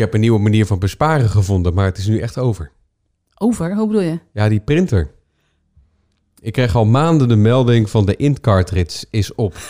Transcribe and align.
heb 0.00 0.14
een 0.14 0.20
nieuwe 0.20 0.38
manier 0.40 0.66
van 0.66 0.78
besparen 0.78 1.28
gevonden, 1.28 1.74
maar 1.74 1.84
het 1.84 1.98
is 1.98 2.06
nu 2.06 2.18
echt 2.18 2.38
over. 2.38 2.70
Over? 3.38 3.74
Hoe 3.74 3.86
bedoel 3.86 4.02
je? 4.02 4.18
Ja, 4.32 4.48
die 4.48 4.60
printer. 4.60 5.10
Ik 6.40 6.52
kreeg 6.52 6.76
al 6.76 6.84
maanden 6.84 7.28
de 7.28 7.36
melding 7.36 7.90
van 7.90 8.06
de 8.06 8.16
int 8.16 8.40
cartridge 8.40 9.06
is 9.10 9.34
op. 9.34 9.54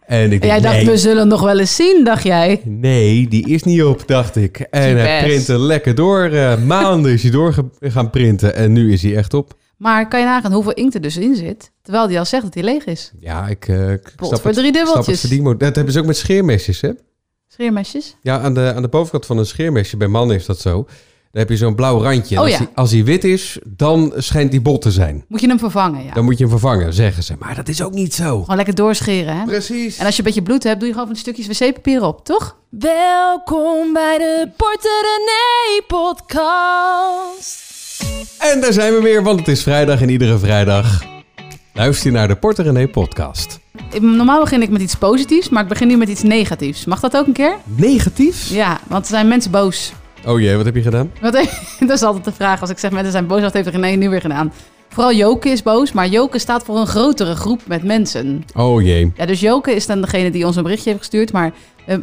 En 0.00 0.32
ik 0.32 0.40
En 0.42 0.46
jij 0.46 0.60
dacht, 0.60 0.74
nee, 0.76 0.86
we 0.86 0.96
zullen 0.96 1.28
nog 1.28 1.42
wel 1.42 1.58
eens 1.58 1.76
zien, 1.76 2.04
dacht 2.04 2.22
jij? 2.22 2.60
nee, 2.64 3.28
die 3.28 3.48
is 3.48 3.62
niet 3.62 3.82
op, 3.82 4.06
dacht 4.06 4.36
ik. 4.36 4.60
En 4.60 4.96
hij 4.96 5.22
printte 5.24 5.58
lekker 5.58 5.94
door. 5.94 6.22
eh, 6.24 6.62
maanden 6.64 7.12
is 7.12 7.22
hij 7.22 7.30
door 7.30 7.54
gaan 7.80 8.10
printen 8.10 8.54
en 8.54 8.72
nu 8.72 8.92
is 8.92 9.02
hij 9.02 9.16
echt 9.16 9.34
op. 9.34 9.56
Maar 9.76 10.08
kan 10.08 10.20
je 10.20 10.26
nagaan 10.26 10.52
hoeveel 10.52 10.72
inkt 10.72 10.94
er 10.94 11.00
dus 11.00 11.16
in 11.16 11.36
zit? 11.36 11.72
Terwijl 11.82 12.06
die 12.06 12.18
al 12.18 12.24
zegt 12.24 12.42
dat 12.42 12.54
hij 12.54 12.62
leeg 12.62 12.84
is. 12.84 13.12
Ja, 13.20 13.48
ik, 13.48 13.68
eh 13.68 13.92
ik 13.92 14.12
Pot 14.16 14.28
snap 14.28 14.40
voor 14.40 14.50
het, 14.50 14.58
drie 14.58 14.72
dubbeltjes. 14.72 15.20
Dat 15.58 15.74
hebben 15.74 15.92
ze 15.92 15.98
ook 15.98 16.06
met 16.06 16.16
scheermesjes, 16.16 16.80
hè? 16.80 16.90
Scheermesjes? 17.60 18.16
Ja, 18.22 18.38
aan 18.38 18.54
de, 18.54 18.72
aan 18.74 18.82
de 18.82 18.88
bovenkant 18.88 19.26
van 19.26 19.38
een 19.38 19.46
scheermesje, 19.46 19.96
bij 19.96 20.08
mannen 20.08 20.36
is 20.36 20.46
dat 20.46 20.58
zo. 20.60 20.72
Dan 21.32 21.40
heb 21.42 21.48
je 21.48 21.56
zo'n 21.56 21.74
blauw 21.74 22.02
randje. 22.02 22.34
En 22.34 22.40
Oh 22.40 22.46
als, 22.46 22.56
ja. 22.56 22.58
hij, 22.64 22.68
als 22.74 22.90
hij 22.90 23.04
wit 23.04 23.24
is, 23.24 23.58
dan 23.66 24.12
schijnt 24.16 24.50
die 24.50 24.60
bot 24.60 24.82
te 24.82 24.90
zijn. 24.90 25.24
Moet 25.28 25.40
je 25.40 25.46
hem 25.46 25.58
vervangen, 25.58 26.04
ja. 26.04 26.14
Dan 26.14 26.24
moet 26.24 26.38
je 26.38 26.40
hem 26.44 26.50
vervangen, 26.50 26.92
zeggen 26.92 27.22
ze. 27.22 27.34
Maar 27.38 27.54
dat 27.54 27.68
is 27.68 27.82
ook 27.82 27.92
niet 27.92 28.14
zo. 28.14 28.40
Gewoon 28.40 28.56
lekker 28.56 28.74
doorscheren, 28.74 29.36
hè? 29.36 29.44
Precies. 29.44 29.98
En 29.98 30.04
als 30.06 30.14
je 30.16 30.20
een 30.20 30.26
beetje 30.26 30.42
bloed 30.42 30.62
hebt, 30.62 30.78
doe 30.78 30.88
je 30.88 30.94
gewoon 30.94 31.08
van 31.08 31.16
die 31.22 31.34
stukjes 31.34 31.60
wc-papier 31.60 32.02
op, 32.02 32.24
toch? 32.24 32.56
Welkom 32.68 33.92
bij 33.92 34.18
de 34.18 34.48
Porter 34.56 35.02
René 35.02 35.82
podcast. 35.86 37.58
En 38.38 38.60
daar 38.60 38.72
zijn 38.72 38.94
we 38.94 39.00
weer, 39.00 39.22
want 39.22 39.38
het 39.38 39.48
is 39.48 39.62
vrijdag 39.62 40.00
en 40.00 40.08
iedere 40.08 40.38
vrijdag 40.38 41.09
luister 41.80 42.12
naar 42.12 42.28
de 42.28 42.36
Porter 42.36 42.64
René 42.64 42.88
podcast. 42.88 43.60
Normaal 44.00 44.40
begin 44.40 44.62
ik 44.62 44.70
met 44.70 44.80
iets 44.80 44.94
positiefs, 44.94 45.48
maar 45.48 45.62
ik 45.62 45.68
begin 45.68 45.88
nu 45.88 45.96
met 45.96 46.08
iets 46.08 46.22
negatiefs. 46.22 46.84
Mag 46.84 47.00
dat 47.00 47.16
ook 47.16 47.26
een 47.26 47.32
keer? 47.32 47.56
Negatief? 47.64 48.50
Ja, 48.50 48.80
want 48.88 49.02
er 49.02 49.10
zijn 49.10 49.28
mensen 49.28 49.50
boos. 49.50 49.92
Oh 50.26 50.40
jee, 50.40 50.56
wat 50.56 50.64
heb 50.64 50.74
je 50.74 50.82
gedaan? 50.82 51.12
Wat, 51.20 51.32
dat 51.80 51.90
is 51.90 52.02
altijd 52.02 52.24
de 52.24 52.32
vraag. 52.32 52.60
Als 52.60 52.70
ik 52.70 52.78
zeg 52.78 52.90
mensen 52.90 53.12
zijn 53.12 53.26
boos, 53.26 53.40
wat 53.40 53.52
heeft 53.52 53.68
René 53.68 53.88
nu 53.88 54.08
weer 54.08 54.20
gedaan? 54.20 54.52
Vooral 54.88 55.14
Joke 55.14 55.48
is 55.48 55.62
boos, 55.62 55.92
maar 55.92 56.08
Joke 56.08 56.38
staat 56.38 56.64
voor 56.64 56.76
een 56.76 56.86
grotere 56.86 57.34
groep 57.34 57.60
met 57.66 57.84
mensen. 57.84 58.44
Oh 58.54 58.82
jee. 58.82 59.12
Ja, 59.16 59.26
dus 59.26 59.40
Joke 59.40 59.74
is 59.74 59.86
dan 59.86 60.00
degene 60.00 60.30
die 60.30 60.46
ons 60.46 60.56
een 60.56 60.62
berichtje 60.62 60.88
heeft 60.88 61.02
gestuurd, 61.02 61.32
maar 61.32 61.52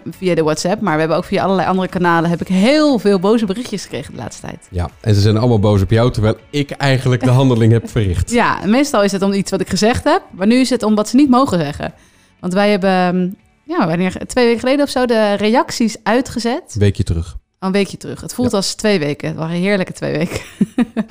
via 0.10 0.36
de 0.36 0.44
WhatsApp. 0.44 0.82
Maar 0.82 0.94
we 0.94 1.00
hebben 1.00 1.18
ook 1.18 1.26
via 1.26 1.44
allerlei 1.44 1.68
andere 1.68 1.88
kanalen 1.88 2.30
heb 2.30 2.42
ik 2.42 2.48
heel 2.48 3.00
veel 3.00 3.20
boze 3.20 3.46
berichtjes 3.46 3.84
gekregen 3.84 4.14
de 4.14 4.20
laatste 4.20 4.48
tijd. 4.48 4.68
Ja, 4.70 4.90
en 5.00 5.16
ze 5.16 5.22
zijn 5.22 5.38
allemaal 5.38 5.60
boos 5.60 5.82
op 5.82 5.90
jou, 5.90 6.12
terwijl 6.12 6.36
ik 6.50 6.72
eigenlijk 6.72 7.24
de 7.24 7.30
handeling 7.30 7.72
heb 7.72 7.90
verricht. 7.90 8.32
Ja, 8.38 8.60
meestal 8.66 9.04
is 9.04 9.12
het 9.12 9.22
om 9.22 9.34
iets 9.34 9.52
wat 9.52 9.62
ik 9.62 9.70
gezegd 9.70 10.04
heb, 10.04 10.22
maar 10.32 10.48
nu 10.48 10.56
is 10.56 10.70
het 10.70 10.84
om 10.84 10.96
wat 10.96 11.10
ze 11.10 11.16
niet 11.16 11.30
mogen 11.30 11.60
zeggen. 11.60 11.94
Want 12.40 12.54
wij 12.54 12.70
hebben, 12.70 12.90
ehm, 12.90 13.30
ja, 13.64 13.88
wanneer, 13.88 14.18
twee 14.28 14.46
weken 14.46 14.60
geleden 14.60 14.86
of 14.86 14.92
zo, 14.92 15.06
de 15.06 15.34
reacties 15.34 15.98
uitgezet. 16.04 16.64
Een 16.74 16.80
weekje 16.80 17.04
terug. 17.04 17.38
Een 17.60 17.72
weekje 17.72 17.98
terug. 17.98 18.22
Het 18.22 18.34
voelt 18.34 18.54
als 18.54 18.76
twee 18.76 19.00
weken. 19.00 19.28
Het 19.28 19.38
waren 19.38 19.56
heerlijke 19.56 19.94
twee 19.94 20.18
weken. 20.18 20.42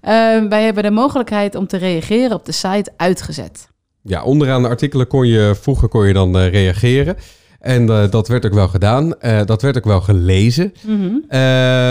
Ehm, 0.00 0.48
wij 0.48 0.64
hebben 0.64 0.82
de 0.82 0.90
mogelijkheid 0.90 1.54
om 1.54 1.66
te 1.66 1.76
reageren 1.76 2.36
op 2.36 2.44
de 2.44 2.52
site 2.52 2.92
uitgezet. 2.96 3.68
Ja, 4.02 4.22
onderaan 4.22 4.62
de 4.62 4.68
artikelen 4.68 5.06
kon 5.06 5.26
je, 5.26 5.56
vroeger 5.60 5.88
kon 5.88 6.06
je 6.06 6.12
dan 6.12 6.38
eh, 6.38 6.50
reageren. 6.50 7.16
En 7.60 7.88
eh, 7.88 8.10
dat 8.10 8.28
werd 8.28 8.46
ook 8.46 8.54
wel 8.54 8.68
gedaan. 8.68 9.20
Eh, 9.20 9.40
dat 9.44 9.62
werd 9.62 9.76
ook 9.76 9.84
wel 9.84 10.00
gelezen. 10.00 10.72
Mhm. 10.86 11.14
Eh, 11.28 11.38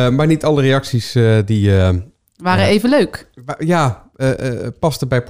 maar 0.10 0.28
niet 0.28 0.44
alle 0.44 0.62
reacties 0.62 1.18
die... 1.46 1.72
Waren 2.36 2.66
even 2.66 2.90
leuk. 2.90 3.30
ja, 3.58 4.10
pasten 4.80 5.08
bij. 5.08 5.24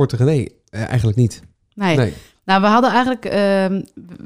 Eh, 0.69 0.87
eigenlijk 0.87 1.17
niet. 1.17 1.41
Nee. 1.73 1.97
Nee. 1.97 2.13
Nou, 2.45 2.61
we 2.61 2.67
hadden 2.67 2.89
eigenlijk, 2.91 3.25
ehm, 3.25 3.81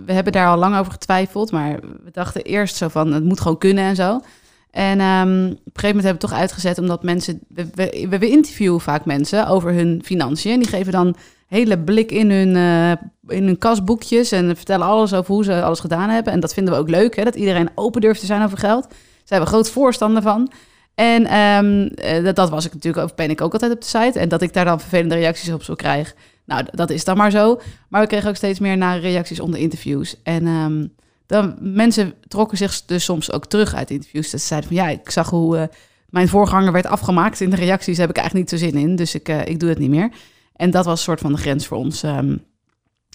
we 0.05 0.13
hebben 0.13 0.33
daar 0.33 0.47
al 0.47 0.57
lang 0.57 0.77
over 0.77 0.91
getwijfeld, 0.91 1.51
maar 1.51 1.79
we 2.03 2.11
dachten 2.11 2.41
eerst 2.41 2.75
zo 2.75 2.87
van, 2.87 3.13
het 3.13 3.23
moet 3.23 3.39
gewoon 3.39 3.57
kunnen 3.57 3.83
en 3.83 3.95
zo. 3.95 4.21
En 4.73 4.99
ehm, 4.99 5.45
op 5.45 5.51
een 5.51 5.57
gegeven 5.73 5.87
moment 5.87 6.03
hebben 6.03 6.21
we 6.21 6.27
toch 6.27 6.33
uitgezet, 6.39 6.77
omdat 6.77 7.03
mensen, 7.03 7.39
we, 7.47 7.67
we, 7.73 8.17
we 8.19 8.29
interviewen 8.29 8.81
vaak 8.81 9.05
mensen 9.05 9.47
over 9.47 9.73
hun 9.73 10.01
financiën. 10.03 10.51
En 10.51 10.59
die 10.59 10.67
geven 10.67 10.91
dan 10.91 11.15
hele 11.47 11.79
blik 11.79 12.11
in 12.11 12.31
hun, 12.31 12.55
eh, 12.55 12.91
in 13.37 13.45
hun 13.45 13.57
kasboekjes 13.57 14.31
en 14.31 14.55
vertellen 14.55 14.87
alles 14.87 15.13
over 15.13 15.33
hoe 15.33 15.43
ze 15.43 15.63
alles 15.63 15.79
gedaan 15.79 16.09
hebben. 16.09 16.33
En 16.33 16.39
dat 16.39 16.53
vinden 16.53 16.73
we 16.73 16.79
ook 16.79 16.89
leuk, 16.89 17.15
hè, 17.15 17.23
dat 17.23 17.35
iedereen 17.35 17.69
open 17.75 18.01
durft 18.01 18.19
te 18.19 18.25
zijn 18.25 18.43
over 18.43 18.57
geld. 18.57 18.83
Daar 18.89 18.97
zijn 19.23 19.41
we 19.41 19.47
groot 19.47 19.69
voorstander 19.69 20.21
van. 20.21 20.51
En 20.95 21.25
ehm, 21.25 21.87
eh, 21.95 22.23
dat, 22.23 22.35
dat 22.35 22.49
was 22.49 22.65
ik 22.65 22.73
natuurlijk, 22.73 23.03
ook 23.03 23.15
ben 23.15 23.29
ik 23.29 23.41
ook 23.41 23.53
altijd 23.53 23.71
op 23.71 23.81
de 23.81 23.87
site. 23.87 24.19
En 24.19 24.29
dat 24.29 24.41
ik 24.41 24.53
daar 24.53 24.65
dan 24.65 24.79
vervelende 24.79 25.15
reacties 25.15 25.51
op 25.51 25.63
zou 25.63 25.77
krijgen. 25.77 26.15
Nou, 26.45 26.65
dat 26.71 26.89
is 26.89 27.03
dan 27.03 27.17
maar 27.17 27.31
zo. 27.31 27.61
Maar 27.89 28.01
we 28.01 28.07
kregen 28.07 28.29
ook 28.29 28.35
steeds 28.35 28.59
meer 28.59 28.77
nare 28.77 28.99
reacties 28.99 29.39
onder 29.39 29.59
interviews. 29.59 30.21
En 30.23 30.47
ehm, 30.47 30.85
dan, 31.25 31.55
mensen 31.59 32.13
trokken 32.27 32.57
zich 32.57 32.85
dus 32.85 33.03
soms 33.03 33.31
ook 33.31 33.45
terug 33.45 33.75
uit 33.75 33.89
interviews. 33.89 34.31
Dat 34.31 34.41
ze 34.41 34.47
zeiden 34.47 34.69
van 34.69 34.77
ja, 34.77 34.89
ik 34.89 35.09
zag 35.09 35.29
hoe 35.29 35.57
eh, 35.57 35.67
mijn 36.09 36.27
voorganger 36.27 36.71
werd 36.71 36.85
afgemaakt 36.85 37.41
in 37.41 37.49
de 37.49 37.55
reacties. 37.55 37.97
Heb 37.97 38.09
ik 38.09 38.17
eigenlijk 38.17 38.51
niet 38.51 38.59
zo 38.59 38.67
zin 38.67 38.77
in. 38.77 38.95
Dus 38.95 39.15
ik, 39.15 39.29
eh, 39.29 39.45
ik 39.45 39.59
doe 39.59 39.69
het 39.69 39.79
niet 39.79 39.89
meer. 39.89 40.11
En 40.55 40.71
dat 40.71 40.85
was 40.85 40.97
een 40.97 41.03
soort 41.03 41.19
van 41.19 41.31
de 41.31 41.37
grens 41.37 41.67
voor 41.67 41.77
ons 41.77 42.03
ehm, 42.03 42.37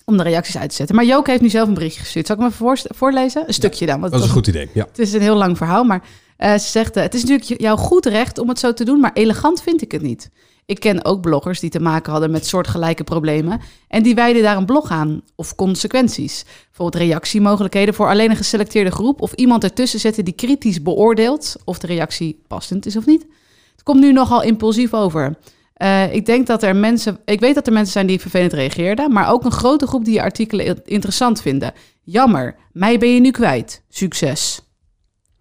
om 0.05 0.17
de 0.17 0.23
reacties 0.23 0.59
uit 0.59 0.71
te 0.71 0.77
zetten. 0.77 0.97
Maar 0.97 1.05
Joke 1.05 1.31
heeft 1.31 1.43
nu 1.43 1.49
zelf 1.49 1.69
een 1.69 1.75
berichtje 1.75 2.01
gestuurd. 2.01 2.27
Zal 2.27 2.37
ik 2.37 2.43
hem 2.43 2.51
even 2.51 2.95
voorlezen? 2.95 3.45
Een 3.47 3.55
stukje 3.55 3.87
dan. 3.87 4.01
want 4.01 4.13
Dat 4.13 4.21
is 4.21 4.27
een 4.27 4.33
goed 4.33 4.47
idee, 4.47 4.69
ja. 4.75 4.85
het 4.85 4.99
is 4.99 5.13
een 5.13 5.21
heel 5.21 5.37
lang 5.37 5.57
verhaal, 5.57 5.85
maar 5.85 6.03
eh, 6.37 6.53
ze 6.53 6.69
zegt... 6.69 6.95
het 6.95 7.15
is 7.15 7.25
natuurlijk 7.25 7.61
jouw 7.61 7.77
goed 7.77 8.07
recht 8.07 8.39
om 8.39 8.49
het 8.49 8.59
zo 8.59 8.73
te 8.73 8.85
doen, 8.85 9.01
maar 9.01 9.13
elegant 9.13 9.63
vind 9.63 9.83
ik 9.83 9.93
het 9.93 10.03
niet. 10.03 10.31
Ik 10.69 10.81
ken 10.81 11.05
ook 11.05 11.21
bloggers 11.21 11.61
die 11.61 11.71
te 11.71 11.81
maken 11.81 12.13
hadden 12.13 12.31
met 12.31 12.47
soortgelijke 12.47 13.05
problemen... 13.05 13.61
en 13.89 14.03
die 14.03 14.15
wijden 14.15 14.43
daar 14.43 14.57
een 14.57 14.67
blog 14.67 14.91
aan, 14.91 15.23
of 15.35 15.55
consequenties. 15.55 16.45
Bijvoorbeeld 16.67 17.03
reactiemogelijkheden 17.03 17.95
voor 17.95 18.09
alleen 18.09 18.31
een 18.31 18.37
geselecteerde 18.37 18.91
groep... 18.91 19.21
of 19.21 19.33
iemand 19.33 19.65
ertussen 19.65 20.01
zetten 20.01 20.25
die 20.25 20.35
kritisch 20.35 20.83
beoordeelt... 20.83 21.57
of 21.65 21.79
de 21.79 21.87
reactie 21.87 22.43
passend 22.47 22.87
is 22.87 22.97
of 22.97 23.07
niet. 23.07 23.27
Het 23.73 23.83
komt 23.83 24.01
nu 24.01 24.13
nogal 24.13 24.43
impulsief 24.43 24.95
over... 24.95 25.39
Eh, 25.75 26.15
ik 26.15 26.27
denk 26.27 26.47
dat 26.47 26.63
er 26.63 26.77
mensen, 26.77 27.19
ik 27.25 27.41
weet 27.41 27.55
dat 27.55 27.67
er 27.67 27.73
mensen 27.73 27.93
zijn 27.93 28.07
die 28.07 28.21
vervelend 28.21 28.53
reageerden, 28.53 29.13
maar 29.13 29.31
ook 29.31 29.45
een 29.45 29.53
grote 29.53 29.87
groep 29.87 30.05
die 30.05 30.15
je 30.15 30.23
artikelen 30.23 30.85
interessant 30.85 31.43
vinden. 31.43 31.73
Jammer, 32.03 32.57
mij 32.73 32.99
ben 32.99 33.15
je 33.15 33.21
nu 33.21 33.31
kwijt. 33.31 33.83
Succes. 33.89 34.68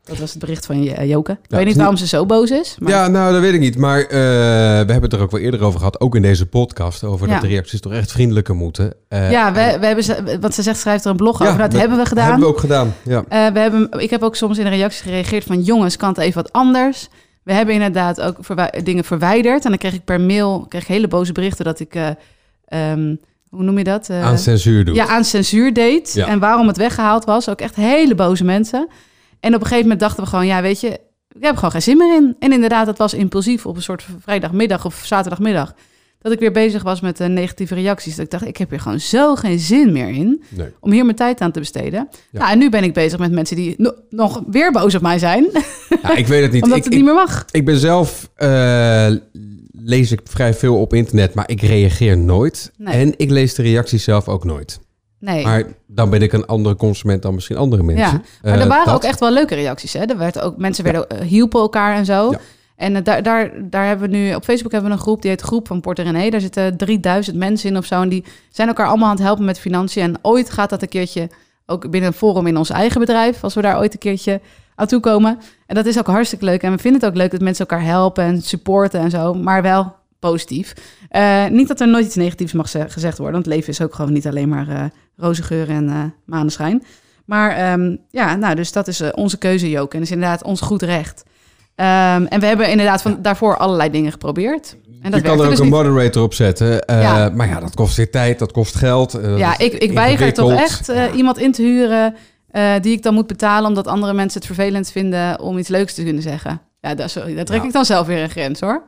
Dat 0.07 0.17
was 0.17 0.29
het 0.29 0.39
bericht 0.39 0.65
van 0.65 0.87
eh, 0.87 1.09
Joke. 1.09 1.31
Ik 1.31 1.37
weet 1.47 1.65
niet 1.65 1.75
waarom 1.75 1.97
ze 1.97 2.07
zo 2.07 2.25
boos 2.25 2.51
is. 2.51 2.75
Maar 2.79 2.91
Ja, 2.91 3.07
nou, 3.07 3.31
dat 3.33 3.41
weet 3.41 3.53
ik 3.53 3.59
niet. 3.59 3.77
Maar 3.77 3.99
eh, 4.01 4.09
we 4.09 4.15
hebben 4.91 5.01
het 5.01 5.13
er 5.13 5.19
ook 5.21 5.31
wel 5.31 5.39
eerder 5.39 5.61
over 5.63 5.79
gehad, 5.79 5.99
ook 5.99 6.15
in 6.15 6.21
deze 6.21 6.45
podcast, 6.45 7.03
over 7.03 7.27
Ja. 7.27 7.33
dat 7.33 7.41
de 7.41 7.47
reacties 7.47 7.79
toch 7.79 7.93
echt 7.93 8.11
vriendelijker 8.11 8.55
moeten. 8.55 8.93
Eh, 9.07 9.31
ja, 9.31 9.53
we, 9.53 9.59
en- 9.59 9.79
we 9.79 9.85
hebben 9.85 10.03
ze, 10.03 10.37
want 10.41 10.53
ze 10.53 10.61
zegt, 10.61 10.79
schrijft 10.79 11.03
er 11.05 11.11
een 11.11 11.17
blog 11.17 11.39
Ja, 11.39 11.45
over. 11.47 11.57
Dat 11.59 11.73
hebben 11.73 11.97
we 11.97 12.05
gedaan. 12.05 12.23
Hebben 12.25 12.43
we 12.47 12.53
ook 12.53 12.59
gedaan, 12.59 12.93
ja. 13.03 13.23
We 13.53 13.59
hebben, 13.59 13.89
ik 13.97 14.09
heb 14.09 14.23
ook 14.23 14.35
soms 14.35 14.57
in 14.57 14.63
de 14.63 14.69
reacties 14.69 15.01
gereageerd 15.01 15.43
van 15.43 15.61
jongens, 15.61 15.97
kan 15.97 16.09
het 16.09 16.17
even 16.17 16.41
wat 16.43 16.51
anders. 16.53 17.07
We 17.43 17.53
hebben 17.53 17.73
inderdaad 17.73 18.21
ook 18.21 18.35
verwij- 18.39 18.81
dingen 18.83 19.03
verwijderd. 19.03 19.63
En 19.63 19.69
dan 19.69 19.79
kreeg 19.79 19.93
ik 19.93 20.03
per 20.05 20.21
mail 20.21 20.65
kreeg 20.69 20.81
ik 20.81 20.87
hele 20.87 21.07
boze 21.07 21.31
berichten 21.31 21.65
dat 21.65 21.79
ik, 21.79 21.95
eh, 21.95 22.07
ehm, 22.67 23.15
hoe 23.49 23.63
noem 23.63 23.77
je 23.77 23.83
dat? 23.83 24.09
Aan 24.09 24.37
censuur 24.37 24.85
doen. 24.85 24.95
Ja, 24.95 25.07
aan 25.07 25.23
censuur 25.23 25.73
deed. 25.73 26.13
Ja. 26.13 26.27
En 26.27 26.39
waarom 26.39 26.67
het 26.67 26.77
weggehaald 26.77 27.25
was. 27.25 27.49
Ook 27.49 27.59
echt 27.61 27.75
hele 27.75 28.15
boze 28.15 28.43
mensen. 28.43 28.87
En 29.39 29.53
op 29.53 29.59
een 29.61 29.67
gegeven 29.67 29.81
moment 29.81 29.99
dachten 29.99 30.23
we 30.23 30.29
gewoon, 30.29 30.45
ja, 30.47 30.61
weet 30.61 30.81
je, 30.81 30.89
ik 31.31 31.43
heb 31.43 31.55
gewoon 31.55 31.71
geen 31.71 31.81
zin 31.81 31.97
meer 31.97 32.15
in. 32.15 32.35
En 32.39 32.51
inderdaad, 32.53 32.87
het 32.87 32.97
was 32.97 33.13
impulsief 33.13 33.65
op 33.65 33.75
een 33.75 33.81
soort 33.83 34.05
vrijdagmiddag 34.19 34.85
of 34.85 35.01
zaterdagmiddag. 35.05 35.73
Dat 36.21 36.31
ik 36.31 36.39
weer 36.39 36.51
bezig 36.51 36.83
was 36.83 37.01
met 37.01 37.19
eh, 37.19 37.27
negatieve 37.27 37.75
reacties. 37.75 38.15
Dat 38.15 38.25
ik 38.25 38.31
dacht, 38.31 38.45
ik 38.47 38.57
heb 38.57 38.69
hier 38.69 38.79
gewoon 38.79 38.99
zo 38.99 39.35
geen 39.35 39.59
zin 39.59 39.91
meer 39.91 40.09
in 40.09 40.43
Nee. 40.49 40.67
om 40.79 40.91
hier 40.91 41.03
mijn 41.05 41.15
tijd 41.17 41.41
aan 41.41 41.51
te 41.51 41.59
besteden. 41.59 42.07
Ja. 42.31 42.39
Nou, 42.39 42.51
en 42.51 42.57
nu 42.57 42.69
ben 42.69 42.83
ik 42.83 42.93
bezig 42.93 43.19
met 43.19 43.31
mensen 43.31 43.55
die 43.55 43.73
no- 43.77 43.93
nog 44.09 44.43
weer 44.47 44.71
boos 44.71 44.95
op 44.95 45.01
mij 45.01 45.19
zijn. 45.19 45.47
Ja, 46.01 46.15
ik 46.15 46.27
weet 46.27 46.41
het 46.41 46.51
niet. 46.51 46.63
omdat 46.63 46.77
ik, 46.77 46.83
het 46.83 46.93
ik, 46.93 46.99
niet 46.99 47.07
meer 47.07 47.15
mag. 47.15 47.45
ik 47.51 47.65
ben 47.65 47.77
zelf, 47.77 48.29
eh, 48.35 49.07
lees 49.71 50.11
ik 50.11 50.21
vrij 50.23 50.53
veel 50.53 50.79
op 50.79 50.93
internet, 50.93 51.33
maar 51.33 51.49
ik 51.49 51.61
reageer 51.61 52.17
nooit. 52.17 52.71
Nee. 52.77 52.93
En 52.93 53.13
ik 53.17 53.29
lees 53.29 53.53
de 53.53 53.61
reacties 53.61 54.03
zelf 54.03 54.27
ook 54.27 54.43
nooit. 54.43 54.79
Nee. 55.19 55.43
Maar 55.43 55.63
dan 55.87 56.09
ben 56.09 56.21
ik 56.21 56.33
een 56.33 56.45
andere 56.45 56.75
consument 56.75 57.21
dan 57.21 57.33
misschien 57.33 57.57
andere 57.57 57.83
mensen. 57.83 58.05
Ja, 58.05 58.21
maar 58.41 58.53
Eh, 58.53 58.61
er 58.61 58.67
waren 58.67 58.85
dat- 58.85 58.95
ook 58.95 59.03
echt 59.03 59.19
wel 59.19 59.31
leuke 59.31 59.55
reacties. 59.55 59.93
Hè? 59.93 59.99
Er 60.05 60.17
werd 60.17 60.39
ook, 60.39 60.57
mensen 60.57 60.83
werden, 60.83 61.09
eh, 61.09 61.19
hielpen 61.19 61.59
elkaar 61.59 61.95
en 61.95 62.05
zo. 62.05 62.31
Ja. 62.31 62.39
En 62.75 62.95
eh, 62.95 63.03
daar, 63.03 63.23
daar, 63.23 63.51
daar 63.61 63.85
hebben 63.87 64.09
we 64.09 64.17
nu... 64.17 64.35
Op 64.35 64.43
Facebook 64.43 64.71
hebben 64.71 64.89
we 64.89 64.95
een 64.95 65.01
groep, 65.01 65.21
die 65.21 65.31
heet 65.31 65.41
Groep 65.41 65.67
van 65.67 65.81
Porter 65.81 66.05
René. 66.05 66.29
Daar 66.29 66.41
zitten 66.41 66.77
3000 66.77 67.37
mensen 67.37 67.69
in 67.69 67.77
of 67.77 67.85
zo. 67.85 68.01
En 68.01 68.09
die 68.09 68.23
zijn 68.51 68.67
elkaar 68.67 68.87
allemaal 68.87 69.09
aan 69.09 69.15
het 69.15 69.23
helpen 69.23 69.45
met 69.45 69.59
financiën. 69.59 70.03
En 70.03 70.17
ooit 70.21 70.49
gaat 70.49 70.69
dat 70.69 70.81
een 70.81 70.87
keertje 70.89 71.29
ook 71.65 71.89
binnen 71.89 72.09
een 72.09 72.15
forum 72.17 72.47
in 72.47 72.57
ons 72.57 72.69
eigen 72.69 72.99
bedrijf... 72.99 73.43
als 73.43 73.53
we 73.53 73.61
daar 73.61 73.77
ooit 73.77 73.93
een 73.93 73.99
keertje 73.99 74.41
aan 74.75 74.87
toe 74.87 74.99
komen. 74.99 75.39
En 75.65 75.75
dat 75.75 75.85
is 75.85 75.99
ook 75.99 76.07
hartstikke 76.07 76.45
leuk. 76.45 76.61
En 76.63 76.71
we 76.71 76.77
vinden 76.77 77.01
het 77.01 77.09
ook 77.09 77.15
leuk 77.17 77.31
dat 77.31 77.41
mensen 77.41 77.67
elkaar 77.67 77.85
helpen 77.85 78.23
en 78.23 78.41
supporten 78.41 78.99
en 78.99 79.09
zo. 79.09 79.33
Maar 79.33 79.61
wel 79.61 79.95
positief. 80.19 80.73
Eh, 81.09 81.45
niet 81.47 81.67
dat 81.67 81.79
er 81.79 81.87
nooit 81.87 82.05
iets 82.05 82.15
negatiefs 82.15 82.53
mag 82.53 82.69
ze- 82.69 82.89
gezegd 82.89 83.17
worden. 83.17 83.35
Want 83.35 83.45
het 83.45 83.55
leven 83.55 83.69
is 83.69 83.81
ook 83.81 83.95
gewoon 83.95 84.13
niet 84.13 84.27
alleen 84.27 84.49
maar 84.49 84.67
eh 84.69 84.83
roze 85.17 85.43
geur 85.43 85.69
en 85.69 85.89
eh 85.89 86.03
maneschijn. 86.25 86.83
Maar 87.25 87.51
ehm, 87.51 87.95
ja, 88.09 88.35
nou, 88.35 88.55
dus 88.55 88.71
dat 88.71 88.87
is 88.87 89.01
onze 89.13 89.37
keuze, 89.37 89.69
Joke. 89.69 89.93
En 89.93 89.99
dat 89.99 90.07
is 90.07 90.13
inderdaad 90.15 90.43
ons 90.43 90.61
goed 90.61 90.81
recht. 90.81 91.23
Ehm, 91.75 92.25
en 92.25 92.39
we 92.39 92.45
hebben 92.45 92.69
inderdaad 92.69 93.01
van, 93.01 93.17
daarvoor 93.21 93.57
allerlei 93.57 93.89
dingen 93.89 94.11
geprobeerd. 94.11 94.75
En 95.01 95.11
dat 95.11 95.21
je 95.21 95.27
kan 95.27 95.37
er 95.39 95.43
ook 95.43 95.49
dus 95.51 95.59
een 95.59 95.67
moderator 95.67 96.23
op 96.23 96.33
zetten. 96.33 96.83
Ja. 96.87 97.29
Maar 97.33 97.47
ja, 97.47 97.59
dat 97.59 97.75
kost 97.75 97.95
weer 97.97 98.11
tijd, 98.11 98.39
dat 98.39 98.51
kost 98.51 98.75
geld. 98.75 99.19
Ja, 99.37 99.57
ik, 99.57 99.73
ik 99.73 99.91
weiger 99.91 100.33
toch 100.33 100.51
echt 100.51 100.91
iemand 101.15 101.37
in 101.37 101.51
te 101.51 101.61
huren 101.61 102.15
die 102.81 102.91
ik 102.91 103.03
dan 103.03 103.13
moet 103.13 103.27
betalen 103.27 103.67
omdat 103.67 103.87
andere 103.87 104.13
mensen 104.13 104.37
het 104.41 104.47
vervelend 104.47 104.91
vinden 104.91 105.39
om 105.39 105.57
iets 105.57 105.69
leuks 105.69 105.93
te 105.93 106.03
kunnen 106.03 106.21
zeggen. 106.21 106.61
Ja, 106.81 106.95
dat, 106.95 107.09
sorry, 107.09 107.35
daar 107.35 107.45
trek 107.45 107.61
Ja. 107.61 107.65
ik 107.67 107.73
dan 107.73 107.85
zelf 107.85 108.07
weer 108.07 108.23
een 108.23 108.29
grens 108.29 108.59
hoor. 108.59 108.83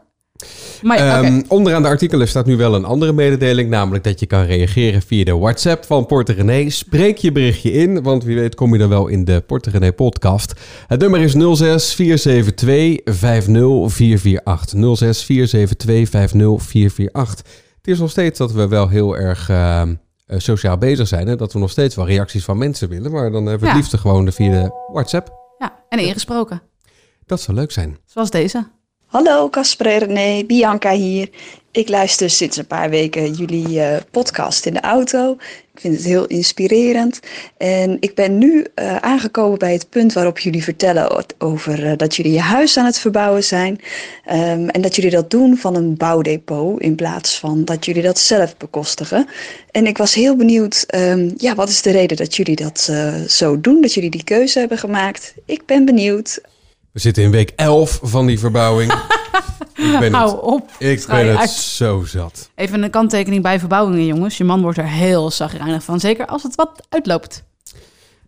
Maar. 0.81 0.97
Ehm, 0.97 1.41
Onderaan 1.47 1.81
de 1.81 1.88
artikelen 1.88 2.27
staat 2.27 2.45
nu 2.45 2.57
wel 2.57 2.75
een 2.75 2.86
andere 2.86 3.13
mededeling, 3.13 3.69
namelijk 3.69 4.03
dat 4.03 4.19
je 4.19 4.25
kan 4.25 4.44
reageren 4.44 5.01
via 5.01 5.24
de 5.24 5.38
WhatsApp 5.38 5.86
van 5.86 6.06
Porter 6.06 6.36
René. 6.36 6.69
Spreek 6.69 7.18
je 7.18 7.31
berichtje 7.31 7.71
in, 7.71 8.03
want 8.03 8.24
wie 8.24 8.36
weet 8.36 8.56
kom 8.56 8.74
je 8.74 8.80
dan 8.80 8.89
wel 8.89 9.07
in 9.07 9.25
de 9.25 9.41
Porter 9.41 9.71
René 9.71 9.94
podcast. 9.94 10.53
Het 10.88 11.00
nummer 11.00 11.19
is 11.21 11.31
06 11.31 11.94
472 11.94 13.13
50448. 13.15 14.95
06 14.97 15.24
472 15.24 16.09
50448. 16.09 17.45
Het 17.77 17.88
is 17.88 18.00
nog 18.00 18.09
steeds 18.09 18.38
dat 18.38 18.51
we 18.51 18.68
wel 18.68 18.88
heel 18.89 19.18
erg 19.18 19.50
ehm, 19.50 19.95
eh, 20.25 20.39
sociaal 20.39 20.77
bezig 20.77 21.07
zijn 21.07 21.27
en 21.27 21.38
dat 21.38 21.53
we 21.53 21.59
nog 21.59 21.69
steeds 21.71 21.95
wel 21.95 22.07
reacties 22.07 22.44
van 22.44 22.57
mensen 22.57 22.89
willen, 22.89 23.12
maar 23.12 23.31
dan 23.31 23.45
hebben 23.45 23.59
we 23.59 23.65
het 23.65 23.75
Ja. 23.75 23.75
liefst 23.75 23.97
gewoon 23.97 24.31
via 24.31 24.51
de 24.63 24.71
WhatsApp. 24.94 25.31
ja, 25.59 25.74
en 25.89 26.00
ingesproken. 26.00 26.62
Dat 27.25 27.41
zou 27.41 27.57
leuk 27.57 27.71
zijn. 27.71 27.97
Zoals 28.06 28.30
deze. 28.30 28.68
Hallo 29.10 29.50
Casper 29.50 29.88
en 29.88 30.00
René, 30.00 30.44
Bianca 30.46 30.92
hier. 30.92 31.30
Ik 31.72 31.90
luister 31.90 32.30
sinds 32.30 32.58
een 32.58 32.68
paar 32.68 32.90
weken 32.90 33.34
jullie 33.34 33.82
eh, 33.82 34.02
podcast 34.12 34.66
in 34.66 34.74
de 34.74 34.80
auto. 34.80 35.38
Ik 35.74 35.80
vind 35.80 35.96
het 35.96 36.04
heel 36.04 36.26
inspirerend. 36.26 37.20
En 37.58 37.98
ik 38.00 38.16
ben 38.16 38.38
nu 38.38 38.66
eh, 38.76 38.96
aangekomen 38.96 39.60
bij 39.60 39.74
het 39.74 39.90
punt 39.90 40.14
waarop 40.14 40.40
jullie 40.40 40.64
vertellen 40.64 41.26
over 41.38 41.86
eh, 41.86 41.98
dat 41.98 42.16
jullie 42.16 42.32
je 42.32 42.40
huis 42.40 42.78
aan 42.78 42.86
het 42.86 43.00
verbouwen 43.00 43.44
zijn. 43.44 43.80
Ehm, 44.26 44.68
en 44.68 44.82
dat 44.82 44.96
jullie 44.96 45.12
dat 45.12 45.30
doen 45.30 45.58
van 45.58 45.76
een 45.76 45.98
bouwdepot 45.98 46.82
in 46.82 46.96
plaats 46.96 47.40
van 47.40 47.66
dat 47.66 47.86
jullie 47.86 48.04
dat 48.04 48.20
zelf 48.20 48.58
bekostigen. 48.58 49.28
En 49.72 49.88
ik 49.88 49.98
was 49.98 50.14
heel 50.14 50.36
benieuwd, 50.36 50.84
ehm, 50.88 51.32
ja, 51.38 51.56
wat 51.56 51.70
is 51.70 51.82
de 51.82 51.92
reden 51.92 52.18
dat 52.18 52.36
jullie 52.36 52.56
dat 52.56 52.92
zo 53.28 53.62
doen? 53.62 53.82
Dat 53.82 53.94
jullie 53.94 54.10
die 54.10 54.24
keuze 54.24 54.60
hebben 54.60 54.78
gemaakt? 54.78 55.34
Ik 55.46 55.66
ben 55.66 55.86
benieuwd. 55.86 56.42
We 56.91 57.00
zitten 57.00 57.24
in 57.24 57.31
week 57.31 57.51
11 57.56 58.00
van 58.03 58.25
die 58.25 58.39
verbouwing. 58.39 58.91
ik 59.74 59.91
ben 59.91 60.01
het, 60.03 60.13
Hou 60.13 60.41
op. 60.41 60.69
ik 60.77 61.06
ben 61.07 61.27
het 61.27 61.38
uit. 61.38 61.50
zo 61.50 62.03
zat. 62.06 62.50
Even 62.56 62.83
een 62.83 62.89
kanttekening 62.89 63.44
bij 63.44 63.59
verbouwingen, 63.59 64.06
jongens. 64.06 64.38
Je 64.38 64.44
man 64.44 64.62
wordt 64.62 64.77
er 64.77 64.88
heel 64.88 65.31
zagrijnig 65.31 65.83
van. 65.83 66.00
Zeker 66.00 66.25
als 66.25 66.44
het 66.44 66.56
wat 66.56 66.86
uitloopt. 66.89 67.44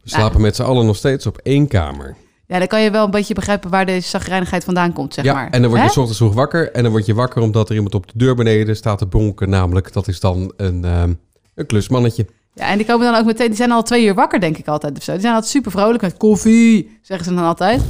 We 0.04 0.10
slapen 0.10 0.42
met 0.42 0.56
z'n 0.56 0.62
allen 0.64 0.86
nog 0.86 0.96
steeds 0.96 1.26
op 1.26 1.38
één 1.44 1.68
kamer. 1.68 2.16
Ja, 2.48 2.58
dan 2.60 2.68
kan 2.68 2.82
je 2.82 2.92
wel 2.92 3.06
een 3.06 3.12
beetje 3.12 3.34
begrijpen 3.34 3.70
waar 3.70 3.86
deze 3.86 4.10
zagrijnigheid 4.10 4.64
vandaan 4.64 4.94
komt, 4.94 5.14
zeg 5.14 5.26
ja, 5.26 5.34
maar. 5.34 5.50
en 5.50 5.62
dan 5.62 5.70
word 5.70 5.82
je 5.82 5.88
Hè? 5.88 5.94
s 5.94 5.98
ochtends 5.98 6.18
vroeg 6.20 6.34
wakker. 6.34 6.72
En 6.72 6.84
dan 6.84 6.92
word 6.92 7.06
je 7.06 7.14
wakker 7.14 7.42
omdat 7.42 7.70
er 7.70 7.76
iemand 7.76 7.96
op 7.96 8.08
de 8.08 8.14
deur 8.16 8.36
beneden 8.36 8.76
staat 8.76 8.98
te 8.98 9.06
bonken. 9.06 9.50
Namelijk, 9.50 9.94
dat 9.94 10.08
is 10.08 10.20
dan 10.20 10.54
een, 10.58 10.86
ehm, 10.86 11.14
een 11.56 11.66
klusmannetje. 11.66 12.26
Ja, 12.54 12.66
en 12.68 12.78
die 12.78 12.86
komen 12.86 13.12
dan 13.12 13.20
ook 13.20 13.26
meteen... 13.26 13.48
Die 13.48 13.56
zijn 13.56 13.72
al 13.72 13.84
twee 13.84 14.06
uur 14.06 14.14
wakker, 14.14 14.40
denk 14.40 14.58
ik 14.58 14.68
altijd. 14.68 14.98
Of 14.98 15.04
zo. 15.04 15.12
Die 15.12 15.22
zijn 15.22 15.34
altijd 15.34 15.52
super 15.52 15.72
vrolijk 15.72 16.02
met 16.02 16.18
koffie, 16.18 17.00
zeggen 17.02 17.26
ze 17.28 17.34
dan 17.34 17.44
altijd. 17.46 17.82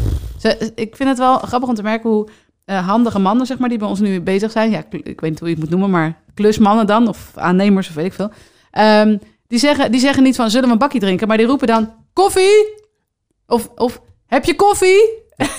Ze, 0.41 0.71
ik 0.75 0.95
vind 0.95 1.09
het 1.09 1.17
wel 1.17 1.37
grappig 1.37 1.69
om 1.69 1.75
te 1.75 1.81
merken 1.81 2.09
hoe 2.09 2.27
eh, 2.65 2.87
handige 2.87 3.19
mannen, 3.19 3.45
zeg 3.45 3.57
maar, 3.57 3.69
die 3.69 3.77
bij 3.77 3.87
ons 3.87 3.99
nu 3.99 4.21
bezig 4.21 4.51
zijn. 4.51 4.71
Ja, 4.71 4.83
ik 4.89 5.21
weet 5.21 5.29
niet 5.29 5.39
hoe 5.39 5.47
je 5.47 5.53
het 5.53 5.63
moet 5.63 5.69
noemen, 5.69 5.89
maar 5.89 6.21
klusmannen 6.33 6.87
dan, 6.87 7.07
of 7.07 7.31
aannemers, 7.35 7.89
of 7.89 7.95
weet 7.95 8.05
ik 8.05 8.13
veel. 8.13 8.31
Ehm, 8.71 9.17
die, 9.47 9.59
zeggen, 9.59 9.91
die 9.91 9.99
zeggen 9.99 10.23
niet 10.23 10.35
van, 10.35 10.49
zullen 10.49 10.65
we 10.67 10.73
een 10.73 10.79
bakje 10.79 10.99
drinken? 10.99 11.27
Maar 11.27 11.37
die 11.37 11.45
roepen 11.45 11.67
dan, 11.67 11.93
koffie? 12.13 12.79
Of, 13.47 13.69
of 13.75 14.01
heb 14.25 14.45
je 14.45 14.55
koffie? 14.55 15.19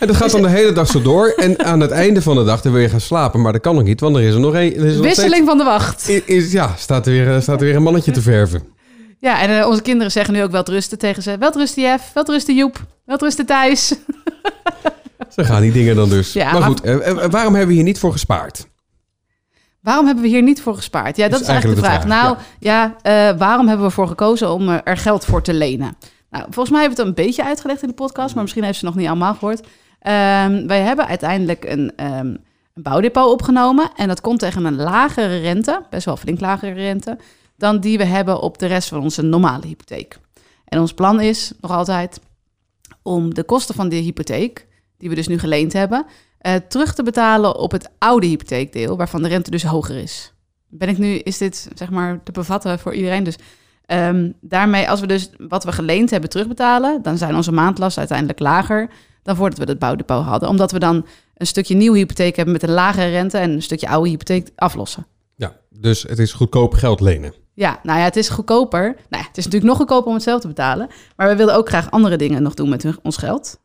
En 0.00 0.06
dat 0.06 0.16
gaat 0.16 0.30
dan 0.30 0.42
de 0.42 0.48
hele 0.48 0.72
dag 0.72 0.86
zo 0.86 1.02
door. 1.02 1.28
En 1.28 1.64
aan 1.64 1.80
het 1.80 1.90
einde 1.90 2.22
van 2.22 2.36
de 2.36 2.44
dag 2.44 2.60
dan 2.60 2.72
wil 2.72 2.80
je 2.80 2.88
gaan 2.88 3.00
slapen. 3.00 3.40
Maar 3.40 3.52
dat 3.52 3.60
kan 3.60 3.74
nog 3.74 3.84
niet, 3.84 4.00
want 4.00 4.16
er 4.16 4.22
is 4.22 4.34
er 4.34 4.40
nog 4.40 4.54
één. 4.54 4.86
nog 4.86 4.96
Wisseling 4.96 5.46
van 5.46 5.58
de 5.58 5.64
wacht. 5.64 6.08
Is, 6.24 6.52
ja, 6.52 6.74
staat 6.76 7.06
er, 7.06 7.12
weer, 7.12 7.42
staat 7.42 7.60
er 7.60 7.66
weer 7.66 7.76
een 7.76 7.82
mannetje 7.82 8.12
te 8.12 8.22
verven. 8.22 8.75
Ja, 9.26 9.40
en 9.40 9.60
eh, 9.60 9.68
onze 9.68 9.82
kinderen 9.82 10.12
zeggen 10.12 10.34
nu 10.34 10.42
ook 10.42 10.50
welterusten 10.50 10.98
tegen 10.98 11.22
ze. 11.22 11.38
Welterusten 11.38 11.82
Jeff, 11.82 12.12
welterusten 12.12 12.54
Joep, 12.54 12.86
welterusten 13.04 13.46
Thijs. 13.46 13.88
Zo 15.36 15.42
gaan 15.42 15.62
die 15.62 15.72
dingen 15.72 15.96
dan 15.96 16.08
dus. 16.08 16.32
Ja, 16.32 16.50
maar, 16.50 16.60
maar- 16.60 16.68
goed, 16.68 16.80
eh, 16.80 17.08
eh, 17.08 17.30
waarom 17.30 17.52
hebben 17.52 17.68
we 17.68 17.74
hier 17.74 17.82
niet 17.82 17.98
voor 17.98 18.12
gespaard? 18.12 18.66
Waarom 19.80 20.06
hebben 20.06 20.24
we 20.24 20.30
hier 20.30 20.42
niet 20.42 20.62
voor 20.62 20.74
gespaard? 20.74 21.16
Ja, 21.16 21.28
dat 21.28 21.40
is, 21.40 21.46
eigenlijk 21.46 21.80
de 21.80 21.86
vraag. 21.86 22.06
Nou, 22.06 22.36
ja, 22.58 22.96
waarom 23.38 23.66
hebben 23.66 23.78
we 23.78 23.90
ervoor 23.90 24.08
gekozen 24.08 24.52
om 24.52 24.68
er 24.68 24.96
geld 24.96 25.24
voor 25.24 25.42
te 25.42 25.54
lenen? 25.54 25.96
Nou, 26.30 26.44
volgens 26.44 26.70
mij 26.70 26.80
hebben 26.80 26.98
we 26.98 27.04
het 27.04 27.18
een 27.18 27.24
beetje 27.24 27.44
uitgelegd 27.44 27.82
in 27.82 27.88
de 27.88 27.94
podcast, 27.94 28.34
maar 28.34 28.42
misschien 28.42 28.64
heeft 28.64 28.78
ze 28.78 28.84
het 28.86 28.94
nog 28.94 29.02
niet 29.02 29.12
allemaal 29.12 29.34
gehoord. 29.34 29.66
Ehm, 30.00 30.66
wij 30.66 30.80
hebben 30.80 31.06
uiteindelijk 31.06 31.64
een, 31.64 31.92
ehm, 31.96 32.26
een 32.74 32.82
bouwdepot 32.82 33.32
opgenomen 33.32 33.90
en 33.96 34.08
dat 34.08 34.20
komt 34.20 34.38
tegen 34.38 34.64
een 34.64 34.76
lagere 34.76 35.38
rente, 35.38 35.82
best 35.90 36.04
wel 36.04 36.16
flink 36.16 36.40
lagere 36.40 36.72
rente, 36.72 37.18
dan 37.56 37.80
die 37.80 37.98
we 37.98 38.04
hebben 38.04 38.40
op 38.40 38.58
de 38.58 38.66
rest 38.66 38.88
van 38.88 39.02
onze 39.02 39.22
normale 39.22 39.66
hypotheek. 39.66 40.18
En 40.64 40.80
ons 40.80 40.94
plan 40.94 41.20
is 41.20 41.52
nog 41.60 41.70
altijd 41.70 42.20
om 43.02 43.34
de 43.34 43.44
kosten 43.44 43.74
van 43.74 43.88
de 43.88 43.96
hypotheek, 43.96 44.66
die 44.98 45.08
we 45.08 45.14
dus 45.14 45.28
nu 45.28 45.38
geleend 45.38 45.72
hebben, 45.72 46.06
eh, 46.38 46.54
terug 46.68 46.94
te 46.94 47.02
betalen 47.02 47.56
op 47.56 47.70
het 47.70 47.90
oude 47.98 48.26
hypotheekdeel, 48.26 48.96
waarvan 48.96 49.22
de 49.22 49.28
rente 49.28 49.50
dus 49.50 49.62
hoger 49.62 49.96
is. 49.96 50.32
Ben 50.68 50.88
ik 50.88 50.98
nu, 50.98 51.14
is 51.18 51.38
dit 51.38 51.68
zeg 51.74 51.90
maar 51.90 52.22
te 52.22 52.32
bevatten 52.32 52.78
voor 52.78 52.94
iedereen? 52.94 53.24
Dus 53.24 53.36
ehm, 53.86 54.30
daarmee, 54.40 54.88
als 54.88 55.00
we 55.00 55.06
dus 55.06 55.30
wat 55.38 55.64
we 55.64 55.72
geleend 55.72 56.10
hebben 56.10 56.30
terugbetalen, 56.30 57.02
dan 57.02 57.18
zijn 57.18 57.36
onze 57.36 57.52
maandlasten 57.52 57.98
uiteindelijk 57.98 58.38
lager 58.38 58.90
dan 59.22 59.36
voordat 59.36 59.58
we 59.58 59.64
het 59.64 59.78
bouwdepot 59.78 60.24
hadden. 60.24 60.48
Omdat 60.48 60.72
we 60.72 60.78
dan 60.78 61.06
een 61.34 61.46
stukje 61.46 61.74
nieuwe 61.74 61.98
hypotheek 61.98 62.36
hebben 62.36 62.54
met 62.54 62.62
een 62.62 62.70
lagere 62.70 63.10
rente 63.10 63.38
en 63.38 63.50
een 63.50 63.62
stukje 63.62 63.88
oude 63.88 64.08
hypotheek 64.08 64.48
aflossen. 64.56 65.06
Ja, 65.34 65.56
dus 65.70 66.02
het 66.02 66.18
is 66.18 66.32
goedkoop 66.32 66.74
geld 66.74 67.00
lenen. 67.00 67.34
Ja, 67.56 67.78
nou 67.82 67.98
ja, 67.98 68.04
het 68.04 68.16
is 68.16 68.28
goedkoper. 68.28 68.82
Nou 68.82 69.22
ja, 69.22 69.28
het 69.28 69.36
is 69.36 69.44
natuurlijk 69.44 69.64
nog 69.70 69.76
goedkoper 69.76 70.06
om 70.08 70.14
het 70.14 70.22
zelf 70.22 70.40
te 70.40 70.46
betalen. 70.46 70.88
Maar 71.16 71.28
we 71.28 71.36
wilden 71.36 71.54
ook 71.56 71.68
graag 71.68 71.90
andere 71.90 72.16
dingen 72.16 72.42
nog 72.42 72.54
doen 72.54 72.68
met 72.68 72.82
hun- 72.82 72.98
ons 73.02 73.16
geld. 73.16 73.58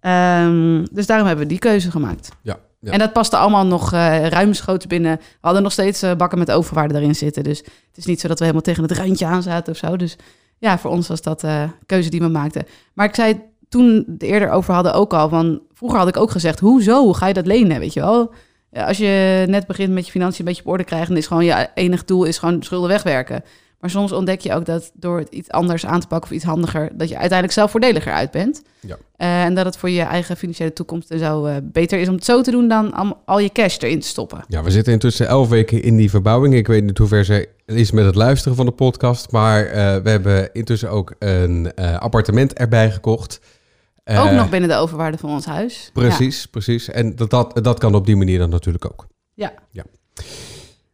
Ehm, 0.00 0.84
dus 0.92 1.06
daarom 1.06 1.26
hebben 1.26 1.44
we 1.44 1.50
die 1.50 1.60
keuze 1.60 1.90
gemaakt. 1.90 2.28
Ja, 2.42 2.58
ja. 2.80 2.92
En 2.92 2.98
dat 2.98 3.12
paste 3.12 3.36
allemaal 3.36 3.66
nog 3.66 3.92
eh 3.92 4.26
ruimschoots 4.26 4.86
binnen. 4.86 5.16
We 5.16 5.22
hadden 5.40 5.62
nog 5.62 5.72
steeds 5.72 6.02
eh, 6.02 6.14
bakken 6.14 6.38
met 6.38 6.50
overwaarde 6.50 6.94
erin 6.94 7.14
zitten. 7.14 7.42
Dus 7.44 7.58
het 7.58 7.96
is 7.96 8.04
niet 8.04 8.20
zo 8.20 8.28
dat 8.28 8.38
we 8.38 8.44
helemaal 8.44 8.66
tegen 8.66 8.82
het 8.82 8.92
randje 8.92 9.26
aan 9.26 9.42
zaten 9.42 9.72
of 9.72 9.78
zo. 9.78 9.96
Dus 9.96 10.16
ja, 10.58 10.78
voor 10.78 10.90
ons 10.90 11.08
was 11.08 11.22
dat 11.22 11.40
de 11.40 11.68
keuze 11.86 12.10
die 12.10 12.20
we 12.20 12.28
maakten. 12.28 12.66
Maar 12.94 13.06
ik 13.06 13.14
zei 13.14 13.40
toen 13.68 14.04
het 14.12 14.22
eerder 14.22 14.50
over 14.50 14.74
hadden 14.74 14.94
ook 14.94 15.12
al... 15.14 15.28
van 15.28 15.60
vroeger 15.74 15.98
had 15.98 16.08
ik 16.08 16.16
ook 16.16 16.30
gezegd, 16.30 16.60
hoezo 16.60 17.02
Hoe 17.04 17.16
ga 17.16 17.26
je 17.26 17.34
dat 17.34 17.46
lenen, 17.46 17.78
weet 17.78 17.92
je 17.92 18.00
wel? 18.00 18.32
Als 18.72 18.98
je 18.98 19.44
net 19.48 19.66
begint 19.66 19.92
met 19.92 20.04
je 20.04 20.10
financiën 20.10 20.38
een 20.40 20.44
beetje 20.44 20.62
op 20.62 20.68
orde 20.68 20.84
krijgen... 20.84 21.08
dan 21.08 21.16
is 21.16 21.26
gewoon 21.26 21.44
je 21.44 21.68
enig 21.74 22.04
doel 22.04 22.24
is 22.24 22.38
gewoon 22.38 22.62
schulden 22.62 22.88
wegwerken. 22.88 23.44
Maar 23.80 23.90
soms 23.90 24.12
ontdek 24.12 24.40
je 24.40 24.54
ook 24.54 24.64
dat 24.64 24.90
door 24.94 25.18
het 25.18 25.28
iets 25.28 25.50
anders 25.50 25.86
aan 25.86 26.00
te 26.00 26.06
pakken 26.06 26.30
of 26.30 26.36
iets 26.36 26.44
handiger... 26.44 26.90
dat 26.92 27.08
je 27.08 27.14
uiteindelijk 27.14 27.52
zelf 27.52 27.70
voordeliger 27.70 28.12
uit 28.12 28.30
bent. 28.30 28.62
Ja. 28.80 28.96
Eh, 29.16 29.44
en 29.44 29.54
dat 29.54 29.64
het 29.64 29.76
voor 29.76 29.90
je 29.90 30.02
eigen 30.02 30.36
financiële 30.36 30.72
toekomst 30.72 31.10
en 31.10 31.18
zo 31.18 31.44
eh, 31.44 31.56
beter 31.62 31.98
is 31.98 32.08
om 32.08 32.14
het 32.14 32.24
zo 32.24 32.40
te 32.42 32.50
doen... 32.50 32.68
dan 32.68 32.92
am- 32.92 33.18
al 33.24 33.38
je 33.38 33.52
cash 33.52 33.78
erin 33.78 34.00
te 34.00 34.06
stoppen. 34.06 34.44
Ja, 34.48 34.62
we 34.62 34.70
zitten 34.70 34.92
intussen 34.92 35.26
elf 35.26 35.48
weken 35.48 35.82
in 35.82 35.96
die 35.96 36.10
verbouwing. 36.10 36.54
Ik 36.54 36.66
weet 36.66 36.84
niet 36.84 36.98
hoe 36.98 37.08
ver 37.08 37.24
ze 37.24 37.48
is 37.66 37.90
met 37.90 38.04
het 38.04 38.14
luisteren 38.14 38.56
van 38.56 38.66
de 38.66 38.72
podcast. 38.72 39.30
Maar 39.30 39.66
eh, 39.66 39.96
we 39.96 40.10
hebben 40.10 40.52
intussen 40.52 40.90
ook 40.90 41.14
een 41.18 41.74
appartement 41.98 42.52
erbij 42.52 42.90
gekocht. 42.90 43.40
Ook 44.04 44.26
Eh, 44.26 44.36
nog 44.36 44.50
binnen 44.50 44.68
de 44.68 44.76
overwaarde 44.76 45.18
van 45.18 45.30
ons 45.30 45.44
huis. 45.44 45.90
Precies, 45.92 46.46
precies. 46.46 46.88
En 46.88 47.16
dat, 47.16 47.30
dat, 47.30 47.64
dat 47.64 47.78
kan 47.78 47.94
op 47.94 48.06
die 48.06 48.16
manier 48.16 48.38
dan 48.38 48.50
natuurlijk 48.50 48.84
ook. 48.84 49.06
Ja. 49.34 49.52
ja. 49.70 49.84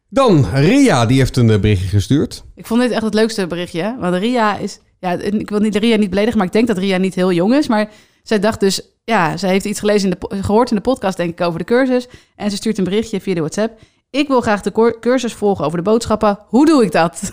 Dan, 0.08 0.46
Ria, 0.54 1.06
die 1.06 1.18
heeft 1.18 1.36
een 1.36 1.50
eh, 1.50 1.60
berichtje 1.60 1.88
gestuurd. 1.88 2.44
Ik 2.54 2.66
vond 2.66 2.80
dit 2.80 2.90
echt 2.90 3.02
het 3.02 3.14
leukste 3.14 3.46
berichtje. 3.46 3.96
Want 3.98 4.16
Ria 4.16 4.56
is... 4.56 4.80
Ja, 5.00 5.12
ik 5.12 5.50
wil 5.50 5.58
niet, 5.60 5.76
Ria 5.76 5.96
niet 5.96 6.10
beledigen, 6.10 6.38
maar 6.38 6.46
ik 6.46 6.52
denk 6.52 6.66
dat 6.66 6.78
Ria 6.78 6.96
niet 6.96 7.14
heel 7.14 7.32
jong 7.32 7.54
is. 7.54 7.68
Maar 7.68 7.90
zij 8.22 8.38
dacht 8.38 8.60
dus... 8.60 8.80
Ja, 9.04 9.36
zij 9.36 9.50
heeft 9.50 9.64
iets 9.64 9.78
gelezen 9.78 10.10
in 10.10 10.16
de, 10.18 10.42
gehoord 10.42 10.70
in 10.70 10.76
de 10.76 10.82
podcast, 10.82 11.16
denk 11.16 11.30
ik, 11.30 11.40
over 11.46 11.58
de 11.58 11.64
cursus. 11.64 12.08
En 12.36 12.50
ze 12.50 12.56
stuurt 12.56 12.78
een 12.78 12.84
berichtje 12.84 13.20
via 13.20 13.34
de 13.34 13.40
WhatsApp. 13.40 13.80
Ik 14.10 14.28
wil 14.28 14.40
graag 14.40 14.60
de 14.60 14.96
cursus 15.00 15.34
volgen 15.34 15.64
over 15.64 15.78
de 15.78 15.84
boodschappen. 15.84 16.38
Hoe 16.46 16.66
doe 16.66 16.84
ik 16.84 16.92
dat? 16.92 17.32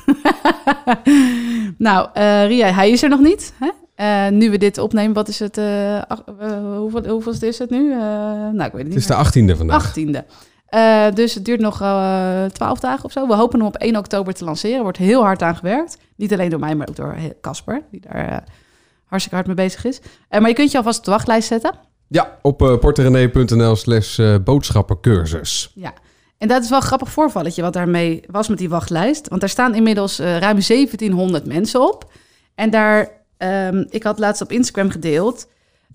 nou, 1.77 2.09
eh, 2.13 2.45
Ria, 2.47 2.73
hij 2.73 2.89
is 2.89 3.03
er 3.03 3.09
nog 3.09 3.19
niet. 3.19 3.53
Hè? 3.59 3.69
Eh, 3.95 4.27
nu 4.27 4.49
we 4.49 4.57
dit 4.57 4.77
opnemen, 4.77 5.13
wat 5.13 5.27
is 5.27 5.39
het? 5.39 5.57
eh, 5.57 6.01
ach- 6.07 6.23
eh, 6.39 6.57
hoeveel, 6.77 7.07
hoeveel 7.07 7.33
is 7.39 7.59
het 7.59 7.69
nu? 7.69 7.91
Eh, 7.91 7.97
nou, 7.99 8.63
ik 8.63 8.71
weet 8.71 8.71
het 8.71 8.83
niet 8.83 8.87
Het 8.93 8.95
is 9.01 9.05
de 9.07 9.15
achttiende 9.15 9.55
vandaag. 9.55 9.83
18e. 9.97 10.25
Eh, 10.65 11.05
dus 11.13 11.33
het 11.33 11.45
duurt 11.45 11.59
nog 11.59 11.81
eh 11.81 12.45
12 12.45 12.79
dagen 12.79 13.05
of 13.05 13.11
zo. 13.11 13.27
We 13.27 13.35
hopen 13.35 13.59
hem 13.59 13.67
op 13.67 13.75
1 13.75 13.95
oktober 13.97 14.33
te 14.33 14.43
lanceren. 14.43 14.75
Er 14.77 14.83
wordt 14.83 14.97
heel 14.97 15.21
hard 15.23 15.41
aan 15.41 15.55
gewerkt. 15.55 15.97
Niet 16.15 16.33
alleen 16.33 16.49
door 16.49 16.59
mij, 16.59 16.75
maar 16.75 16.87
ook 16.89 16.95
door 16.95 17.11
eh, 17.13 17.23
Casper, 17.41 17.81
die 17.91 18.01
daar 18.09 18.27
eh, 18.27 18.37
hartstikke 19.05 19.35
hard 19.35 19.47
mee 19.47 19.65
bezig 19.65 19.85
is. 19.85 20.01
Eh, 20.29 20.39
maar 20.39 20.49
je 20.49 20.55
kunt 20.55 20.71
je 20.71 20.77
alvast 20.77 20.99
op 20.99 21.05
de 21.05 21.11
wachtlijst 21.11 21.47
zetten. 21.47 21.71
Ja, 22.07 22.37
op 22.41 22.61
uh, 22.61 22.77
porterenee.nl 22.77 23.75
slash 23.75 24.19
eh, 24.19 24.35
boodschappencursus. 24.43 25.71
Ja. 25.75 25.93
En 26.37 26.47
dat 26.47 26.63
is 26.63 26.69
wel 26.69 26.79
een 26.79 26.85
grappig 26.85 27.09
voorvalletje 27.11 27.61
wat 27.61 27.73
daarmee 27.73 28.23
was 28.31 28.47
met 28.47 28.57
die 28.57 28.69
wachtlijst. 28.69 29.27
Want 29.27 29.41
daar 29.41 29.49
staan 29.49 29.75
inmiddels 29.75 30.19
eh, 30.19 30.25
ruim 30.37 30.59
1700 30.67 31.45
mensen 31.45 31.81
op. 31.87 32.11
En 32.55 32.69
daar, 32.69 33.07
ehm, 33.37 33.83
ik 33.89 34.03
had 34.03 34.19
laatst 34.19 34.41
op 34.41 34.51
Instagram 34.51 34.89
gedeeld 34.89 35.47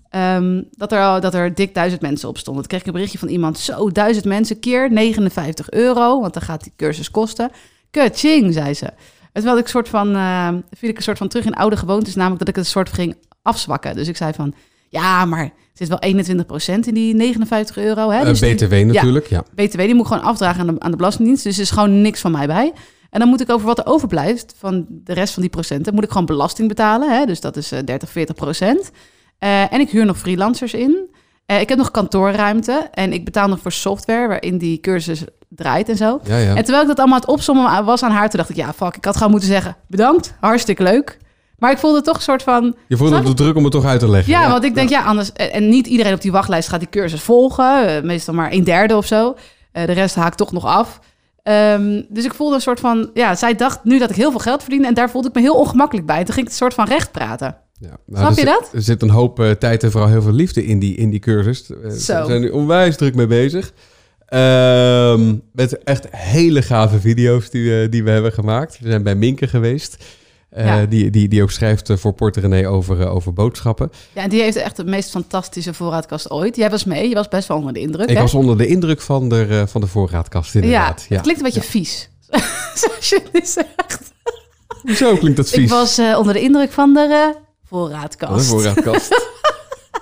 ehm, 0.09 0.61
dat, 0.71 0.91
er 0.91 1.03
al, 1.03 1.19
dat 1.19 1.33
er 1.33 1.55
dik 1.55 1.73
duizend 1.73 2.01
mensen 2.01 2.29
op 2.29 2.37
stonden. 2.37 2.61
Toen 2.61 2.69
kreeg 2.69 2.81
ik 2.81 2.87
een 2.87 2.93
berichtje 2.93 3.19
van 3.19 3.27
iemand, 3.27 3.57
zo 3.57 3.89
duizend 3.89 4.25
mensen 4.25 4.59
keer 4.59 4.91
59 4.91 5.71
euro, 5.71 6.21
want 6.21 6.33
dan 6.33 6.43
gaat 6.43 6.63
die 6.63 6.73
cursus 6.75 7.11
kosten. 7.11 7.51
Kutching, 7.91 8.53
zei 8.53 8.73
ze. 8.73 8.89
Het 9.33 9.43
wel 9.43 9.57
ik 9.57 9.67
soort 9.67 9.89
van, 9.89 10.15
eh 10.15 10.47
viel 10.71 10.89
ik 10.89 10.97
een 10.97 11.03
soort 11.03 11.17
van 11.17 11.27
terug 11.27 11.45
in 11.45 11.53
oude 11.53 11.77
gewoontes, 11.77 12.15
namelijk 12.15 12.39
dat 12.39 12.47
ik 12.47 12.55
het 12.55 12.65
een 12.65 12.71
soort 12.71 12.93
ging 12.93 13.15
afzwakken. 13.41 13.95
Dus 13.95 14.07
ik 14.07 14.17
zei 14.17 14.33
van, 14.33 14.53
ja, 14.89 15.25
maar 15.25 15.43
er 15.43 15.51
zit 15.73 15.87
wel 15.87 16.01
21% 16.83 16.87
in 16.87 16.93
die 16.93 17.15
59 17.15 17.77
euro. 17.77 18.09
Hè? 18.09 18.19
Eh, 18.19 18.25
Dus 18.25 18.39
BTW 18.39 18.73
natuurlijk, 18.73 19.27
ja. 19.27 19.43
BTW, 19.55 19.77
die 19.77 19.93
moet 19.93 20.05
ik 20.05 20.11
gewoon 20.11 20.23
afdragen 20.23 20.59
aan 20.59 20.67
de, 20.67 20.79
aan 20.79 20.91
de 20.91 20.97
Belastingdienst. 20.97 21.43
Dus 21.43 21.55
er 21.55 21.61
is 21.61 21.71
gewoon 21.71 22.01
niks 22.01 22.21
van 22.21 22.31
mij 22.31 22.47
bij. 22.47 22.73
En 23.09 23.19
dan 23.19 23.29
moet 23.29 23.41
ik 23.41 23.49
over 23.49 23.65
wat 23.67 23.77
er 23.77 23.85
overblijft 23.85 24.53
van 24.57 24.85
de 24.89 25.13
rest 25.13 25.33
van 25.33 25.41
die 25.41 25.51
procenten, 25.51 25.93
moet 25.93 26.03
ik 26.03 26.09
gewoon 26.09 26.25
belasting 26.25 26.67
betalen. 26.67 27.11
Hè? 27.11 27.25
Dus 27.25 27.41
dat 27.41 27.57
is 27.57 27.71
eh, 27.71 27.79
30, 27.85 28.09
40 28.09 28.35
procent. 28.35 28.91
Eh, 29.39 29.73
en 29.73 29.79
ik 29.79 29.89
huur 29.89 30.05
nog 30.05 30.17
freelancers 30.17 30.73
in. 30.73 31.07
Eh, 31.45 31.59
ik 31.61 31.69
heb 31.69 31.77
nog 31.77 31.91
kantoorruimte 31.91 32.87
en 32.93 33.13
ik 33.13 33.25
betaal 33.25 33.47
nog 33.47 33.59
voor 33.59 33.71
software 33.71 34.27
waarin 34.27 34.57
die 34.57 34.79
cursus 34.79 35.23
draait 35.49 35.89
en 35.89 35.97
zo. 35.97 36.19
Ja, 36.23 36.37
ja. 36.37 36.55
En 36.55 36.63
terwijl 36.63 36.81
ik 36.81 36.87
dat 36.87 36.97
allemaal 36.97 37.15
aan 37.15 37.21
het 37.21 37.29
opzommen 37.29 37.85
was 37.85 38.03
aan 38.03 38.11
haar, 38.11 38.29
toen 38.29 38.39
dacht 38.39 38.49
ik, 38.49 38.55
ja, 38.55 38.73
fuck, 38.73 38.95
ik 38.95 39.05
had 39.05 39.15
gewoon 39.15 39.31
moeten 39.31 39.49
zeggen, 39.49 39.75
bedankt, 39.87 40.33
hartstikke 40.39 40.83
leuk. 40.83 41.17
Maar 41.57 41.71
ik 41.71 41.77
voelde 41.77 42.01
toch 42.01 42.15
een 42.15 42.21
soort 42.21 42.43
van, 42.43 42.75
Je 42.87 42.97
voelde 42.97 43.15
het 43.15 43.37
druk 43.37 43.55
om 43.55 43.63
het 43.63 43.71
toch 43.71 43.85
uit 43.85 43.99
te 43.99 44.09
leggen. 44.09 44.33
ja, 44.33 44.49
want 44.49 44.63
ik 44.63 44.75
denk, 44.75 44.89
ja, 44.89 45.03
anders... 45.03 45.31
En 45.33 45.69
niet 45.69 45.87
iedereen 45.87 46.13
op 46.13 46.21
die 46.21 46.31
wachtlijst 46.31 46.69
gaat 46.69 46.79
die 46.79 46.89
cursus 46.89 47.21
volgen. 47.21 47.87
eh, 47.87 48.03
meestal 48.03 48.33
maar 48.33 48.51
een 48.51 48.63
derde 48.63 48.95
of 48.95 49.05
zo. 49.05 49.35
Eh, 49.71 49.85
de 49.85 49.91
rest 49.91 50.15
haakt 50.15 50.37
toch 50.37 50.51
nog 50.51 50.65
af. 50.65 50.99
Ehm, 51.49 52.01
dus 52.09 52.25
ik 52.25 52.33
voelde 52.33 52.55
een 52.55 52.61
soort 52.61 52.79
van... 52.79 53.09
Ja, 53.13 53.35
zij 53.35 53.55
dacht 53.55 53.83
nu 53.83 53.99
dat 53.99 54.09
ik 54.09 54.15
heel 54.15 54.31
veel 54.31 54.39
geld 54.39 54.61
verdiende... 54.61 54.87
en 54.87 54.93
daar 54.93 55.09
voelde 55.09 55.27
ik 55.27 55.33
me 55.33 55.41
heel 55.41 55.55
ongemakkelijk 55.55 56.07
bij. 56.07 56.17
En 56.17 56.25
toen 56.25 56.33
ging 56.33 56.45
ik 56.45 56.51
een 56.51 56.57
soort 56.57 56.73
van 56.73 56.87
recht 56.87 57.11
praten. 57.11 57.57
Ja, 57.79 57.97
nou, 58.05 58.25
Snap 58.25 58.37
je 58.37 58.45
dat? 58.45 58.69
Er 58.73 58.81
zit 58.81 59.01
een 59.01 59.09
hoop 59.09 59.39
eh, 59.39 59.51
tijd 59.51 59.83
en 59.83 59.91
vooral 59.91 60.09
heel 60.09 60.21
veel 60.21 60.31
liefde 60.31 60.65
in 60.65 60.79
die, 60.79 60.95
in 60.95 61.09
die 61.09 61.19
cursus. 61.19 61.69
Eh, 61.69 61.91
Zo. 61.91 62.19
We 62.19 62.25
zijn 62.25 62.41
nu 62.41 62.49
onwijs 62.49 62.97
druk 62.97 63.15
mee 63.15 63.27
bezig. 63.27 63.73
Ehm, 64.25 65.35
met 65.51 65.83
echt 65.83 66.07
hele 66.11 66.61
gave 66.61 66.99
video's 66.99 67.49
die, 67.49 67.89
die 67.89 68.03
we 68.03 68.09
hebben 68.09 68.31
gemaakt. 68.31 68.79
We 68.79 68.89
zijn 68.89 69.03
bij 69.03 69.15
Minke 69.15 69.47
geweest. 69.47 70.03
Eh, 70.49 70.79
die, 70.89 71.09
die, 71.09 71.27
die 71.27 71.41
ook 71.41 71.51
schrijft 71.51 71.89
eh, 71.89 71.97
voor 71.97 72.13
Porter 72.13 72.41
René 72.41 72.67
over, 72.67 73.01
eh, 73.01 73.15
over 73.15 73.33
boodschappen. 73.33 73.91
Ja, 74.13 74.21
en 74.21 74.29
die 74.29 74.41
heeft 74.41 74.55
echt 74.55 74.75
de 74.75 74.85
meest 74.85 75.09
fantastische 75.09 75.73
voorraadkast 75.73 76.29
ooit. 76.29 76.55
Jij 76.55 76.69
was 76.69 76.83
mee, 76.83 77.09
je 77.09 77.15
was 77.15 77.27
best 77.27 77.47
wel 77.47 77.57
onder 77.57 77.73
de 77.73 77.79
indruk, 77.79 78.09
Ik 78.09 78.15
hè? 78.15 78.21
was 78.21 78.33
onder 78.33 78.57
de 78.57 78.67
indruk 78.67 79.01
van 79.01 79.29
de, 79.29 79.63
van 79.67 79.81
de 79.81 79.87
voorraadkast 79.87 80.55
inderdaad. 80.55 81.05
Ja, 81.09 81.15
het 81.15 81.23
klinkt 81.23 81.41
een 81.41 81.51
beetje 81.53 81.69
vies. 81.69 82.09
Zoals 82.75 83.09
je 83.09 83.21
het 83.31 83.47
zegt. 83.49 84.11
Zo 84.97 85.15
klinkt 85.15 85.37
dat 85.37 85.49
vies. 85.49 85.63
Ik 85.63 85.69
was 85.69 85.99
onder 85.99 86.33
de 86.33 86.41
indruk 86.41 86.71
van 86.71 86.93
de 86.93 87.35
voorraadkast. 87.63 88.33
Een 88.33 88.43
voorraadkast. 88.43 89.27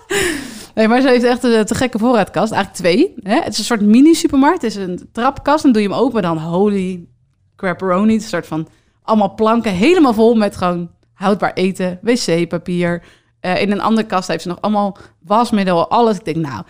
Nee, 0.76 0.88
maar 0.88 1.02
ze 1.02 1.08
heeft 1.08 1.24
echt 1.24 1.44
een 1.44 1.66
te 1.66 1.76
gekke 1.76 2.00
voorraadkast. 2.00 2.52
Eigenlijk 2.52 2.84
twee. 2.84 3.14
Hè? 3.24 3.36
Het 3.36 3.54
is 3.54 3.58
een 3.58 3.64
soort 3.64 3.82
mini-supermarkt. 3.82 4.62
Het 4.62 4.72
is 4.72 4.78
een 4.78 5.10
trapkast. 5.12 5.64
Dan 5.64 5.72
doe 5.72 5.82
je 5.82 5.88
hem 5.88 5.98
open. 5.98 6.22
Dan 6.22 6.38
holy 6.38 7.08
crapperoni. 7.56 8.14
Het 8.14 8.18
is 8.18 8.24
een 8.24 8.30
soort 8.30 8.48
van 8.48 8.68
allemaal 9.08 9.34
planken. 9.34 9.72
Helemaal 9.72 10.14
vol 10.14 10.36
met 10.36 10.56
gewoon 10.56 10.90
houdbaar 11.14 11.54
eten. 11.54 12.00
Wc-papier. 12.02 13.04
Eh, 13.40 13.62
in 13.62 13.72
een 13.72 13.82
andere 13.82 14.08
kast 14.08 14.28
heeft 14.28 14.42
ze 14.42 14.48
nog 14.48 14.62
allemaal 14.62 14.98
wasmiddel. 15.24 15.90
Alles. 15.90 16.18
Ik 16.18 16.26
denk, 16.26 16.38
nou... 16.38 16.64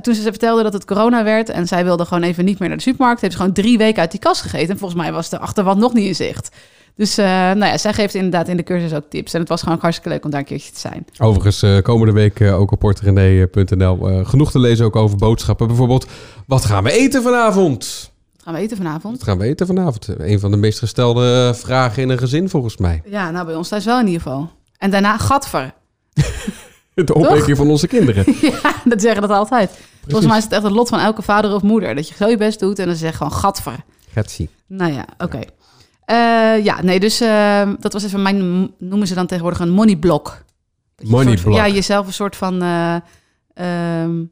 Toen 0.00 0.14
ze 0.14 0.22
vertelde 0.22 0.62
dat 0.62 0.72
het 0.72 0.84
corona 0.84 1.24
werd... 1.24 1.48
en 1.48 1.66
zij 1.66 1.84
wilde 1.84 2.04
gewoon 2.04 2.22
even 2.22 2.44
niet 2.44 2.58
meer 2.58 2.68
naar 2.68 2.76
de 2.76 2.82
supermarkt... 2.82 3.20
heeft 3.20 3.32
ze 3.32 3.38
gewoon 3.38 3.54
drie 3.54 3.78
weken 3.78 4.00
uit 4.00 4.10
die 4.10 4.20
kast 4.20 4.40
gegeten. 4.40 4.68
En 4.68 4.78
volgens 4.78 5.00
mij 5.00 5.12
was 5.12 5.28
de 5.28 5.38
achterwand 5.38 5.78
nog 5.78 5.92
niet 5.92 6.06
in 6.06 6.14
zicht. 6.14 6.50
Dus 6.96 7.18
eh, 7.18 7.26
nou 7.26 7.64
ja, 7.64 7.78
zij 7.78 7.92
geeft 7.92 8.14
inderdaad 8.14 8.48
in 8.48 8.56
de 8.56 8.62
cursus 8.62 8.94
ook 8.94 9.04
tips. 9.08 9.34
En 9.34 9.40
het 9.40 9.48
was 9.48 9.62
gewoon 9.62 9.78
hartstikke 9.80 10.10
leuk 10.10 10.24
om 10.24 10.30
daar 10.30 10.40
een 10.40 10.46
keertje 10.46 10.72
te 10.72 10.80
zijn. 10.80 11.06
Overigens, 11.18 11.62
eh, 11.62 11.78
komende 11.78 12.12
week 12.12 12.40
ook 12.40 12.70
op 12.70 12.78
porterenee.nl 12.78 14.08
eh, 14.08 14.26
genoeg 14.26 14.50
te 14.50 14.58
lezen 14.58 14.84
ook 14.84 14.96
over 14.96 15.16
boodschappen. 15.16 15.66
Bijvoorbeeld, 15.66 16.06
wat 16.46 16.64
gaan 16.64 16.84
we 16.84 16.92
eten 16.92 17.22
vanavond? 17.22 18.12
Gaan 18.44 18.54
we 18.54 18.60
eten 18.60 18.76
vanavond? 18.76 19.16
Wat 19.16 19.22
gaan 19.28 19.38
we 19.38 19.44
eten 19.44 19.66
vanavond? 19.66 20.08
Een 20.18 20.40
van 20.40 20.50
de 20.50 20.56
meest 20.56 20.78
gestelde 20.78 21.48
eh, 21.48 21.60
vragen 21.60 22.02
in 22.02 22.08
een 22.08 22.18
gezin 22.18 22.48
volgens 22.48 22.76
mij. 22.76 23.02
Ja, 23.04 23.30
nou 23.30 23.46
bij 23.46 23.54
ons 23.54 23.68
thuis 23.68 23.84
wel 23.84 23.98
in 24.00 24.06
ieder 24.06 24.20
geval. 24.22 24.50
En 24.78 24.90
daarna 24.90 25.16
gatver. 25.18 25.72
De 26.94 27.14
opmerking 27.14 27.56
van 27.56 27.70
onze 27.70 27.86
kinderen. 27.86 28.24
ja, 28.40 28.74
dat 28.84 29.00
zeggen 29.00 29.20
dat 29.20 29.30
altijd. 29.30 29.78
Volgens 30.02 30.26
mij 30.26 30.36
is 30.36 30.44
het 30.44 30.52
echt 30.52 30.62
het 30.62 30.72
lot 30.72 30.88
van 30.88 30.98
elke 30.98 31.22
vader 31.22 31.54
of 31.54 31.62
moeder. 31.62 31.94
Dat 31.94 32.08
je 32.08 32.14
zo 32.14 32.28
je 32.28 32.36
best 32.36 32.60
doet 32.60 32.78
en 32.78 32.86
dan 32.86 32.96
zeg 32.96 33.10
je 33.10 33.16
gewoon 33.16 33.32
gatver. 33.32 33.76
Gaat 34.12 34.30
zien. 34.30 34.48
Nou 34.66 34.92
ja, 34.92 35.04
oké. 35.18 35.40
Eh, 36.04 36.64
ja, 36.64 36.82
nee, 36.82 37.00
dus 37.00 37.20
eh, 37.20 37.68
dat 37.78 37.92
was 37.92 38.04
even 38.04 38.22
mijn, 38.22 38.70
noemen 38.78 39.06
ze 39.06 39.14
dan 39.14 39.26
tegenwoordig 39.26 39.60
een 39.60 39.70
moneyblok. 39.70 40.24
Dat 40.24 40.34
je 40.96 41.04
een 41.04 41.10
Money 41.10 41.26
soort 41.26 41.40
van- 41.40 41.52
block. 41.52 41.66
Ja, 41.66 41.72
jezelf 41.74 42.06
een 42.06 42.12
soort 42.12 42.36
van 42.36 42.62
eh, 42.62 42.96
ehm, 43.54 44.24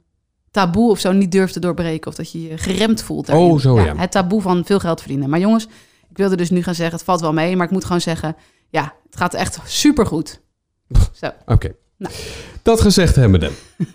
taboe 0.52 0.90
of 0.90 0.98
zo 0.98 1.12
niet 1.12 1.32
durft 1.32 1.52
te 1.52 1.60
doorbreken. 1.60 2.10
Of 2.10 2.14
dat 2.16 2.32
je 2.32 2.42
je 2.42 2.58
geremd 2.58 3.02
voelt. 3.02 3.26
daarin. 3.26 3.46
Oh, 3.46 3.58
zo, 3.58 3.80
ja. 3.80 3.96
Het 3.96 4.10
taboe 4.10 4.40
van 4.40 4.64
veel 4.64 4.78
geld 4.78 5.00
verdienen. 5.00 5.30
Maar 5.30 5.40
jongens, 5.40 5.64
ik 6.10 6.16
wilde 6.16 6.36
dus 6.36 6.50
nu 6.50 6.62
gaan 6.62 6.74
zeggen, 6.74 6.94
het 6.96 7.04
valt 7.04 7.20
wel 7.20 7.32
mee. 7.32 7.56
Maar 7.56 7.66
ik 7.66 7.72
moet 7.72 7.84
gewoon 7.84 8.00
zeggen, 8.00 8.36
ja, 8.68 8.94
het 9.04 9.16
gaat 9.16 9.34
echt 9.34 9.58
supergoed. 9.64 10.40
Zo. 11.12 11.30
Oké. 11.46 11.74
Nou. 11.96 12.14
Dat 12.62 12.80
gezegd 12.80 13.16
hebbende. 13.16 13.50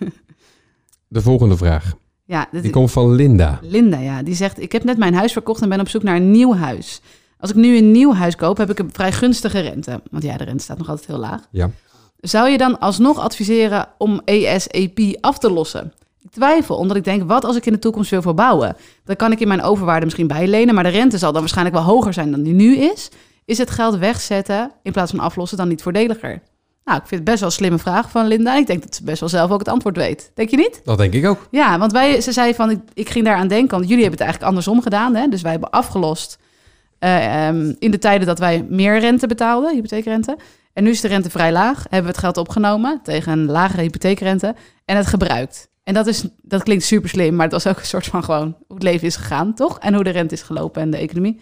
De 1.07 1.21
volgende 1.21 1.57
vraag. 1.57 1.93
Ja, 2.25 2.47
dit, 2.51 2.61
Die 2.61 2.71
komt 2.71 2.91
van 2.91 3.15
Linda. 3.15 3.59
Linda, 3.61 3.99
ja, 3.99 4.23
die 4.23 4.35
zegt: 4.35 4.61
Ik 4.61 4.71
heb 4.71 4.83
net 4.83 4.97
mijn 4.97 5.13
huis 5.13 5.31
verkocht 5.31 5.61
en 5.61 5.69
ben 5.69 5.79
op 5.79 5.89
zoek 5.89 6.03
naar 6.03 6.15
een 6.15 6.31
nieuw 6.31 6.55
huis. 6.55 7.01
Als 7.39 7.49
ik 7.49 7.55
nu 7.55 7.77
een 7.77 7.91
nieuw 7.91 8.13
huis 8.13 8.35
koop, 8.35 8.57
heb 8.57 8.69
ik 8.69 8.79
een 8.79 8.89
vrij 8.91 9.11
gunstige 9.11 9.59
rente. 9.59 10.01
Want 10.11 10.23
ja, 10.23 10.37
de 10.37 10.43
rente 10.43 10.63
staat 10.63 10.77
nog 10.77 10.89
altijd 10.89 11.07
heel 11.07 11.17
laag. 11.17 11.47
Ja. 11.51 11.69
Zou 12.19 12.49
je 12.49 12.57
dan 12.57 12.79
alsnog 12.79 13.19
adviseren 13.19 13.87
om 13.97 14.21
ESEP 14.25 15.17
af 15.21 15.37
te 15.39 15.51
lossen? 15.51 15.93
Ik 16.27 16.33
twijfel, 16.33 16.75
omdat 16.75 16.97
ik 16.97 17.03
denk: 17.03 17.27
wat 17.27 17.45
als 17.45 17.55
ik 17.55 17.65
in 17.65 17.73
de 17.73 17.79
toekomst 17.79 18.09
wil 18.09 18.21
verbouwen? 18.21 18.75
Dan 19.03 19.15
kan 19.15 19.31
ik 19.31 19.39
in 19.39 19.47
mijn 19.47 19.61
overwaarde 19.61 20.05
misschien 20.05 20.27
bijlenen, 20.27 20.75
maar 20.75 20.83
de 20.83 20.89
rente 20.89 21.17
zal 21.17 21.31
dan 21.31 21.41
waarschijnlijk 21.41 21.75
wel 21.75 21.85
hoger 21.85 22.13
zijn 22.13 22.31
dan 22.31 22.43
die 22.43 22.53
nu 22.53 22.75
is. 22.75 23.09
Is 23.45 23.57
het 23.57 23.69
geld 23.69 23.97
wegzetten 23.97 24.71
in 24.83 24.91
plaats 24.91 25.11
van 25.11 25.19
aflossen 25.19 25.57
dan 25.57 25.67
niet 25.67 25.81
voordeliger? 25.81 26.41
Nou, 26.83 26.99
ik 26.99 27.07
vind 27.07 27.21
het 27.21 27.23
best 27.23 27.39
wel 27.39 27.49
een 27.49 27.55
slimme 27.55 27.77
vraag 27.77 28.11
van 28.11 28.27
Linda. 28.27 28.55
Ik 28.55 28.67
denk 28.67 28.81
dat 28.81 28.95
ze 28.95 29.03
best 29.03 29.19
wel 29.19 29.29
zelf 29.29 29.51
ook 29.51 29.59
het 29.59 29.67
antwoord 29.67 29.97
weet. 29.97 30.31
Denk 30.33 30.49
je 30.49 30.57
niet? 30.57 30.81
Dat 30.83 30.97
denk 30.97 31.13
ik 31.13 31.25
ook. 31.25 31.47
Ja, 31.51 31.77
want 31.79 31.91
wij, 31.91 32.21
ze 32.21 32.31
zei 32.31 32.53
van, 32.53 32.69
ik, 32.69 32.79
ik 32.93 33.09
ging 33.09 33.25
daaraan 33.25 33.47
denken, 33.47 33.77
want 33.77 33.89
jullie 33.89 34.03
hebben 34.03 34.19
het 34.19 34.27
eigenlijk 34.27 34.49
andersom 34.49 34.81
gedaan. 34.81 35.15
Hè? 35.15 35.27
Dus 35.27 35.41
wij 35.41 35.51
hebben 35.51 35.69
afgelost 35.69 36.37
eh, 36.99 37.47
ehm, 37.47 37.73
in 37.79 37.91
de 37.91 37.99
tijden 37.99 38.27
dat 38.27 38.39
wij 38.39 38.65
meer 38.69 38.99
rente 38.99 39.27
betaalden, 39.27 39.73
hypotheekrente. 39.73 40.37
En 40.73 40.83
nu 40.83 40.89
is 40.89 41.01
de 41.01 41.07
rente 41.07 41.29
vrij 41.29 41.51
laag, 41.51 41.77
hebben 41.77 42.01
we 42.01 42.07
het 42.07 42.17
geld 42.17 42.37
opgenomen 42.37 42.99
tegen 43.03 43.31
een 43.31 43.45
lagere 43.45 43.81
hypotheekrente 43.81 44.55
en 44.85 44.97
het 44.97 45.07
gebruikt. 45.07 45.69
En 45.87 45.93
dat, 45.93 46.07
is, 46.07 46.25
dat 46.41 46.63
klinkt 46.63 46.83
super 46.83 47.09
slim, 47.09 47.35
maar 47.35 47.43
het 47.43 47.53
was 47.53 47.67
ook 47.67 47.79
een 47.79 47.85
soort 47.85 48.05
van 48.05 48.23
gewoon 48.23 48.55
hoe 48.67 48.75
het 48.75 48.83
leven 48.83 49.07
is 49.07 49.15
gegaan, 49.15 49.53
toch? 49.53 49.79
En 49.79 49.93
hoe 49.93 50.03
de 50.03 50.09
rente 50.09 50.33
is 50.33 50.41
gelopen 50.41 50.81
en 50.81 50.89
de 50.89 50.97
economie. 50.97 51.39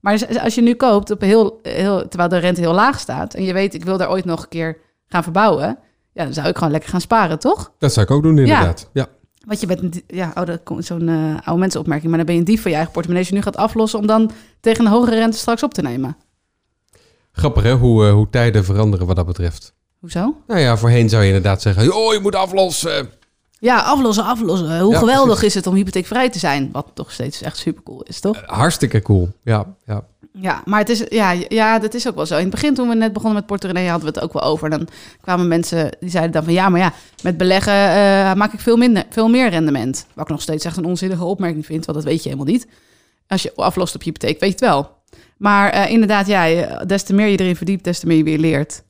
Maar 0.00 0.40
als 0.42 0.54
je 0.54 0.62
nu 0.62 0.74
koopt, 0.74 1.10
op 1.10 1.20
heel, 1.20 1.58
heel, 1.62 2.08
terwijl 2.08 2.28
de 2.28 2.36
rente 2.36 2.60
heel 2.60 2.72
laag 2.72 3.00
staat... 3.00 3.34
en 3.34 3.44
je 3.44 3.52
weet, 3.52 3.74
ik 3.74 3.84
wil 3.84 3.96
daar 3.96 4.10
ooit 4.10 4.24
nog 4.24 4.42
een 4.42 4.48
keer 4.48 4.78
gaan 5.06 5.22
verbouwen... 5.22 5.78
ja, 6.12 6.24
dan 6.24 6.32
zou 6.32 6.48
ik 6.48 6.56
gewoon 6.56 6.72
lekker 6.72 6.90
gaan 6.90 7.00
sparen, 7.00 7.38
toch? 7.38 7.72
Dat 7.78 7.92
zou 7.92 8.06
ik 8.06 8.12
ook 8.12 8.22
doen 8.22 8.38
inderdaad. 8.38 8.90
Ja. 8.92 9.08
Want 9.46 9.60
je 9.60 9.66
bent 9.66 9.82
een, 9.82 10.02
ja, 10.06 10.32
oh, 10.34 10.44
dat 10.46 10.62
komt 10.62 10.84
zo'n 10.84 11.08
eh, 11.08 11.36
oude 11.44 11.60
mensenopmerking, 11.60 12.08
maar 12.08 12.16
dan 12.16 12.26
ben 12.26 12.34
je 12.34 12.40
een 12.40 12.46
dief 12.46 12.62
van 12.62 12.70
je 12.70 12.76
eigen 12.76 12.92
portemonnee 12.92 13.28
als 13.28 13.28
je 13.32 13.38
nu 13.38 13.42
gaat 13.52 13.56
aflossen 13.56 13.98
om 13.98 14.06
dan 14.06 14.30
tegen 14.60 14.84
een 14.84 14.92
hogere 14.92 15.16
rente 15.16 15.38
straks 15.38 15.62
op 15.62 15.74
te 15.74 15.82
nemen. 15.82 16.16
Grappig 17.32 17.62
hè, 17.62 17.72
hoe, 17.72 18.06
eh, 18.06 18.12
hoe 18.12 18.30
tijden 18.30 18.64
veranderen 18.64 19.06
wat 19.06 19.16
dat 19.16 19.26
betreft. 19.26 19.74
Hoezo? 20.00 20.36
Nou 20.46 20.60
ja, 20.60 20.76
voorheen 20.76 21.08
zou 21.08 21.22
je 21.22 21.28
inderdaad 21.28 21.62
zeggen, 21.62 21.96
oh 21.96 22.12
je 22.12 22.20
moet 22.20 22.34
aflossen. 22.34 23.22
Ja, 23.64 23.78
aflossen, 23.78 24.24
aflossen. 24.24 24.80
Hoe 24.80 24.92
Ja, 24.92 24.98
geweldig 24.98 25.24
precies. 25.26 25.46
is 25.46 25.54
het 25.54 25.66
om 25.66 25.74
hypotheekvrij 25.74 26.30
te 26.30 26.38
zijn? 26.38 26.68
Wat 26.72 26.86
toch 26.94 27.12
steeds 27.12 27.42
echt 27.42 27.56
super 27.56 27.82
cool 27.82 28.02
is, 28.02 28.20
toch? 28.20 28.42
Hartstikke 28.46 29.02
cool. 29.02 29.28
Ja, 29.42 29.74
ja. 29.86 30.04
Ja, 30.32 30.62
maar 30.64 30.78
het 30.78 30.88
is, 30.88 31.02
ja, 31.08 31.30
ja, 31.48 31.78
dat 31.78 31.94
is 31.94 32.08
ook 32.08 32.14
wel 32.14 32.26
zo. 32.26 32.34
In 32.34 32.40
het 32.40 32.50
begin, 32.50 32.74
toen 32.74 32.88
we 32.88 32.94
net 32.94 33.12
begonnen 33.12 33.38
met 33.38 33.46
Porto 33.46 33.66
René, 33.66 33.88
hadden 33.88 34.08
we 34.08 34.14
het 34.14 34.24
ook 34.24 34.32
wel 34.32 34.42
over. 34.42 34.70
Dan 34.70 34.88
kwamen 35.20 35.48
mensen 35.48 35.96
die 36.00 36.10
zeiden 36.10 36.32
dan 36.32 36.44
van 36.44 36.52
ja, 36.52 36.68
maar 36.68 36.80
ja, 36.80 36.92
met 37.22 37.36
beleggen 37.36 37.72
eh, 37.72 38.34
maak 38.34 38.52
ik 38.52 38.60
veel, 38.60 38.76
minder, 38.76 39.04
veel 39.10 39.28
meer 39.28 39.50
rendement. 39.50 40.06
Wat 40.14 40.24
ik 40.24 40.30
nog 40.30 40.42
steeds 40.42 40.64
echt 40.64 40.76
een 40.76 40.84
onzinnige 40.84 41.24
opmerking 41.24 41.66
vind, 41.66 41.84
want 41.84 41.98
dat 41.98 42.06
weet 42.06 42.22
je 42.22 42.28
helemaal 42.28 42.52
niet. 42.52 42.66
Als 43.26 43.42
je 43.42 43.52
aflost 43.54 43.94
op 43.94 44.02
je 44.02 44.10
hypotheek, 44.10 44.40
weet 44.40 44.58
je 44.58 44.66
het 44.66 44.74
wel. 44.74 44.90
Maar 45.36 45.70
eh, 45.70 45.90
inderdaad, 45.90 46.26
ja, 46.26 46.66
des 46.84 47.02
te 47.02 47.14
meer 47.14 47.26
je 47.26 47.38
erin 47.38 47.56
verdiept, 47.56 47.84
des 47.84 47.98
te 47.98 48.06
meer 48.06 48.16
je 48.16 48.24
weer 48.24 48.38
leert. 48.38 48.82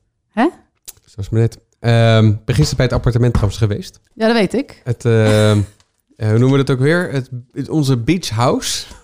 Zoals 1.05 1.29
me 1.29 1.39
net. 1.39 1.57
Ehm 1.85 2.33
ben 2.45 2.55
gisteren 2.55 2.75
bij 2.77 2.85
het 2.85 2.93
appartement 2.95 3.33
trouwens 3.33 3.59
geweest. 3.59 3.99
Ja, 4.13 4.25
dat 4.27 4.35
weet 4.35 4.53
ik. 4.53 4.81
Het, 4.83 5.05
ehm, 5.05 5.59
eh, 6.15 6.27
hoe 6.29 6.37
noemen 6.37 6.51
we 6.51 6.57
het 6.57 6.69
ook 6.71 6.79
weer? 6.79 7.11
Het, 7.11 7.29
het- 7.53 7.69
onze 7.69 7.97
beach 7.97 8.29
house. 8.29 8.85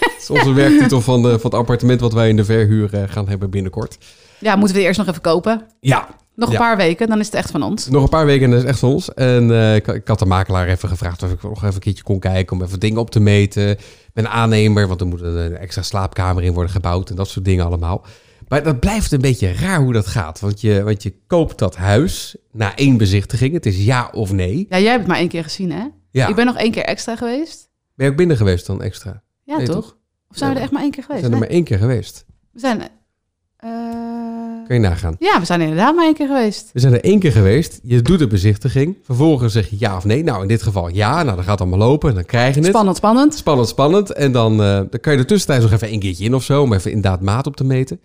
dat 0.00 0.14
is 0.18 0.30
onze 0.30 0.52
werktitel 0.52 1.00
van, 1.00 1.22
de, 1.22 1.28
van 1.28 1.50
het 1.50 1.54
appartement 1.60 2.00
wat 2.00 2.12
wij 2.12 2.28
in 2.28 2.36
de 2.36 2.44
verhuur 2.44 2.94
eh, 2.94 3.02
gaan 3.06 3.28
hebben 3.28 3.50
binnenkort. 3.50 3.98
Ja, 4.40 4.56
moeten 4.56 4.76
we 4.76 4.82
eerst 4.82 4.98
nog 4.98 5.08
even 5.08 5.20
kopen. 5.20 5.62
Ja, 5.80 6.08
Nog 6.34 6.48
een 6.48 6.54
Ja. 6.54 6.60
paar 6.60 6.76
weken, 6.76 7.08
dan 7.08 7.18
is 7.20 7.26
het 7.26 7.34
echt 7.34 7.50
van 7.50 7.62
ons. 7.62 7.88
nog 7.88 8.02
een 8.02 8.08
paar 8.08 8.26
weken 8.26 8.44
en 8.44 8.50
dat 8.50 8.62
is 8.62 8.68
echt 8.68 8.78
van 8.78 8.88
ons. 8.90 9.14
En 9.14 9.50
eh, 9.50 9.74
ik, 9.74 9.86
ik 9.86 10.08
had 10.08 10.18
de 10.18 10.26
makelaar 10.26 10.68
even 10.68 10.88
gevraagd 10.88 11.22
of 11.22 11.30
ik 11.32 11.42
nog 11.42 11.62
even 11.62 11.74
een 11.74 11.80
keertje 11.80 12.02
kon 12.02 12.18
kijken 12.18 12.56
om 12.56 12.62
even 12.62 12.80
dingen 12.80 13.00
op 13.00 13.10
te 13.10 13.20
meten. 13.20 13.66
Met 13.66 14.24
een 14.24 14.28
aannemer, 14.28 14.88
want 14.88 15.00
er 15.00 15.06
moet 15.06 15.20
een 15.20 15.56
extra 15.56 15.82
slaapkamer 15.82 16.42
in 16.42 16.52
worden 16.52 16.72
gebouwd 16.72 17.10
en 17.10 17.16
dat 17.16 17.28
soort 17.28 17.44
dingen 17.44 17.64
allemaal. 17.66 18.04
Maar 18.48 18.62
dat 18.62 18.80
blijft 18.80 19.12
een 19.12 19.20
beetje 19.20 19.52
raar 19.52 19.80
hoe 19.80 19.92
dat 19.92 20.06
gaat. 20.06 20.40
Want 20.40 20.60
je, 20.60 20.82
want 20.82 21.02
je 21.02 21.14
koopt 21.26 21.58
dat 21.58 21.76
huis 21.76 22.36
na 22.52 22.76
één 22.76 22.96
bezichtiging. 22.96 23.52
Het 23.52 23.66
is 23.66 23.84
ja 23.84 24.08
of 24.12 24.32
nee. 24.32 24.66
Ja, 24.68 24.78
jij 24.78 24.86
hebt 24.88 24.98
het 24.98 25.06
maar 25.08 25.18
één 25.18 25.28
keer 25.28 25.42
gezien, 25.44 25.72
hè? 25.72 25.84
Ja. 26.10 26.28
Ik 26.28 26.34
ben 26.34 26.46
nog 26.46 26.56
één 26.56 26.70
keer 26.70 26.84
extra 26.84 27.16
geweest. 27.16 27.68
Ben 27.94 28.06
je 28.06 28.12
ook 28.12 28.18
binnen 28.18 28.36
geweest 28.36 28.66
dan 28.66 28.82
extra? 28.82 29.22
Ja, 29.44 29.56
Nee, 29.56 29.66
toch? 29.66 29.74
toch? 29.74 29.96
Of 30.30 30.36
zijn 30.36 30.50
we 30.50 30.56
er 30.56 30.62
echt 30.62 30.72
maar 30.72 30.82
één 30.82 30.90
keer 30.90 31.00
We 31.00 31.06
geweest? 31.06 31.20
zijn 31.24 31.32
er 31.34 31.38
Nee. 31.40 31.48
maar 31.48 31.56
één 31.56 31.64
keer 31.64 31.78
geweest. 31.78 32.24
We 32.52 32.60
zijn... 32.60 32.80
Eh, 33.56 33.68
Kun 34.66 34.74
je 34.76 34.80
nagaan. 34.80 35.16
ja, 35.18 35.38
we 35.38 35.44
zijn 35.44 35.60
inderdaad 35.60 35.94
maar 35.94 36.04
één 36.04 36.14
keer 36.14 36.26
geweest. 36.26 36.70
We 36.72 36.80
zijn 36.80 36.92
er 36.92 37.04
één 37.04 37.18
keer 37.18 37.32
geweest. 37.32 37.80
Je 37.82 38.02
doet 38.02 38.18
de 38.18 38.26
bezichtiging. 38.26 38.96
Vervolgens 39.02 39.52
zeg 39.52 39.70
je 39.70 39.76
ja 39.78 39.96
of 39.96 40.04
nee. 40.04 40.22
Nou, 40.24 40.42
in 40.42 40.48
dit 40.48 40.62
geval 40.62 40.88
ja. 40.88 41.12
Nou, 41.22 41.24
dan 41.36 41.44
gaat 41.44 41.58
het 41.58 41.60
allemaal 41.60 41.88
lopen 41.88 42.08
en 42.08 42.14
dan 42.14 42.24
krijg 42.24 42.54
je 42.54 42.60
het. 42.60 42.68
Spannend, 42.68 42.96
spannend. 42.96 43.34
Spannend, 43.34 43.68
spannend. 43.68 44.12
En 44.12 44.32
dan, 44.32 44.52
eh, 44.52 44.74
dan 44.90 45.00
kan 45.00 45.12
je 45.12 45.18
er 45.18 45.26
tussentijds 45.26 45.64
nog 45.64 45.72
even 45.72 45.92
een 45.92 46.00
keertje 46.00 46.24
in 46.24 46.34
of 46.34 46.42
zo. 46.42 46.62
Om 46.62 46.72
even 46.72 46.90
inderdaad 46.92 47.20
maat 47.20 47.46
op 47.46 47.56
te 47.56 47.64
meten. 47.64 48.00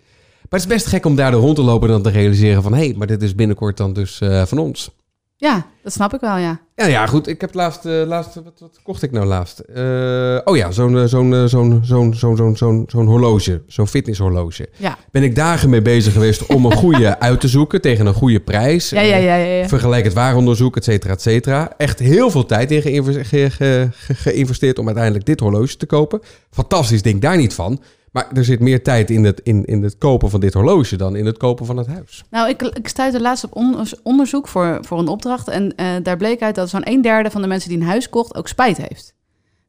Maar 0.54 0.62
het 0.62 0.72
is 0.72 0.76
best 0.78 0.88
gek 0.94 1.04
om 1.06 1.16
daar 1.16 1.32
rond 1.32 1.56
te 1.56 1.62
lopen 1.62 1.88
en 1.88 1.94
dan 1.94 2.02
te 2.02 2.18
realiseren 2.18 2.62
van... 2.62 2.72
hé, 2.74 2.78
hey, 2.84 2.94
maar 2.96 3.06
dit 3.06 3.22
is 3.22 3.34
binnenkort 3.34 3.76
dan 3.76 3.92
dus 3.92 4.20
eh, 4.20 4.42
van 4.46 4.58
ons. 4.58 4.90
Ja, 5.36 5.66
dat 5.82 5.92
snap 5.92 6.14
ik 6.14 6.20
wel, 6.20 6.36
ja. 6.36 6.60
Ja, 6.74 6.86
ja, 6.86 7.06
goed. 7.06 7.26
Ik 7.28 7.40
heb 7.40 7.54
laatst... 7.54 7.84
eh, 7.84 8.02
laatst 8.06 8.34
wat, 8.34 8.52
wat 8.58 8.78
kocht 8.82 9.02
ik 9.02 9.10
nou 9.12 9.26
laatst? 9.26 9.58
Eh, 9.58 10.38
oh 10.44 10.56
ja, 10.56 10.70
zo'n 10.70 11.08
zo'n 11.08 11.48
zo'n 11.48 11.80
zo'n 11.82 12.14
zo'n 12.14 12.36
zo'n 12.36 12.56
zo'n 12.56 12.84
zo'n 12.86 13.06
horloge. 13.06 13.62
Zo'n 13.66 13.86
fitnesshorloge. 13.88 14.68
Ja, 14.76 14.98
Ben 15.10 15.22
ik 15.22 15.34
dagen 15.36 15.70
mee 15.70 15.82
bezig 15.82 16.12
geweest 16.12 16.46
om 16.46 16.64
een 16.64 16.76
goede 16.76 17.18
uit 17.28 17.40
te 17.40 17.48
zoeken... 17.48 17.80
tegen 17.80 18.06
een 18.06 18.14
goede 18.14 18.40
prijs. 18.40 18.90
ja, 18.90 19.00
ja, 19.00 19.16
ja. 19.16 19.34
ja, 19.36 19.44
ja. 19.54 19.68
Vergelijk 19.68 20.04
het 20.04 20.12
waaronderzoek, 20.14 20.76
et 20.76 20.84
cetera, 20.84 21.12
et 21.12 21.22
cetera. 21.22 21.72
Echt 21.76 21.98
heel 21.98 22.30
veel 22.30 22.46
tijd 22.46 22.70
in 22.70 22.82
geïnve- 22.82 23.24
ge- 23.24 23.50
ge- 23.50 23.88
ge- 23.90 24.14
geïnvesteerd 24.14 24.78
om 24.78 24.86
uiteindelijk 24.86 25.24
dit 25.26 25.40
horloge 25.40 25.76
te 25.76 25.86
kopen. 25.86 26.20
Fantastisch 26.50 27.02
ding, 27.02 27.20
daar 27.20 27.36
niet 27.36 27.54
van. 27.54 27.80
Maar 28.14 28.26
er 28.32 28.44
zit 28.44 28.60
meer 28.60 28.82
tijd 28.82 29.10
in 29.10 29.24
het, 29.24 29.40
in, 29.40 29.64
in 29.64 29.82
het 29.82 29.98
kopen 29.98 30.30
van 30.30 30.40
dit 30.40 30.54
horloge 30.54 30.96
dan 30.96 31.16
in 31.16 31.26
het 31.26 31.36
kopen 31.36 31.66
van 31.66 31.76
het 31.76 31.86
huis. 31.86 32.24
Nou, 32.30 32.48
ik, 32.48 32.62
ik 32.62 32.88
stuitte 32.88 33.20
laatst 33.20 33.44
op 33.44 33.56
on- 33.56 33.86
onderzoek 34.02 34.48
voor, 34.48 34.78
voor 34.80 34.98
een 34.98 35.08
opdracht. 35.08 35.48
En 35.48 35.74
eh, 35.76 35.86
daar 36.02 36.16
bleek 36.16 36.42
uit 36.42 36.54
dat 36.54 36.68
zo'n 36.68 36.88
een 36.88 37.02
derde 37.02 37.30
van 37.30 37.42
de 37.42 37.48
mensen 37.48 37.68
die 37.68 37.78
een 37.78 37.84
huis 37.84 38.08
kocht 38.08 38.34
ook 38.34 38.48
spijt 38.48 38.76
heeft. 38.76 39.14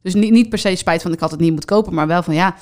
Dus 0.01 0.13
niet, 0.13 0.31
niet 0.31 0.49
per 0.49 0.57
se 0.57 0.75
spijt 0.75 1.01
van 1.01 1.13
ik 1.13 1.19
had 1.19 1.31
het 1.31 1.39
niet 1.39 1.51
moeten 1.51 1.69
kopen, 1.69 1.93
maar 1.93 2.07
wel 2.07 2.23
van 2.23 2.33
ja, 2.33 2.55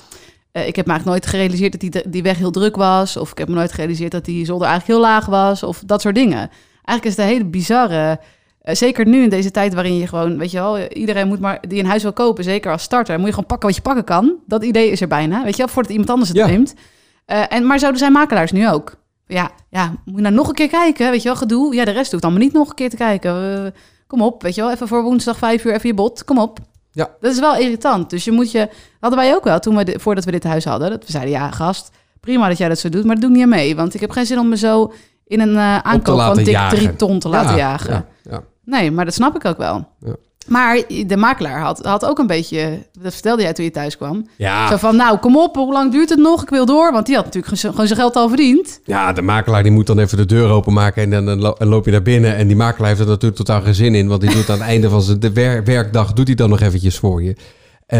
eh, 0.52 0.66
ik 0.66 0.76
heb 0.76 0.86
me 0.86 0.92
eigenlijk 0.92 1.04
nooit 1.04 1.26
gerealiseerd 1.26 1.72
dat 1.72 1.80
die, 1.80 2.10
die 2.10 2.22
weg 2.22 2.38
heel 2.38 2.50
druk 2.50 2.76
was. 2.76 3.16
Of 3.16 3.30
ik 3.30 3.38
heb 3.38 3.48
me 3.48 3.54
nooit 3.54 3.72
gerealiseerd 3.72 4.12
dat 4.12 4.24
die 4.24 4.44
zolder 4.44 4.68
eigenlijk 4.68 4.98
heel 4.98 5.10
laag 5.10 5.26
was. 5.26 5.62
Of 5.62 5.82
dat 5.86 6.00
soort 6.00 6.14
dingen. 6.14 6.50
Eigenlijk 6.84 7.04
is 7.04 7.10
het 7.10 7.18
een 7.18 7.32
hele 7.32 7.44
bizarre. 7.50 8.20
Eh, 8.64 8.74
zeker 8.74 9.06
nu 9.06 9.22
in 9.22 9.28
deze 9.28 9.50
tijd 9.50 9.74
waarin 9.74 9.96
je 9.98 10.06
gewoon, 10.06 10.38
weet 10.38 10.50
je 10.50 10.56
wel, 10.58 10.78
iedereen 10.78 11.28
moet 11.28 11.40
maar 11.40 11.58
die 11.68 11.78
een 11.78 11.86
huis 11.86 12.02
wil 12.02 12.12
kopen, 12.12 12.44
zeker 12.44 12.72
als 12.72 12.82
starter, 12.82 13.16
moet 13.16 13.26
je 13.26 13.30
gewoon 13.32 13.46
pakken 13.46 13.66
wat 13.68 13.76
je 13.76 13.82
pakken 13.82 14.04
kan. 14.04 14.34
Dat 14.46 14.64
idee 14.64 14.90
is 14.90 15.00
er 15.00 15.08
bijna, 15.08 15.42
weet 15.44 15.52
je 15.56 15.62
wel, 15.62 15.68
voordat 15.68 15.92
iemand 15.92 16.10
anders 16.10 16.28
het 16.28 16.38
Ja. 16.38 16.46
neemt. 16.46 16.74
Eh, 17.24 17.42
en, 17.52 17.66
maar 17.66 17.78
zouden 17.78 18.00
zijn 18.00 18.12
makelaars 18.12 18.52
nu 18.52 18.68
ook? 18.70 18.94
Ja, 19.26 19.50
ja, 19.70 19.94
moet 20.04 20.14
je 20.16 20.22
nou 20.22 20.34
nog 20.34 20.48
een 20.48 20.54
keer 20.54 20.68
kijken, 20.68 21.10
weet 21.10 21.22
je 21.22 21.28
wel, 21.28 21.36
gedoe. 21.36 21.74
Ja, 21.74 21.84
de 21.84 21.90
rest 21.90 22.10
hoeft 22.10 22.24
allemaal 22.24 22.42
niet 22.42 22.52
nog 22.52 22.68
een 22.68 22.74
keer 22.74 22.90
te 22.90 22.96
kijken. 22.96 23.64
Eh, 23.64 23.70
kom 24.06 24.22
op, 24.22 24.42
weet 24.42 24.54
je 24.54 24.60
wel, 24.60 24.70
even 24.70 24.88
voor 24.88 25.02
woensdag 25.02 25.36
vijf 25.38 25.64
uur 25.64 25.72
even 25.72 25.88
je 25.88 25.94
bot, 25.94 26.24
kom 26.24 26.38
op. 26.38 26.58
Ja. 26.90 27.08
Dat 27.20 27.32
is 27.32 27.38
wel 27.40 27.56
irritant. 27.56 28.10
Dus 28.10 28.24
je 28.24 28.32
moet 28.32 28.50
je, 28.50 28.68
hadden 29.00 29.18
wij 29.18 29.34
ook 29.34 29.44
wel 29.44 29.58
toen 29.58 29.76
we, 29.76 29.94
voordat 30.00 30.24
we 30.24 30.30
dit 30.30 30.44
huis 30.44 30.64
hadden, 30.64 30.90
dat 30.90 31.04
we 31.06 31.10
zeiden, 31.12 31.32
ja, 31.32 31.50
gast, 31.50 31.90
prima 32.20 32.48
dat 32.48 32.58
jij 32.58 32.68
dat 32.68 32.78
zo 32.78 32.88
doet, 32.88 33.04
maar 33.04 33.14
dat 33.14 33.20
doe 33.20 33.30
ik 33.30 33.36
niet 33.36 33.44
aan 33.44 33.50
mee. 33.58 33.76
Want 33.76 33.94
ik 33.94 34.00
heb 34.00 34.10
geen 34.10 34.26
zin 34.26 34.38
om 34.38 34.48
me 34.48 34.56
zo 34.56 34.92
in 35.26 35.40
een 35.40 35.58
aankoop 35.58 36.20
van 36.20 36.36
dik 36.36 36.58
drie 36.68 36.96
ton 36.96 37.18
te 37.18 37.28
laten 37.28 37.50
Ja, 37.50 37.56
jagen. 37.56 37.90
Ja, 37.90 37.96
ja. 37.96 38.13
Nee, 38.64 38.90
maar 38.90 39.04
dat 39.04 39.14
snap 39.14 39.34
ik 39.36 39.44
ook 39.44 39.58
wel. 39.58 39.88
Ja. 40.00 40.14
Maar 40.46 40.82
de 41.06 41.16
makelaar 41.16 41.60
had, 41.60 41.78
had 41.84 42.04
ook 42.04 42.18
een 42.18 42.26
beetje, 42.26 42.86
dat 43.00 43.12
vertelde 43.12 43.42
jij 43.42 43.52
toen 43.52 43.64
je 43.64 43.70
thuis 43.70 43.96
kwam. 43.96 44.28
Ja, 44.36 44.68
Zo 44.68 44.76
van, 44.76 44.96
nou, 44.96 45.18
kom 45.18 45.36
op, 45.36 45.54
hoe 45.54 45.72
lang 45.72 45.92
duurt 45.92 46.08
het 46.08 46.18
nog? 46.18 46.42
Ik 46.42 46.48
wil 46.48 46.66
door. 46.66 46.92
Want 46.92 47.06
die 47.06 47.14
had 47.14 47.24
natuurlijk 47.24 47.60
gewoon 47.60 47.86
zijn 47.86 47.98
geld 47.98 48.16
al 48.16 48.28
verdiend. 48.28 48.80
ja, 48.84 49.12
de 49.12 49.22
makelaar 49.22 49.62
die 49.62 49.72
moet 49.72 49.86
dan 49.86 49.98
even 49.98 50.16
de 50.16 50.26
deur 50.26 50.50
openmaken 50.50 51.12
en 51.12 51.24
dan, 51.24 51.40
loop 51.58 51.84
je 51.84 51.90
naar 51.90 52.02
binnen. 52.02 52.36
En 52.36 52.46
die 52.46 52.56
makelaar 52.56 52.88
heeft 52.88 53.00
er 53.00 53.06
natuurlijk 53.06 53.36
totaal 53.36 53.60
geen 53.62 53.74
zin 53.74 53.94
in, 53.94 54.08
want 54.08 54.20
die 54.20 54.30
doet 54.30 54.50
aan 54.50 54.58
het 54.58 54.66
einde 54.74 54.88
van 54.88 55.02
zijn 55.02 55.20
de 55.20 55.32
wer- 55.32 55.64
werkdag, 55.64 56.12
doet 56.12 56.26
hij 56.26 56.36
dan 56.36 56.48
nog 56.50 56.60
eventjes 56.60 56.98
voor 56.98 57.22
je. 57.22 57.36
Eh, 57.86 57.98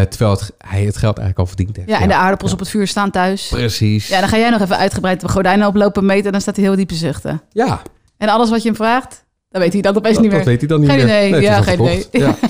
terwijl 0.00 0.30
het, 0.30 0.52
hij 0.58 0.82
het 0.84 0.96
geld 0.96 1.18
eigenlijk 1.18 1.38
al 1.38 1.46
verdiend 1.46 1.76
heeft. 1.76 1.88
Ja, 1.88 2.00
en 2.00 2.08
de 2.08 2.14
aardappels 2.14 2.52
op 2.52 2.58
het 2.58 2.68
vuur 2.68 2.86
staan 2.86 3.10
thuis. 3.10 3.48
Precies. 3.48 4.08
Ja, 4.08 4.20
dan 4.20 4.28
ga 4.28 4.38
jij 4.38 4.50
nog 4.50 4.60
even 4.60 4.76
uitgebreid 4.76 5.20
de 5.20 5.28
gordijnen 5.28 5.66
oplopen 5.66 6.06
meten... 6.06 6.26
en 6.26 6.32
dan 6.32 6.40
staat 6.40 6.56
hij 6.56 6.64
heel 6.64 6.76
diepe 6.76 6.94
zuchten. 6.94 7.42
Ja, 7.50 7.82
En 8.18 8.28
alles 8.28 8.50
wat 8.50 8.62
je 8.62 8.68
hem 8.68 8.76
vraagt, 8.76 9.24
dan 9.50 9.60
weet 9.62 9.72
hij 9.72 9.82
dat 9.82 9.96
opeens 9.96 10.14
dat, 10.14 10.22
niet 10.22 10.32
dat 10.32 10.40
meer. 10.44 10.48
weet 10.48 10.58
hij 10.60 10.68
dan 10.68 10.80
niet 10.80 10.90
Geen 10.90 10.98
meer. 11.04 11.26
idee. 11.28 11.40
is 11.40 11.46
Ja, 11.46 11.62
geen 11.62 11.80
idee. 11.80 12.06
Ja. 12.10 12.34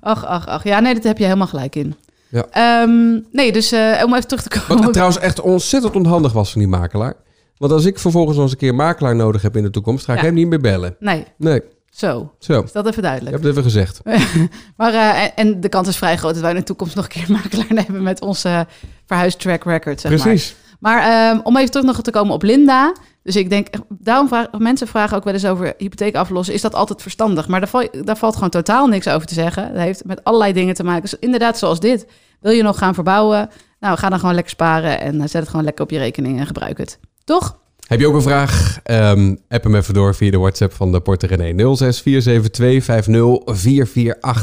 Ach, 0.00 0.24
ach, 0.24 0.46
ach. 0.46 0.64
Ja, 0.64 0.80
nee, 0.80 0.94
dat 0.94 1.02
heb 1.02 1.18
je 1.18 1.24
helemaal 1.24 1.46
gelijk 1.46 1.76
in. 1.76 1.94
Ja. 2.28 2.46
Ehm, 2.50 3.20
nee, 3.32 3.52
dus 3.52 3.72
eh, 3.72 4.02
om 4.04 4.14
even 4.14 4.28
terug 4.28 4.42
te 4.42 4.60
komen... 4.60 4.82
Wat 4.84 4.92
trouwens 4.92 5.18
echt 5.20 5.40
ontzettend 5.40 5.96
onhandig 5.96 6.32
was 6.32 6.50
van 6.52 6.60
die 6.60 6.70
makelaar. 6.70 7.14
Want 7.56 7.72
als 7.72 7.84
ik 7.84 7.98
vervolgens 7.98 8.34
nog 8.34 8.42
eens 8.44 8.52
een 8.52 8.58
keer 8.58 8.74
makelaar 8.74 9.16
nodig 9.16 9.42
heb 9.42 9.56
in 9.56 9.62
de 9.62 9.70
toekomst, 9.70 10.04
ga 10.04 10.12
ik 10.12 10.18
Ja. 10.18 10.24
hem 10.24 10.34
niet 10.34 10.48
meer 10.48 10.60
bellen. 10.60 10.96
Nee, 11.00 11.24
Nee, 11.38 11.62
zo. 11.90 12.32
zo. 12.38 12.62
Is 12.62 12.72
dat 12.72 12.84
even 12.86 12.96
Ik 12.98 13.02
duidelijk. 13.02 13.32
heb 13.36 13.42
het 13.44 13.50
even 13.50 13.62
gezegd. 13.62 14.00
Maar, 14.76 14.92
eh, 14.94 15.22
en, 15.22 15.30
en 15.34 15.60
de 15.60 15.68
kans 15.68 15.88
is 15.88 15.96
vrij 15.96 16.16
groot 16.16 16.32
dat 16.32 16.42
wij 16.42 16.50
in 16.50 16.56
de 16.56 16.62
toekomst 16.62 16.94
nog 16.96 17.04
een 17.04 17.10
keer 17.10 17.26
makelaar 17.42 17.84
nemen 17.86 18.02
met 18.02 18.20
onze 18.20 18.66
verhuistrack 19.06 19.64
record, 19.64 20.00
zeg. 20.00 20.10
Precies. 20.20 20.56
Maar 20.80 21.02
ehm, 21.02 21.40
om 21.42 21.56
even 21.56 21.70
terug 21.70 21.86
nog 21.86 22.00
te 22.02 22.10
komen 22.10 22.34
op 22.34 22.42
Linda. 22.42 22.92
Dus 23.28 23.36
ik 23.36 23.50
denk, 23.50 23.68
daarom 23.88 24.28
vragen 24.28 24.62
mensen 24.62 24.86
vragen 24.86 25.16
ook 25.16 25.24
wel 25.24 25.32
eens 25.32 25.46
over 25.46 25.74
hypotheek 25.78 26.14
aflossen. 26.14 26.54
Is 26.54 26.60
dat 26.60 26.74
altijd 26.74 27.02
verstandig? 27.02 27.48
Maar 27.48 27.60
daar, 27.60 27.68
val, 27.68 27.88
daar 28.04 28.16
valt 28.16 28.34
gewoon 28.34 28.50
totaal 28.50 28.86
niks 28.86 29.08
over 29.08 29.26
te 29.26 29.34
zeggen. 29.34 29.72
Dat 29.72 29.82
heeft 29.82 30.04
met 30.04 30.24
allerlei 30.24 30.52
dingen 30.52 30.74
te 30.74 30.84
maken. 30.84 31.02
Dus 31.02 31.16
inderdaad, 31.18 31.58
zoals 31.58 31.80
dit. 31.80 32.06
Wil 32.40 32.52
je 32.52 32.62
nog 32.62 32.78
gaan 32.78 32.94
verbouwen? 32.94 33.50
Nou, 33.80 33.98
ga 33.98 34.08
dan 34.08 34.18
gewoon 34.18 34.34
lekker 34.34 34.52
sparen 34.52 35.00
en 35.00 35.14
eh, 35.14 35.20
zet 35.20 35.40
het 35.40 35.48
gewoon 35.48 35.64
lekker 35.64 35.84
op 35.84 35.90
je 35.90 35.98
rekening 35.98 36.38
en 36.38 36.46
gebruik 36.46 36.78
het. 36.78 36.98
Toch? 37.24 37.58
Heb 37.86 38.00
je 38.00 38.06
ook 38.06 38.14
een 38.14 38.22
vraag? 38.22 38.78
Ehm, 38.82 39.34
app 39.48 39.64
hem 39.64 39.74
even 39.74 39.94
door 39.94 40.14
via 40.14 40.30
de 40.30 40.38
WhatsApp 40.38 40.72
van 40.72 40.92
de 40.92 41.00
Porter 41.00 41.28
René. 41.28 41.76
0647250448 41.76 41.80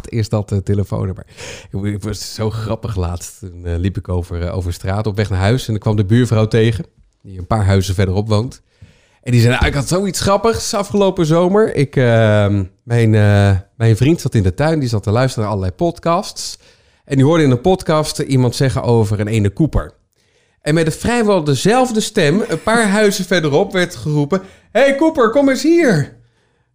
is 0.06 0.30
dat 0.30 0.52
uh, 0.52 0.60
telefoonnummer. 0.60 1.26
Ik, 1.84 2.04
was 2.04 2.34
zo 2.34 2.50
grappig 2.50 2.96
laatst. 2.96 3.40
Toen 3.40 3.66
eh, 3.66 3.78
liep 3.78 3.98
ik 3.98 4.10
over, 4.10 4.42
eh, 4.42 4.56
over 4.56 4.74
straat 4.74 5.08
op 5.08 5.16
weg 5.16 5.30
naar 5.30 5.40
huis 5.40 5.68
en 5.68 5.74
ik 5.74 5.80
kwam 5.80 5.96
de 5.96 6.06
buurvrouw 6.06 6.48
tegen. 6.48 6.86
Die 7.22 7.38
een 7.38 7.48
paar 7.48 7.66
huizen 7.66 7.96
verderop 7.96 8.28
woont. 8.28 8.64
En 9.26 9.32
die 9.32 9.42
zei, 9.42 9.54
nou, 9.54 9.66
ik 9.66 9.74
had 9.74 9.88
zoiets 9.88 10.20
grappigs 10.20 10.74
afgelopen 10.74 11.26
zomer. 11.26 11.76
Ik, 11.76 11.96
ehm, 11.96 12.64
mijn, 12.84 13.16
eh, 13.16 13.60
mijn 13.78 13.98
vriend 13.98 14.22
zat 14.22 14.36
in 14.36 14.44
de 14.44 14.54
tuin, 14.54 14.80
die 14.80 14.90
zat 14.90 15.04
te 15.04 15.12
luisteren 15.12 15.44
naar 15.44 15.54
allerlei 15.54 15.76
podcasts. 15.76 16.60
En 17.06 17.16
die 17.16 17.26
hoorde 17.26 17.44
in 17.44 17.52
een 17.52 17.62
podcast 17.62 18.20
iemand 18.20 18.56
zeggen 18.56 18.84
over 18.84 19.20
een 19.20 19.28
ene 19.28 19.54
Cooper. 19.54 19.94
En 20.62 20.74
met 20.74 20.86
een 20.86 20.92
vrijwel 20.92 21.44
dezelfde 21.44 22.00
stem, 22.00 22.44
een 22.48 22.62
paar 22.64 22.88
huizen 23.00 23.26
verderop, 23.26 23.72
werd 23.72 23.96
geroepen... 23.96 24.42
hey 24.72 24.96
Cooper, 24.96 25.30
kom 25.30 25.50
eens 25.50 25.64
hier. 25.64 26.18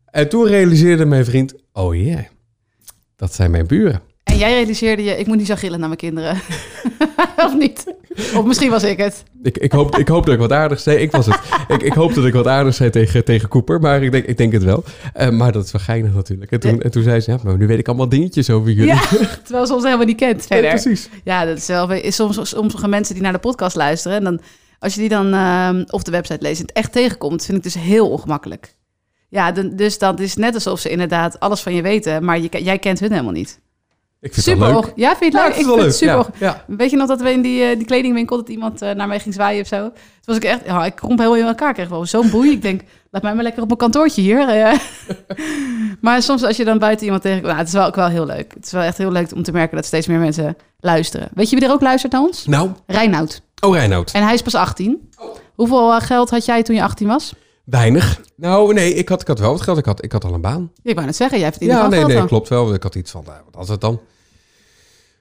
En 0.04 0.28
toen 0.28 0.46
realiseerde 0.46 1.04
mijn 1.04 1.24
vriend... 1.24 1.54
Oh 1.72 1.96
ja, 1.96 2.26
dat 3.16 3.34
zijn 3.34 3.50
mijn 3.50 3.66
buren. 3.66 4.02
Jij 4.40 4.52
realiseerde 4.52 5.04
je, 5.04 5.16
ik 5.16 5.26
moet 5.26 5.36
niet 5.36 5.46
zo 5.46 5.54
gillen 5.54 5.78
naar 5.78 5.88
mijn 5.88 6.00
kinderen. 6.00 6.40
of 7.46 7.54
niet? 7.58 7.94
Of 8.34 8.44
misschien 8.44 8.70
was 8.70 8.82
ik 8.82 8.98
het. 8.98 9.22
Ik, 9.42 9.58
ik, 9.58 9.72
hoop, 9.72 9.96
ik 9.96 10.08
hoop 10.08 10.24
dat 10.24 10.34
ik 10.34 10.40
wat 10.40 10.52
aardigs 10.52 10.82
zei. 10.82 10.96
Ik 10.98 11.10
was 11.10 11.26
het. 11.26 11.38
Ik, 11.68 11.82
ik 11.82 11.92
hoop 11.92 12.14
dat 12.14 12.24
ik 12.24 12.32
wat 12.32 12.46
aardigs 12.46 12.76
zei 12.76 12.90
tegen, 12.90 13.24
tegen 13.24 13.48
Cooper, 13.48 13.80
maar 13.80 14.02
ik 14.02 14.12
denk, 14.12 14.24
ik 14.24 14.36
denk 14.36 14.52
het 14.52 14.62
wel. 14.62 14.84
Eh, 15.12 15.28
maar 15.30 15.52
dat 15.52 15.64
is 15.64 15.72
wel 15.72 15.80
geinig 15.80 16.14
natuurlijk. 16.14 16.50
En 16.50 16.60
toen, 16.60 16.80
en 16.82 16.90
toen 16.90 17.02
zei 17.02 17.20
ze, 17.20 17.30
ja, 17.30 17.38
maar 17.42 17.56
nu 17.56 17.66
weet 17.66 17.78
ik 17.78 17.88
allemaal 17.88 18.08
dingetjes 18.08 18.50
over 18.50 18.70
jullie. 18.70 18.92
Ja, 18.92 19.00
terwijl 19.44 19.66
ze 19.66 19.74
ons 19.74 19.84
helemaal 19.84 20.06
niet 20.06 20.16
kent 20.16 20.46
Ja, 20.48 20.60
precies. 20.60 21.08
Ja, 21.24 21.44
dat 21.44 21.56
is 21.56 21.66
wel. 21.66 21.90
Is 21.92 22.14
soms, 22.14 22.48
sommige 22.50 22.88
mensen 22.88 23.14
die 23.14 23.22
naar 23.22 23.32
de 23.32 23.38
podcast 23.38 23.76
luisteren. 23.76 24.16
En 24.16 24.24
dan, 24.24 24.40
als 24.78 24.94
je 24.94 25.00
die 25.00 25.08
dan 25.08 25.32
ehm, 25.34 25.84
op 25.86 26.04
de 26.04 26.10
website 26.10 26.42
leest 26.42 26.60
en 26.60 26.66
het 26.66 26.76
echt 26.76 26.92
tegenkomt, 26.92 27.44
vind 27.44 27.58
ik 27.58 27.64
dus 27.64 27.74
heel 27.74 28.10
ongemakkelijk. 28.10 28.74
Ja, 29.28 29.52
dan- 29.52 29.76
dus 29.76 29.98
dat 29.98 30.20
is 30.20 30.36
net 30.36 30.54
alsof 30.54 30.80
ze 30.80 30.88
inderdaad 30.88 31.40
alles 31.40 31.60
van 31.60 31.74
je 31.74 31.82
weten, 31.82 32.24
maar 32.24 32.40
je, 32.40 32.48
jij 32.62 32.78
kent 32.78 33.00
hun 33.00 33.10
helemaal 33.10 33.32
niet. 33.32 33.60
Ik 34.20 34.32
vind 34.32 34.46
Super. 34.46 34.72
leuk. 34.74 34.92
Ja, 34.94 35.16
vind 35.16 35.32
je 35.32 35.38
het 35.38 35.46
leuk? 35.48 35.54
ik 35.54 35.60
ik 35.60 35.66
vind 35.66 35.82
het 35.82 35.96
vind 35.96 36.10
super. 36.10 36.26
Ja, 36.38 36.46
ja. 36.46 36.74
Weet 36.76 36.90
je 36.90 36.96
nog 36.96 37.08
dat 37.08 37.20
we 37.20 37.32
in 37.32 37.42
die, 37.42 37.62
eh, 37.62 37.76
die 37.76 37.86
kledingwinkel 37.86 38.36
dat 38.36 38.48
iemand 38.48 38.82
eh, 38.82 38.94
naar 38.94 39.08
mij 39.08 39.20
ging 39.20 39.34
zwaaien 39.34 39.60
of 39.60 39.66
zo? 39.66 39.80
Toen 39.80 39.92
was 40.24 40.36
ik 40.36 40.44
echt, 40.44 40.60
ja, 40.64 40.84
ik 40.84 40.94
kromp 40.94 41.18
heel 41.18 41.36
in 41.36 41.44
elkaar. 41.46 41.68
Ik 41.68 41.74
kreeg 41.74 41.88
wel 41.88 42.06
zo'n 42.06 42.30
boei. 42.30 42.50
Ik 42.50 42.62
denk, 42.62 42.80
laat 43.10 43.22
mij 43.22 43.34
maar 43.34 43.42
lekker 43.42 43.60
op 43.62 43.66
mijn 43.66 43.78
kantoortje 43.78 44.22
hier. 44.22 44.48
eh. 44.48 44.78
maar 46.00 46.22
soms 46.22 46.42
als 46.44 46.56
je 46.56 46.64
dan 46.64 46.78
buiten 46.78 47.04
iemand 47.04 47.22
tegenkomt, 47.22 47.48
nou, 47.48 47.58
het 47.58 47.68
is 47.68 47.74
wel 47.74 47.86
ook 47.86 47.94
wel 47.96 48.08
heel 48.08 48.26
leuk. 48.26 48.54
Het 48.54 48.64
is 48.66 48.72
wel 48.72 48.82
echt 48.82 48.98
heel 48.98 49.12
leuk 49.12 49.32
om 49.34 49.42
te 49.42 49.52
merken 49.52 49.76
dat 49.76 49.86
steeds 49.86 50.06
meer 50.06 50.18
mensen 50.18 50.56
luisteren. 50.80 51.28
Weet 51.34 51.50
je 51.50 51.56
wie 51.56 51.64
er 51.64 51.72
ook 51.72 51.80
luistert 51.80 52.12
naar 52.12 52.22
ons? 52.22 52.46
Nou, 52.46 52.70
Reinoud. 52.86 53.42
oh 53.60 53.74
Reinoud. 53.74 54.10
En 54.12 54.22
hij 54.22 54.34
is 54.34 54.42
pas 54.42 54.54
18. 54.54 55.10
Hoeveel 55.54 56.00
geld 56.00 56.30
had 56.30 56.44
jij 56.44 56.62
toen 56.62 56.74
je 56.74 56.82
18 56.82 57.06
was? 57.06 57.32
Weinig. 57.70 58.20
Nou, 58.36 58.74
nee, 58.74 58.94
ik 58.94 59.08
had, 59.08 59.20
ik 59.20 59.26
had 59.26 59.38
wel 59.38 59.50
wat 59.52 59.60
geld. 59.60 59.78
Ik 59.78 59.84
had, 59.84 60.04
ik 60.04 60.12
had 60.12 60.24
al 60.24 60.34
een 60.34 60.40
baan. 60.40 60.72
Ik 60.82 60.94
wou 60.94 61.06
net 61.06 61.16
zeggen, 61.16 61.38
jij 61.38 61.50
verdient 61.50 61.70
Ja, 61.72 61.78
wel 61.80 61.88
nee, 61.88 61.98
geld 61.98 62.10
nee, 62.10 62.18
dan. 62.18 62.28
klopt 62.28 62.48
wel. 62.48 62.74
Ik 62.74 62.82
had 62.82 62.94
iets 62.94 63.10
van, 63.10 63.22
nou, 63.26 63.38
wat 63.44 63.54
was 63.54 63.68
het 63.68 63.80
dan? 63.80 64.00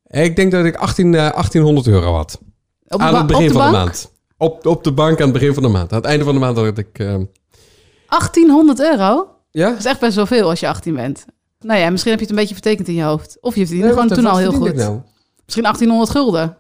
Ik 0.07 0.35
denk 0.35 0.51
dat 0.51 0.65
ik 0.65 0.75
18, 0.75 1.05
eh, 1.15 1.19
1800 1.31 1.88
euro 1.88 2.13
had. 2.15 2.39
Op, 2.88 2.99
aan 3.01 3.15
het 3.15 3.27
begin 3.27 3.47
de 3.47 3.53
van 3.53 3.65
de 3.65 3.71
maand. 3.77 4.12
Op, 4.38 4.65
op 4.65 4.83
de 4.83 4.91
bank 4.93 5.17
aan 5.17 5.23
het 5.29 5.33
begin 5.33 5.53
van 5.53 5.63
de 5.63 5.69
maand. 5.69 5.91
Aan 5.91 5.97
het 5.97 6.07
einde 6.07 6.23
van 6.25 6.33
de 6.33 6.39
maand 6.39 6.57
had 6.57 6.77
ik... 6.77 6.99
eh, 6.99 7.15
1800 8.07 8.79
euro? 8.79 9.27
ja? 9.51 9.69
Dat 9.69 9.77
is 9.79 9.85
echt 9.85 9.99
best 9.99 10.15
wel 10.15 10.25
veel 10.25 10.49
als 10.49 10.59
je 10.59 10.67
18 10.67 10.95
bent. 10.95 11.25
Nou 11.59 11.79
ja, 11.79 11.89
misschien 11.89 12.12
heb 12.12 12.19
je 12.19 12.25
het 12.27 12.35
een 12.35 12.41
beetje 12.41 12.55
vertekend 12.62 12.88
in 12.88 12.93
je 12.93 13.03
hoofd. 13.03 13.38
Of 13.41 13.55
je 13.55 13.59
verdiende 13.65 13.83
Nee, 13.85 13.93
gewoon 13.93 14.07
wat- 14.07 14.17
toen 14.17 14.25
wat 14.25 14.33
al 14.33 14.39
heel 14.39 14.51
goed. 14.51 14.75
nou? 14.75 14.99
Misschien 15.45 15.63
1800 15.63 16.09
gulden. 16.12 16.57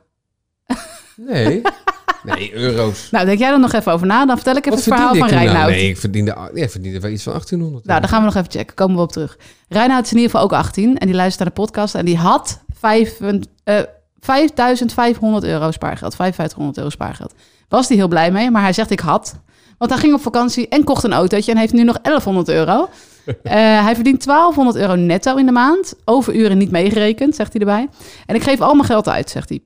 Nee. 1.15 1.61
nee, 2.23 2.53
euro's. 2.53 3.07
Nou, 3.11 3.25
denk 3.25 3.39
jij 3.39 3.51
er 3.51 3.59
nog 3.59 3.73
even 3.73 3.91
over 3.91 4.07
na. 4.07 4.25
Dan 4.25 4.35
vertel 4.35 4.55
ik 4.55 4.65
even 4.65 4.77
Wat 4.77 4.85
het 4.85 4.93
verhaal 4.93 5.15
van 5.15 5.27
toen 5.27 5.37
Reinoud. 5.37 5.57
nou? 5.57 5.71
Nee, 5.71 5.89
ik 5.89 5.97
verdiende, 5.97 6.35
nee, 6.53 6.63
ik 6.63 6.69
verdiende 6.69 6.99
wel 6.99 7.11
iets 7.11 7.23
van 7.23 7.31
1800. 7.31 7.85
Nou, 7.85 7.99
dan 7.99 8.09
gaan 8.09 8.19
we 8.19 8.25
nog 8.25 8.35
even 8.35 8.51
checken. 8.51 8.75
Komen 8.75 8.95
we 8.95 9.01
op 9.01 9.11
terug. 9.11 9.37
Reinoud 9.67 10.03
is 10.03 10.11
in 10.11 10.17
ieder 10.17 10.31
geval 10.31 10.45
ook 10.45 10.53
18 10.53 10.97
en 10.97 11.07
die 11.07 11.15
luistert 11.15 11.39
naar 11.39 11.55
de 11.55 11.61
podcast. 11.61 11.95
En 11.95 12.05
die 12.05 12.17
had 12.17 12.59
vijf, 12.79 13.19
eh, 13.63 13.75
5500 14.19 15.43
euro 15.43 15.71
spaargeld. 15.71 16.15
5500 16.15 16.77
euro 16.77 16.89
spaargeld. 16.89 17.33
Was 17.67 17.87
hij 17.87 17.97
heel 17.97 18.07
blij 18.07 18.31
mee, 18.31 18.51
maar 18.51 18.61
hij 18.61 18.73
zegt 18.73 18.91
ik 18.91 18.99
had. 18.99 19.35
Want 19.77 19.91
hij 19.91 19.99
ging 19.99 20.13
op 20.13 20.21
vakantie 20.21 20.67
en 20.67 20.83
kocht 20.83 21.03
een 21.03 21.13
autootje 21.13 21.51
en 21.51 21.57
heeft 21.57 21.73
nu 21.73 21.83
nog 21.83 22.01
1100 22.01 22.49
euro. 22.49 22.89
Eh, 23.43 23.53
hij 23.83 23.95
verdient 23.95 24.25
1200 24.25 24.77
euro 24.77 24.95
netto 24.95 25.35
in 25.35 25.45
de 25.45 25.51
maand. 25.51 25.93
Overuren 26.05 26.57
niet 26.57 26.71
meegerekend, 26.71 27.35
zegt 27.35 27.53
hij 27.53 27.61
erbij. 27.61 27.87
En 28.25 28.35
ik 28.35 28.43
geef 28.43 28.61
al 28.61 28.73
mijn 28.73 28.85
geld 28.85 29.09
uit, 29.09 29.29
zegt 29.29 29.49
hij. 29.49 29.59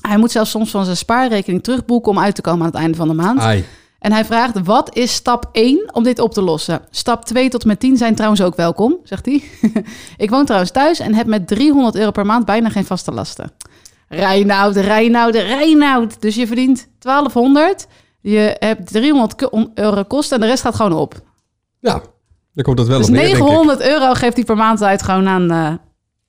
Hij 0.00 0.16
moet 0.18 0.30
zelfs 0.30 0.50
soms 0.50 0.70
van 0.70 0.84
zijn 0.84 0.96
spaarrekening 0.96 1.62
terugboeken 1.62 2.10
om 2.12 2.18
uit 2.18 2.34
te 2.34 2.40
komen 2.40 2.60
aan 2.60 2.66
het 2.70 2.80
einde 2.80 2.96
van 2.96 3.08
de 3.08 3.14
maand. 3.14 3.40
Ai. 3.40 3.64
En 3.98 4.12
hij 4.12 4.24
vraagt, 4.24 4.60
wat 4.64 4.96
is 4.96 5.12
stap 5.14 5.48
1 5.52 5.90
om 5.94 6.02
dit 6.02 6.18
op 6.18 6.32
te 6.32 6.42
lossen? 6.42 6.80
Stap 6.90 7.24
2 7.24 7.48
tot 7.48 7.62
en 7.62 7.68
met 7.68 7.80
10 7.80 7.96
zijn 7.96 8.14
trouwens 8.14 8.42
ook 8.42 8.56
welkom, 8.56 8.96
zegt 9.04 9.26
hij. 9.26 9.42
ik 10.16 10.30
woon 10.30 10.44
trouwens 10.44 10.70
thuis 10.72 10.98
en 11.00 11.14
heb 11.14 11.26
met 11.26 11.46
300 11.46 11.94
euro 11.96 12.10
per 12.10 12.26
maand 12.26 12.44
bijna 12.44 12.68
geen 12.68 12.84
vaste 12.84 13.12
lasten. 13.12 13.52
Reinoud, 14.08 14.76
Reinoud, 14.76 15.34
Reinoud. 15.34 16.20
Dus 16.20 16.34
je 16.34 16.46
verdient 16.46 16.88
1200, 16.98 17.86
je 18.20 18.56
hebt 18.58 18.92
300 18.92 19.34
ko- 19.34 19.70
euro 19.74 20.02
kosten 20.04 20.36
en 20.36 20.42
de 20.42 20.48
rest 20.48 20.62
gaat 20.62 20.74
gewoon 20.74 20.92
op. 20.92 21.14
Ja, 21.78 22.02
dan 22.52 22.64
komt 22.64 22.76
dat 22.76 22.86
wel 22.86 22.98
Dus 22.98 23.06
op 23.06 23.12
neer, 23.12 23.22
denk 23.24 23.36
ik. 23.36 23.42
900 23.42 23.80
euro 23.80 24.14
geeft 24.14 24.36
hij 24.36 24.44
per 24.44 24.56
maand 24.56 24.82
uit 24.82 25.02
gewoon 25.02 25.28
aan, 25.28 25.50
eh, 25.50 25.72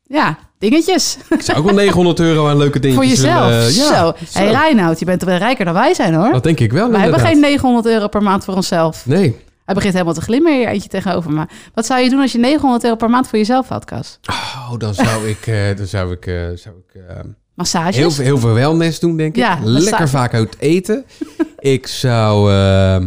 ja, 0.03 0.37
dingetjes. 0.61 1.17
Ik 1.29 1.41
zou 1.41 1.57
ook 1.57 1.65
wel 1.65 1.73
900 1.73 2.19
euro 2.19 2.47
aan 2.47 2.57
leuke 2.57 2.71
Voor 2.71 2.81
dingetjes 2.81 3.09
jezelf. 3.09 3.45
willen, 3.47 3.61
eh, 3.67 3.75
ja, 3.75 3.95
Zo. 3.97 4.13
Hey 4.39 4.51
Reinoud, 4.51 4.99
je 4.99 5.05
bent 5.05 5.23
wel 5.23 5.37
rijker 5.37 5.65
dan 5.65 5.73
wij 5.73 5.93
zijn 5.93 6.13
hoor. 6.13 6.31
Dat 6.31 6.43
denk 6.43 6.59
ik 6.59 6.71
wel 6.71 6.91
Wij 6.91 7.01
hebben 7.01 7.19
geen 7.19 7.39
900 7.39 7.85
euro 7.85 8.07
per 8.07 8.23
maand 8.23 8.43
voor 8.43 8.53
onszelf. 8.55 9.05
Nee. 9.05 9.35
Hij 9.65 9.75
begint 9.75 9.93
helemaal 9.93 10.13
te 10.15 10.21
glimmen 10.21 10.57
hier 10.57 10.67
eentje 10.67 10.89
tegenover 10.89 11.31
me. 11.31 11.45
Wat 11.73 11.85
zou 11.85 12.01
je 12.01 12.09
doen 12.09 12.19
als 12.21 12.31
je 12.31 12.37
900 12.37 12.83
euro 12.83 12.95
per 12.95 13.09
maand 13.09 13.27
voor 13.27 13.37
jezelf 13.37 13.67
had, 13.67 13.85
Cas? 13.85 14.19
Oh, 14.29 14.71
dan 14.77 14.93
zou 14.93 15.27
ik, 15.27 15.47
eh, 15.47 15.55
dan 15.77 15.85
zou 15.85 16.11
ik, 16.11 16.25
eh, 16.25 16.33
zou 16.55 16.75
ik 16.87 17.01
eh, 17.07 17.15
Massages? 17.55 17.95
heel, 17.95 18.11
veel- 18.11 18.23
heel 18.23 18.37
veel 18.37 18.53
wellness 18.53 18.99
doen, 18.99 19.17
denk 19.17 19.29
ik. 19.35 19.41
Ja, 19.41 19.57
Lekker 19.63 20.09
vaak 20.09 20.33
uit 20.33 20.55
eten. 20.59 21.05
ik, 21.59 21.87
zou, 21.87 22.51
eh, 22.53 23.05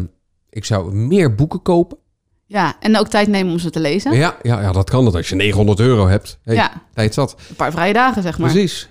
ik 0.51 0.65
zou 0.65 0.95
meer 0.95 1.35
boeken 1.35 1.63
kopen. 1.63 1.99
Ja, 2.47 2.77
en 2.81 2.99
ook 2.99 3.09
tijd 3.09 3.29
nemen 3.29 3.53
om 3.53 3.59
ze 3.59 3.71
te 3.71 3.81
lezen. 3.81 4.13
Ja, 4.13 4.37
ja, 4.43 4.61
ja, 4.61 4.73
dat 4.73 4.91
kan 4.91 5.05
dat 5.05 5.15
als 5.15 5.29
je 5.29 5.35
900 5.35 5.81
euro 5.81 6.07
hebt. 6.09 6.39
Hey, 6.43 6.55
Ja, 6.55 6.71
Tijd 6.95 7.15
zat. 7.15 7.37
een 7.49 7.57
paar 7.57 7.73
vrije 7.73 7.93
dagen, 7.93 8.23
zeg 8.23 8.39
maar. 8.39 8.51
Precies. 8.51 8.89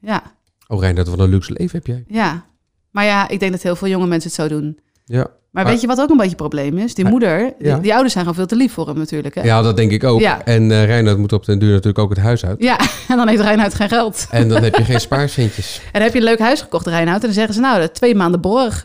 Ja, 0.00 0.22
Oh, 0.68 0.80
Rijn, 0.80 0.94
wat 0.96 1.18
een 1.18 1.28
luxe 1.28 1.52
leven 1.52 1.76
heb 1.78 1.86
jij. 1.86 2.04
ja. 2.08 2.44
Maar 2.90 3.04
ja, 3.04 3.28
ik 3.28 3.40
denk 3.40 3.52
dat 3.52 3.62
heel 3.62 3.76
veel 3.76 3.88
jonge 3.88 4.06
mensen 4.06 4.30
het 4.30 4.40
zo 4.40 4.48
doen. 4.48 4.78
Ja. 5.04 5.16
Maar 5.18 5.28
Maar- 5.64 5.72
weet 5.72 5.80
je 5.80 5.86
wat 5.86 6.00
ook 6.00 6.10
een 6.10 6.16
beetje 6.16 6.28
het 6.30 6.38
probleem 6.38 6.78
is? 6.78 6.94
Die 6.94 7.04
Maar- 7.04 7.12
moeder, 7.12 7.52
die, 7.58 7.68
Ja. 7.68 7.78
die 7.78 7.90
ouders 7.92 8.12
zijn 8.12 8.24
gewoon 8.24 8.38
veel 8.38 8.56
te 8.56 8.62
lief 8.62 8.72
voor 8.72 8.86
hem 8.88 8.98
natuurlijk. 8.98 9.34
Hè? 9.34 9.42
ja, 9.42 9.62
dat 9.62 9.76
denk 9.76 9.90
ik 9.90 10.04
ook. 10.04 10.20
Ja. 10.20 10.44
En 10.44 10.70
eh 10.70 10.84
Reinhard 10.84 11.18
moet 11.18 11.32
op 11.32 11.44
den 11.44 11.58
duur 11.58 11.70
natuurlijk 11.70 11.98
ook 11.98 12.10
het 12.10 12.18
huis 12.18 12.44
uit. 12.44 12.62
Ja, 12.62 12.78
en 13.08 13.16
dan 13.16 13.28
heeft 13.28 13.40
Reinhard 13.42 13.74
geen 13.74 13.88
geld. 13.88 14.26
En 14.30 14.48
dan 14.48 14.62
heb 14.62 14.74
je 14.76 14.84
geen 14.84 15.00
spaarcentjes. 15.10 15.80
En 15.84 15.90
dan 15.92 16.02
heb 16.02 16.12
je 16.12 16.18
een 16.18 16.24
leuk 16.24 16.38
huis 16.38 16.60
gekocht, 16.60 16.86
Reinhard. 16.86 17.20
En 17.20 17.26
dan 17.26 17.32
zeggen 17.34 17.54
ze, 17.54 17.60
nou, 17.60 17.80
dat 17.80 17.94
twee 17.94 18.14
maanden 18.14 18.40
borg. 18.40 18.84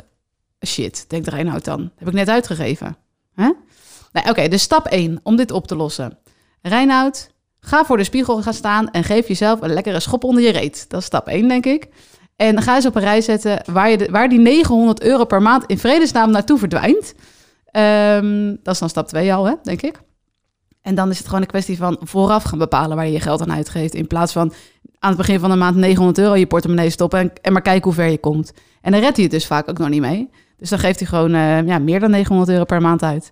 Shit, 0.66 1.06
denkt 1.08 1.28
Reinhard 1.28 1.66
dan. 1.66 1.92
Heb 1.98 2.08
ik 2.08 2.14
net 2.14 2.30
uitgegeven. 2.30 2.98
Hè? 3.36 3.52
Oké, 4.30 4.48
dus 4.48 4.62
stap 4.62 4.86
1 4.86 5.20
om 5.24 5.36
dit 5.36 5.52
op 5.52 5.68
te 5.68 5.76
lossen. 5.76 6.18
Reinhard, 6.62 7.30
ga 7.60 7.86
voor 7.86 7.98
de 7.98 8.04
spiegel 8.04 8.42
gaan 8.42 8.54
staan 8.54 8.92
en 8.92 9.04
geef 9.04 9.28
jezelf 9.28 9.62
een 9.62 9.74
lekkere 9.74 10.00
schop 10.00 10.24
onder 10.24 10.44
je 10.44 10.52
reet. 10.52 10.86
Dat 10.90 11.00
is 11.00 11.06
stap 11.06 11.28
1, 11.28 11.48
denk 11.48 11.66
ik. 11.66 11.88
En 12.36 12.62
ga 12.62 12.76
eens 12.76 12.86
op 12.86 12.96
een 12.96 13.02
rij 13.02 13.22
zetten 13.22 13.62
waar, 13.66 13.90
je 13.90 14.08
waar 14.12 14.30
die 14.30 14.40
900 14.40 15.02
euro 15.02 15.26
per 15.26 15.42
maand 15.42 15.66
in 15.66 15.78
vredesnaam 15.78 16.32
naartoe 16.32 16.58
verdwijnt. 16.58 17.14
Ehm, 17.66 18.56
dat 18.64 18.74
is 18.74 18.80
dan 18.80 18.90
stap 18.90 19.08
2 19.08 19.34
al, 19.34 19.46
hè, 19.46 19.54
denk 19.64 19.82
ik. 19.82 20.00
En 20.82 20.96
dan 20.96 21.10
is 21.10 21.18
het 21.18 21.28
gewoon 21.28 21.42
een 21.42 21.48
kwestie 21.48 21.78
van 21.78 21.98
vooraf 22.00 22.44
gaan 22.44 22.60
bepalen 22.60 22.96
waar 22.96 23.06
je 23.06 23.12
je 23.12 23.20
geld 23.20 23.42
aan 23.42 23.54
uitgeeft. 23.54 23.94
In 23.94 24.08
plaats 24.08 24.34
van 24.34 24.54
aan 25.00 25.10
het 25.10 25.18
begin 25.18 25.40
van 25.40 25.50
de 25.50 25.56
maand 25.56 25.76
900 25.76 26.18
euro 26.18 26.34
in 26.34 26.40
je 26.40 26.48
portemonnee 26.48 26.90
stoppen 26.90 27.20
en, 27.20 27.32
en 27.42 27.54
maar 27.54 27.62
kijken 27.62 27.84
hoe 27.84 27.94
ver 27.94 28.10
je 28.10 28.18
komt. 28.18 28.54
En 28.82 28.92
dan 28.92 29.02
redt 29.02 29.16
hij 29.16 29.24
het 29.24 29.34
dus 29.34 29.48
vaak 29.48 29.70
ook 29.70 29.78
nog 29.78 29.90
niet 29.90 30.02
mee. 30.02 30.30
Dus 30.58 30.70
dan 30.70 30.80
geeft 30.80 31.00
hij 31.00 31.08
gewoon 31.08 31.34
eh, 31.34 31.68
ja, 31.68 31.80
meer 31.80 32.00
dan 32.00 32.12
900 32.12 32.50
euro 32.50 32.64
per 32.64 32.82
maand 32.82 33.04
uit. 33.04 33.32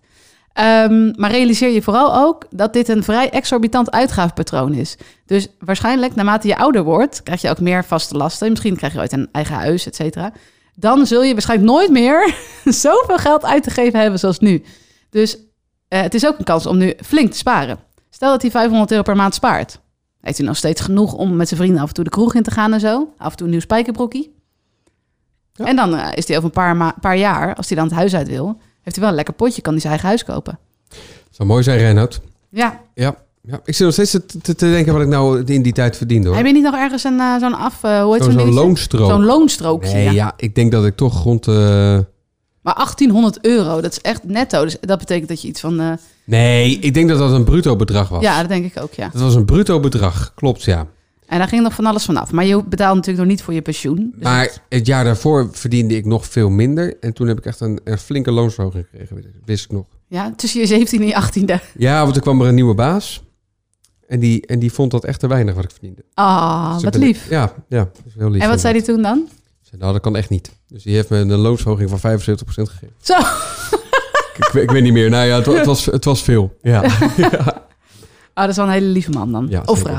Ehm, 0.56 1.12
maar 1.16 1.32
realiseer 1.32 1.70
je 1.70 1.82
vooral 1.82 2.16
ook 2.16 2.46
dat 2.50 2.74
dit 2.74 2.90
een 2.90 3.04
vrij 3.04 3.30
exorbitant 3.30 3.92
uitgavenpatroon 3.92 4.74
is. 4.74 4.98
Dus 5.26 5.48
waarschijnlijk, 5.60 6.16
naarmate 6.16 6.48
je 6.48 6.58
ouder 6.58 6.84
wordt, 6.84 7.24
krijg 7.24 7.42
je 7.42 7.50
ook 7.50 7.60
meer 7.60 7.86
vaste 7.86 8.18
lasten. 8.18 8.50
Misschien 8.50 8.76
krijg 8.76 8.94
je 8.94 9.00
ooit 9.00 9.12
een 9.12 9.30
eigen 9.32 9.56
huis, 9.56 9.86
et 9.86 9.96
cetera. 9.96 10.32
Dan 10.76 11.06
zul 11.06 11.24
je 11.24 11.34
waarschijnlijk 11.34 11.72
nooit 11.72 11.92
meer 11.92 12.36
zoveel 12.84 13.18
geld 13.18 13.46
uit 13.46 13.64
te 13.64 13.70
geven 13.70 14.00
hebben 14.00 14.20
zoals 14.20 14.40
nu. 14.40 14.64
Dus 15.10 15.38
eh, 15.88 16.02
het 16.02 16.14
is 16.14 16.26
ook 16.26 16.38
een 16.38 16.44
kans 16.44 16.66
om 16.66 16.78
nu 16.78 16.94
flink 17.04 17.32
te 17.32 17.38
sparen. 17.38 17.80
Stel 18.10 18.32
dat 18.32 18.42
hij 18.42 18.52
500 18.52 18.92
euro 18.92 19.04
per 19.04 19.16
maand 19.16 19.34
spaart. 19.36 19.80
Heeft 20.22 20.38
hij 20.38 20.48
nog 20.48 20.58
steeds 20.58 20.82
genoeg 20.82 21.14
om 21.14 21.36
met 21.36 21.48
zijn 21.48 21.60
vrienden 21.60 21.82
af 21.82 21.88
en 21.88 21.94
toe 21.94 22.04
de 22.04 22.10
kroeg 22.10 22.36
in 22.36 22.44
te 22.44 22.52
gaan 22.52 22.74
en 22.74 22.80
zo? 22.80 23.14
Af 23.18 23.32
en 23.32 23.38
toe 23.38 23.46
een 23.46 23.52
nieuw 23.52 23.62
spijkerbroekie. 23.62 24.36
Ja. 25.54 25.66
En 25.66 25.76
dan 25.76 25.96
eh, 25.96 26.12
is 26.16 26.28
hij 26.28 26.38
over 26.38 26.50
een 26.50 26.78
paar, 26.78 27.00
paar 27.00 27.18
jaar, 27.18 27.56
als 27.56 27.68
hij 27.68 27.78
dan 27.78 27.86
het 27.86 27.96
huis 27.96 28.16
uit 28.16 28.28
wil, 28.28 28.58
heeft 28.86 28.96
hij 28.96 29.00
wel 29.00 29.10
een 29.10 29.16
lekker 29.16 29.34
potje, 29.34 29.62
kan 29.62 29.72
hij 29.72 29.82
zijn 29.82 29.94
eigen 29.94 30.10
huis 30.10 30.24
kopen. 30.24 30.60
Zou 31.30 31.48
mooi 31.48 31.64
zijn, 31.64 31.78
Reinhard. 31.78 32.22
Ja. 32.50 32.82
Ja. 32.94 33.16
ja. 33.42 33.60
Ik 33.66 33.76
zit 33.76 33.86
nog 33.86 33.94
steeds 33.94 34.12
te, 34.12 34.56
te, 34.56 34.70
denken 34.70 34.94
wat 34.94 35.02
ik 35.02 35.08
nou 35.08 35.44
in 35.46 35.62
die 35.62 35.74
tijd 35.74 35.98
verdiende, 35.98 36.28
hoor. 36.28 36.38
Heb 36.38 36.46
je 36.46 36.54
niet 36.54 36.64
nog 36.64 36.76
ergens 36.76 37.04
een, 37.04 37.20
eh, 37.20 37.38
zo'n 37.40 37.54
af, 37.54 37.84
eh, 37.84 38.04
hoe 38.04 38.14
heet 38.14 38.24
Zo'n 38.24 38.32
zo'n 38.32 38.54
loonstrook. 38.54 39.10
Zo'n 39.10 39.26
loonstrookje, 39.26 39.94
Nee, 39.94 40.04
ja. 40.04 40.12
ja. 40.12 40.34
ik 40.38 40.56
denk 40.56 40.72
dat 40.72 40.86
ik 40.86 40.96
toch 40.96 41.24
rond... 41.24 41.48
eh, 41.48 41.54
Maar 42.62 42.74
1800 42.76 43.46
euro, 43.46 43.82
dat 43.82 43.92
is 43.92 44.02
echt 44.02 44.24
netto. 44.24 44.64
Dus 44.64 44.78
dat 44.82 45.00
betekent 45.00 45.28
dat 45.28 45.42
je 45.42 45.48
iets 45.48 45.60
van... 45.60 46.00
Nee, 46.24 46.80
ik 46.80 46.94
denk 46.94 47.10
dat 47.10 47.18
dat 47.18 47.32
een 47.32 47.44
bruto 47.44 47.76
bedrag 47.76 48.10
was. 48.10 48.22
ja, 48.22 48.40
dat 48.40 48.50
denk 48.50 48.66
ik 48.66 48.82
ook, 48.84 48.94
ja. 48.94 49.10
Dat 49.14 49.22
was 49.22 49.36
een 49.36 49.46
bruto 49.46 49.80
bedrag, 49.80 50.32
klopt, 50.36 50.64
ja. 50.64 50.88
En 51.28 51.38
daar 51.38 51.48
ging 51.48 51.62
nog 51.64 51.74
van 51.74 51.86
alles 51.86 52.06
vanaf. 52.06 52.32
Maar 52.32 52.46
je 52.46 52.64
betaalt 52.64 52.96
natuurlijk 52.96 53.24
nog 53.24 53.34
niet 53.36 53.44
voor 53.44 53.54
je 53.54 53.62
pensioen. 53.62 54.12
Dus 54.16 54.24
Maar 54.24 54.50
het- 54.70 54.86
jaar 54.88 55.04
daarvoor 55.04 55.50
verdiende 55.52 55.96
ik 55.96 56.06
nog 56.06 56.26
veel 56.26 56.50
minder. 56.50 56.98
En 57.00 57.14
toen 57.14 57.28
heb 57.28 57.38
ik 57.38 57.46
echt 57.46 57.60
een, 57.60 57.80
een 57.84 57.98
flinke 57.98 58.32
loonsverhoging 58.32 58.86
gekregen, 58.92 59.24
wist 59.46 59.66
ik 59.66 59.72
nog. 59.72 59.86
ja, 60.08 60.34
tussen 60.36 60.60
je 60.60 60.66
17 60.68 61.02
en 61.02 61.08
je 61.08 61.14
18e. 61.14 61.60
Ja, 61.78 62.04
want 62.04 62.16
er 62.16 62.22
kwam 62.22 62.42
er 62.42 62.48
een 62.48 62.56
nieuwe 62.56 62.74
baas. 62.76 63.24
En 64.08 64.20
die, 64.20 64.46
en 64.46 64.60
die 64.60 64.72
vond 64.72 64.92
dat 64.92 65.04
echt 65.06 65.20
te 65.20 65.28
weinig 65.28 65.56
wat 65.56 65.64
ik 65.64 65.72
verdiende. 65.72 66.04
Ah, 66.14 66.74
Dus 66.74 66.84
wat 66.84 66.96
ik 66.96 67.02
lief. 67.02 67.30
Ja, 67.30 67.54
ja, 67.70 67.90
heel 68.18 68.30
lief. 68.30 68.42
En 68.42 68.50
wat 68.50 68.60
zei 68.60 68.74
hij 68.74 68.84
toen 68.84 69.02
dan? 69.02 69.28
Zei, 69.62 69.82
nou, 69.82 69.94
dat 69.94 70.02
kan 70.02 70.16
echt 70.16 70.30
niet. 70.30 70.52
Dus 70.68 70.84
die 70.84 70.96
heeft 70.96 71.10
me 71.10 71.18
een 71.18 71.32
loonsverhoging 71.36 71.90
van 71.90 72.00
75% 72.00 72.70
gegeven. 72.70 72.94
Zo. 73.02 73.14
Ik, 74.62 74.72
weet 74.72 74.84
niet 74.84 74.94
meer. 74.94 75.10
Nou 75.10 75.26
ja, 75.28 75.36
het, 75.36 75.46
wa- 75.46 75.54
het, 75.54 75.66
was, 75.66 75.86
het 75.86 76.06
was 76.06 76.24
veel. 76.24 76.58
Ja, 76.62 76.84
Ah, 78.34 78.44
dat 78.44 78.50
is 78.50 78.56
wel 78.56 78.66
een 78.66 78.72
hele 78.72 78.86
lieve 78.86 79.12
man 79.12 79.32
dan. 79.32 79.48
Ja, 79.50 79.62
of 79.66 79.78
zeker. 79.78 79.94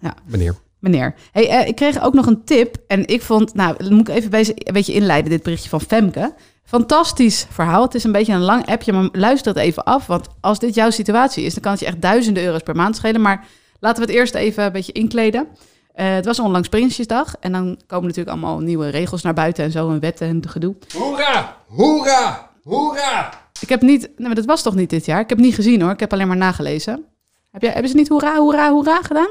Vrouw. 0.00 0.12
meneer. 0.24 0.54
Meneer. 0.78 1.14
Hey, 1.32 1.48
eh, 1.48 1.68
ik 1.68 1.76
kreeg 1.76 2.02
ook 2.02 2.14
nog 2.14 2.26
een 2.26 2.44
tip. 2.44 2.76
En 2.86 3.06
ik 3.06 3.22
vond, 3.22 3.54
nou, 3.54 3.76
dan 3.84 3.94
moet 3.94 4.08
ik 4.08 4.14
even 4.14 4.54
een 4.56 4.72
beetje 4.72 4.92
inleiden, 4.92 5.30
dit 5.30 5.42
berichtje 5.42 5.68
van 5.68 5.80
Femke. 5.80 6.34
Fantastisch 6.64 7.46
verhaal. 7.50 7.82
Het 7.82 7.94
is 7.94 8.04
een 8.04 8.12
beetje 8.12 8.32
een 8.32 8.40
lang 8.40 8.66
appje, 8.66 8.92
maar 8.92 9.08
luister 9.12 9.54
het 9.54 9.62
even 9.62 9.84
af. 9.84 10.06
Want 10.06 10.26
als 10.40 10.58
dit 10.58 10.74
jouw 10.74 10.90
situatie 10.90 11.44
is, 11.44 11.52
dan 11.52 11.62
kan 11.62 11.72
het 11.72 11.80
je 11.80 11.86
echt 11.86 12.02
duizenden 12.02 12.44
euro's 12.44 12.62
per 12.62 12.76
maand 12.76 12.96
schelen. 12.96 13.20
Maar 13.20 13.46
laten 13.80 14.02
we 14.02 14.08
het 14.08 14.18
eerst 14.18 14.34
even 14.34 14.64
een 14.64 14.72
beetje 14.72 14.92
inkleden. 14.92 15.46
Eh, 15.92 16.14
het 16.14 16.24
was 16.24 16.38
onlangs 16.38 16.68
Prinsjesdag. 16.68 17.34
En 17.40 17.52
dan 17.52 17.80
komen 17.86 18.06
natuurlijk 18.06 18.36
allemaal 18.36 18.58
nieuwe 18.58 18.88
regels 18.88 19.22
naar 19.22 19.34
buiten 19.34 19.64
en 19.64 19.70
zo. 19.70 19.90
En 19.90 20.00
wetten 20.00 20.28
en 20.28 20.48
gedoe. 20.48 20.74
Hoera! 20.96 21.56
Hoera! 21.66 22.50
Hoera! 22.62 23.30
Ik 23.60 23.68
heb 23.68 23.82
niet, 23.82 24.00
nee, 24.00 24.26
maar 24.26 24.34
dat 24.34 24.44
was 24.44 24.62
toch 24.62 24.74
niet 24.74 24.90
dit 24.90 25.04
jaar? 25.04 25.20
Ik 25.20 25.28
heb 25.28 25.38
niet 25.38 25.54
gezien 25.54 25.80
hoor. 25.80 25.90
Ik 25.90 26.00
heb 26.00 26.12
alleen 26.12 26.28
maar 26.28 26.36
nagelezen. 26.36 27.04
Heb 27.50 27.62
jij, 27.62 27.70
hebben 27.72 27.90
ze 27.90 27.96
niet 27.96 28.08
hoera, 28.08 28.36
hoera, 28.36 28.70
hoera 28.70 29.02
gedaan? 29.02 29.30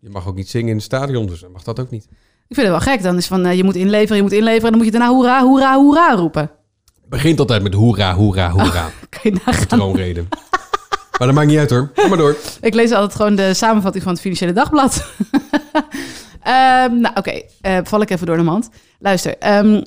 Je 0.00 0.10
mag 0.10 0.26
ook 0.26 0.34
niet 0.34 0.48
zingen 0.48 0.68
in 0.68 0.74
het 0.74 0.84
stadion, 0.84 1.26
dus 1.26 1.40
dan 1.40 1.52
mag 1.52 1.62
dat 1.62 1.80
ook 1.80 1.90
niet. 1.90 2.04
Ik 2.48 2.58
vind 2.58 2.66
het 2.72 2.84
wel 2.84 2.94
gek. 2.94 3.02
Dan 3.02 3.16
is 3.16 3.26
van, 3.26 3.46
eh, 3.46 3.56
je 3.56 3.64
moet 3.64 3.76
inleveren, 3.76 4.16
je 4.16 4.22
moet 4.22 4.32
inleveren. 4.32 4.64
En 4.64 4.68
dan 4.70 4.76
moet 4.76 4.92
je 4.92 4.98
daarna 4.98 5.08
hoera, 5.14 5.42
hoera, 5.42 5.74
hoera 5.76 6.14
roepen. 6.14 6.50
Begint 7.08 7.38
altijd 7.40 7.62
met 7.62 7.74
hoera, 7.74 8.14
hoera, 8.14 8.50
hoera. 8.50 8.90
Kan 9.08 9.20
je 9.22 9.40
nagaan. 9.44 10.28
Maar 11.18 11.26
dat 11.26 11.32
maakt 11.32 11.46
niet 11.46 11.58
uit 11.58 11.70
hoor. 11.70 11.90
Ga 11.94 12.08
maar 12.08 12.18
door. 12.18 12.36
Ik 12.60 12.74
lees 12.74 12.92
altijd 12.92 13.14
gewoon 13.14 13.34
de 13.34 13.54
samenvatting 13.54 14.02
van 14.04 14.12
het 14.12 14.20
Financiële 14.20 14.52
Dagblad. 14.52 15.04
Ehm, 16.42 17.00
nou, 17.00 17.14
oké. 17.16 17.42
eh, 17.60 17.78
val 17.82 18.00
ik 18.00 18.10
even 18.10 18.26
door 18.26 18.36
de 18.36 18.42
mand. 18.42 18.68
Luister. 18.98 19.38
ehm, 19.38 19.82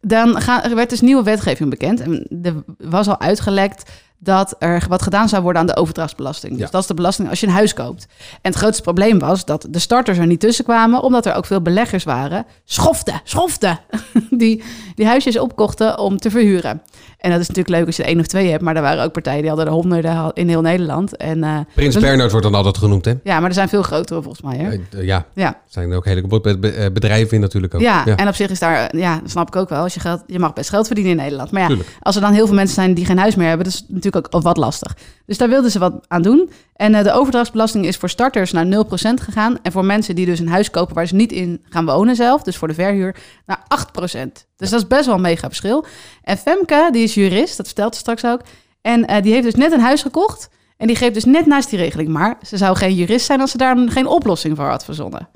dan 0.00 0.40
ga, 0.40 0.64
er 0.64 0.74
werd 0.74 0.90
dus 0.90 1.00
nieuwe 1.00 1.22
wetgeving 1.22 1.70
bekend. 1.70 2.00
En 2.00 2.26
er 2.42 2.54
was 2.78 3.08
al 3.08 3.20
uitgelekt 3.20 3.90
dat 4.18 4.54
er 4.58 4.84
wat 4.88 5.02
gedaan 5.02 5.28
zou 5.28 5.42
worden 5.42 5.60
aan 5.60 5.66
de 5.66 5.76
overdrachtsbelasting. 5.76 6.52
Dus 6.52 6.60
Ja. 6.60 6.68
dat 6.70 6.80
is 6.80 6.86
de 6.86 6.94
belasting 6.94 7.28
als 7.28 7.40
je 7.40 7.46
een 7.46 7.52
huis 7.52 7.74
koopt. 7.74 8.06
En 8.42 8.50
het 8.50 8.54
grootste 8.54 8.82
probleem 8.82 9.18
was 9.18 9.44
dat 9.44 9.66
de 9.70 9.78
starters 9.78 10.18
er 10.18 10.26
niet 10.26 10.40
tussen 10.40 10.64
kwamen... 10.64 11.02
omdat 11.02 11.26
er 11.26 11.34
ook 11.34 11.46
veel 11.46 11.62
beleggers 11.62 12.04
waren. 12.04 12.46
Schoften, 12.64 13.20
schoften! 13.24 13.78
die, 14.30 14.62
die 14.94 15.06
huisjes 15.06 15.38
opkochten 15.38 15.98
om 15.98 16.18
te 16.18 16.30
verhuren. 16.30 16.82
En 17.18 17.30
dat 17.30 17.40
is 17.40 17.48
natuurlijk 17.48 17.76
leuk 17.76 17.86
als 17.86 17.96
je 17.96 18.02
er 18.02 18.08
één 18.08 18.20
of 18.20 18.26
twee 18.26 18.50
hebt. 18.50 18.62
Maar 18.62 18.76
er 18.76 18.82
waren 18.82 19.04
ook 19.04 19.12
partijen 19.12 19.40
die 19.40 19.48
hadden 19.48 19.66
er 19.66 19.72
honderden 19.72 20.30
in 20.34 20.48
heel 20.48 20.60
Nederland. 20.60 21.16
En, 21.16 21.44
eh, 21.44 21.58
Prins 21.74 21.94
dus- 21.94 22.02
Bernhard 22.02 22.30
wordt 22.30 22.46
dan 22.46 22.54
altijd 22.54 22.78
genoemd, 22.78 23.04
hè? 23.04 23.12
Ja, 23.22 23.40
maar 23.40 23.48
er 23.48 23.54
zijn 23.54 23.68
veel 23.68 23.82
grotere 23.82 24.22
volgens 24.22 24.42
mij. 24.42 24.56
Hè? 24.56 24.70
Eh, 24.70 24.78
eh, 24.90 25.04
Ja, 25.04 25.26
Ja. 25.34 25.46
er 25.48 25.56
zijn 25.66 25.90
er 25.90 25.96
ook 25.96 26.04
hele 26.04 26.22
eh, 26.22 26.92
bedrijven 26.92 27.34
in 27.34 27.40
natuurlijk 27.40 27.74
ook. 27.74 27.80
Ja, 27.80 28.06
en 28.06 28.28
op 28.28 28.34
zich 28.34 28.50
is 28.50 28.58
daar, 28.58 28.96
ja, 28.96 29.18
dat 29.20 29.30
snap 29.30 29.46
ik 29.48 29.56
ook 29.56 29.68
wel. 29.68 29.82
Als 29.82 29.94
je, 29.94 30.00
geld, 30.00 30.22
je 30.26 30.38
mag 30.38 30.52
best 30.52 30.70
geld 30.70 30.86
verdienen 30.86 31.12
in 31.12 31.18
Nederland. 31.18 31.50
Maar 31.50 31.60
ja, 31.62 31.66
Tuurlijk. 31.66 31.88
als 32.00 32.14
er 32.14 32.20
dan 32.20 32.32
heel 32.32 32.46
veel 32.46 32.54
mensen 32.54 32.74
zijn 32.74 32.94
die 32.94 33.04
geen 33.06 33.18
huis 33.18 33.34
meer 33.34 33.48
hebben, 33.48 33.64
dat 33.66 33.74
is 33.74 33.84
natuurlijk 33.88 34.26
ook 34.30 34.42
wat 34.42 34.56
lastig. 34.56 34.96
Dus 35.26 35.38
daar 35.38 35.48
wilden 35.48 35.70
ze 35.70 35.78
wat 35.78 36.04
aan 36.08 36.22
doen. 36.22 36.50
En 36.76 36.92
de 36.92 37.12
overdrachtsbelasting 37.12 37.86
is 37.86 37.96
voor 37.96 38.08
starters 38.08 38.52
naar 38.52 38.66
0% 38.66 39.20
gegaan. 39.20 39.58
En 39.62 39.72
voor 39.72 39.84
mensen 39.84 40.14
die 40.14 40.26
dus 40.26 40.38
een 40.38 40.48
huis 40.48 40.70
kopen 40.70 40.94
waar 40.94 41.06
ze 41.06 41.14
niet 41.14 41.32
in 41.32 41.62
gaan 41.68 41.84
wonen 41.84 42.16
zelf, 42.16 42.42
dus 42.42 42.56
voor 42.56 42.68
de 42.68 42.74
verhuur, 42.74 43.16
naar 43.46 43.64
8%. 43.68 44.46
Dus 44.56 44.70
dat 44.70 44.80
is 44.80 44.83
best 44.88 45.06
wel 45.06 45.14
een 45.14 45.20
mega 45.20 45.46
verschil. 45.46 45.84
En 46.22 46.36
Femke, 46.36 46.88
die 46.92 47.02
is 47.02 47.14
jurist, 47.14 47.56
dat 47.56 47.66
vertelt 47.66 47.94
ze 47.94 48.00
straks 48.00 48.24
ook. 48.24 48.40
En 48.80 49.06
eh, 49.06 49.22
die 49.22 49.32
heeft 49.32 49.44
dus 49.44 49.54
net 49.54 49.72
een 49.72 49.80
huis 49.80 50.02
gekocht. 50.02 50.48
En 50.76 50.86
die 50.86 50.96
geeft 50.96 51.14
dus 51.14 51.24
net 51.24 51.46
naast 51.46 51.70
die 51.70 51.78
regeling. 51.78 52.08
Maar 52.08 52.36
ze 52.42 52.56
zou 52.56 52.76
geen 52.76 52.94
jurist 52.94 53.26
zijn 53.26 53.40
als 53.40 53.50
ze 53.50 53.58
daar 53.58 53.76
geen 53.88 54.06
oplossing 54.06 54.56
voor 54.56 54.66
had 54.66 54.84
verzonnen. 54.84 55.28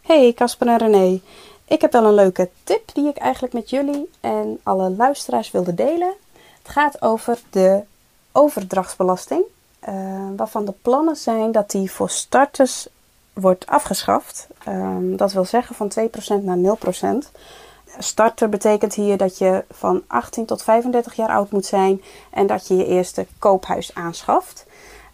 Hey, 0.00 0.32
Casper 0.32 0.66
en 0.66 0.78
René. 0.78 1.20
Ik 1.64 1.80
heb 1.80 1.92
wel 1.92 2.04
een 2.04 2.14
leuke 2.14 2.48
tip 2.64 2.94
die 2.94 3.08
ik 3.08 3.16
eigenlijk 3.16 3.52
met 3.52 3.70
jullie 3.70 4.10
en 4.20 4.58
alle 4.62 4.90
luisteraars 4.90 5.50
wilde 5.50 5.74
delen. 5.74 6.12
Het 6.62 6.72
gaat 6.72 7.02
over 7.02 7.38
de 7.50 7.80
overdrachtsbelasting, 8.32 9.42
eh, 9.80 9.94
waarvan 10.36 10.64
de 10.64 10.74
plannen 10.82 11.16
zijn 11.16 11.52
dat 11.52 11.70
die 11.70 11.90
voor 11.90 12.10
starters 12.10 12.88
wordt 13.32 13.66
afgeschaft. 13.66 14.46
Ehm, 14.64 15.16
dat 15.16 15.32
wil 15.32 15.44
zeggen 15.44 15.74
van 15.74 15.88
2% 15.88 16.44
naar 16.44 16.58
0%. 16.58 17.30
Starter 17.98 18.48
betekent 18.48 18.94
hier 18.94 19.16
dat 19.16 19.38
je 19.38 19.64
van 19.70 20.02
18 20.06 20.46
tot 20.46 20.62
35 20.62 21.14
jaar 21.14 21.28
oud 21.28 21.50
moet 21.50 21.66
zijn 21.66 22.02
en 22.30 22.46
dat 22.46 22.68
je 22.68 22.76
je 22.76 22.86
eerste 22.86 23.26
koophuis 23.38 23.94
aanschaft. 23.94 24.66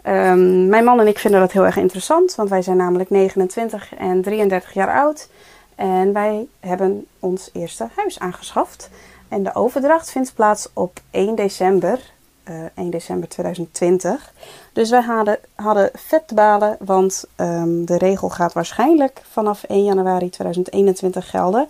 Ehm, 0.03 0.69
mijn 0.69 0.85
man 0.85 1.01
en 1.01 1.07
ik 1.07 1.19
vinden 1.19 1.41
dat 1.41 1.53
heel 1.53 1.65
erg 1.65 1.77
interessant, 1.77 2.35
want 2.35 2.49
wij 2.49 2.63
zijn 2.63 2.77
namelijk 2.77 3.11
29 3.11 3.95
en 3.95 4.23
33 4.23 4.73
jaar 4.75 4.95
oud. 4.95 5.29
En 5.75 6.13
wij 6.13 6.47
hebben 6.61 7.07
ons 7.21 7.51
eerste 7.53 7.89
huis 7.97 8.19
aangeschaft. 8.19 8.91
En 9.29 9.43
de 9.43 9.55
overdracht 9.55 10.11
vindt 10.11 10.35
plaats 10.35 10.69
op 10.73 11.01
1 11.11 11.35
december, 11.35 12.01
eh, 12.43 12.55
1 12.75 12.91
december 12.91 13.29
2020. 13.29 14.33
Dus 14.73 14.91
wij 14.91 15.01
hadden, 15.01 15.39
hadden 15.55 15.91
vet 15.95 16.29
te 16.29 16.35
balen, 16.35 16.77
want 16.81 17.25
ehm, 17.37 17.85
de 17.85 17.99
regel 17.99 18.29
gaat 18.29 18.53
waarschijnlijk 18.53 19.23
vanaf 19.31 19.63
1 19.63 19.85
januari 19.85 20.31
2021 20.31 21.31
gelden. 21.31 21.69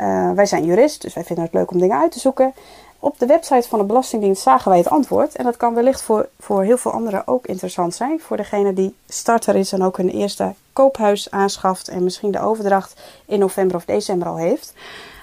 Eh, 0.00 0.30
wij 0.30 0.46
zijn 0.46 0.64
jurist, 0.64 1.02
dus 1.02 1.14
wij 1.14 1.24
vinden 1.24 1.44
het 1.44 1.54
leuk 1.54 1.70
om 1.70 1.78
dingen 1.78 1.98
uit 1.98 2.12
te 2.12 2.18
zoeken. 2.18 2.54
Op 2.98 3.18
de 3.18 3.26
website 3.26 3.68
van 3.68 3.78
de 3.78 3.84
Belastingdienst 3.84 4.42
zagen 4.42 4.70
wij 4.70 4.78
het 4.78 4.90
antwoord. 4.90 5.36
En 5.36 5.44
dat 5.44 5.56
kan 5.56 5.74
wellicht 5.74 6.02
voor, 6.02 6.28
voor 6.38 6.62
heel 6.62 6.76
veel 6.76 6.90
anderen 6.90 7.26
ook 7.26 7.46
interessant 7.46 7.94
zijn. 7.94 8.20
Voor 8.20 8.36
degene 8.36 8.72
die 8.72 8.94
starter 9.08 9.56
is 9.56 9.72
en 9.72 9.82
ook 9.82 9.98
een 9.98 10.08
eerste 10.08 10.54
koophuis 10.72 11.30
aanschaft. 11.30 11.88
En 11.88 12.04
misschien 12.04 12.30
de 12.30 12.40
overdracht 12.40 13.00
in 13.26 13.38
november 13.38 13.76
of 13.76 13.84
december 13.84 14.28
al 14.28 14.36
heeft. 14.36 14.74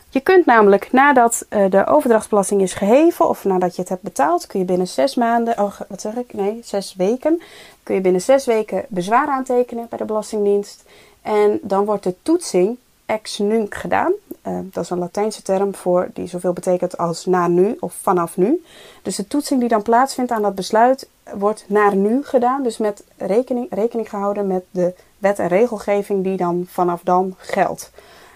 Je 0.09 0.19
kunt 0.19 0.45
namelijk 0.45 0.91
nadat 0.91 1.45
eh, 1.49 1.69
de 1.69 1.85
overdrachtsbelasting 1.85 2.61
is 2.61 2.73
geheven 2.73 3.29
of 3.29 3.43
nadat 3.43 3.75
je 3.75 3.81
het 3.81 3.89
hebt 3.89 4.01
betaald, 4.01 4.47
kun 4.47 4.59
je 4.59 4.65
binnen 4.65 4.87
zes 4.87 5.15
maanden, 5.15 5.59
oh 5.59 5.79
wat 5.87 6.01
zeg 6.01 6.15
ik? 6.15 6.33
Nee, 6.33 6.59
zes 6.63 6.95
weken. 6.95 7.41
Kun 7.83 7.95
je 7.95 8.01
binnen 8.01 8.21
zes 8.21 8.45
weken 8.45 8.85
bezwaar 8.87 9.27
aantekenen 9.27 9.85
bij 9.89 9.97
de 9.97 10.05
Belastingdienst. 10.05 10.83
En 11.21 11.59
dan 11.61 11.85
wordt 11.85 12.03
de 12.03 12.15
toetsing 12.21 12.77
ex 13.05 13.37
nunc 13.37 13.75
gedaan. 13.75 14.13
Eh, 14.41 14.59
dat 14.63 14.83
is 14.83 14.89
een 14.89 14.97
Latijnse 14.97 15.41
term 15.41 15.75
voor 15.75 16.09
die 16.13 16.27
zoveel 16.27 16.53
betekent 16.53 16.97
als 16.97 17.25
na 17.25 17.47
nu 17.47 17.77
of 17.79 17.93
vanaf 17.93 18.37
nu. 18.37 18.63
Dus 19.01 19.15
de 19.15 19.27
toetsing 19.27 19.59
die 19.59 19.69
dan 19.69 19.81
plaatsvindt 19.81 20.31
aan 20.31 20.41
dat 20.41 20.55
besluit 20.55 21.09
wordt 21.33 21.65
naar 21.67 21.95
nu 21.95 22.23
gedaan. 22.23 22.63
Dus 22.63 22.77
met 22.77 23.03
rekening, 23.17 23.67
rekening 23.69 24.09
gehouden 24.09 24.47
met 24.47 24.63
de 24.71 24.93
wet 25.17 25.39
en 25.39 25.47
regelgeving 25.47 26.23
die 26.23 26.37
dan 26.37 26.65
vanaf 26.67 27.01
dan 27.03 27.35
geldt. 27.37 27.91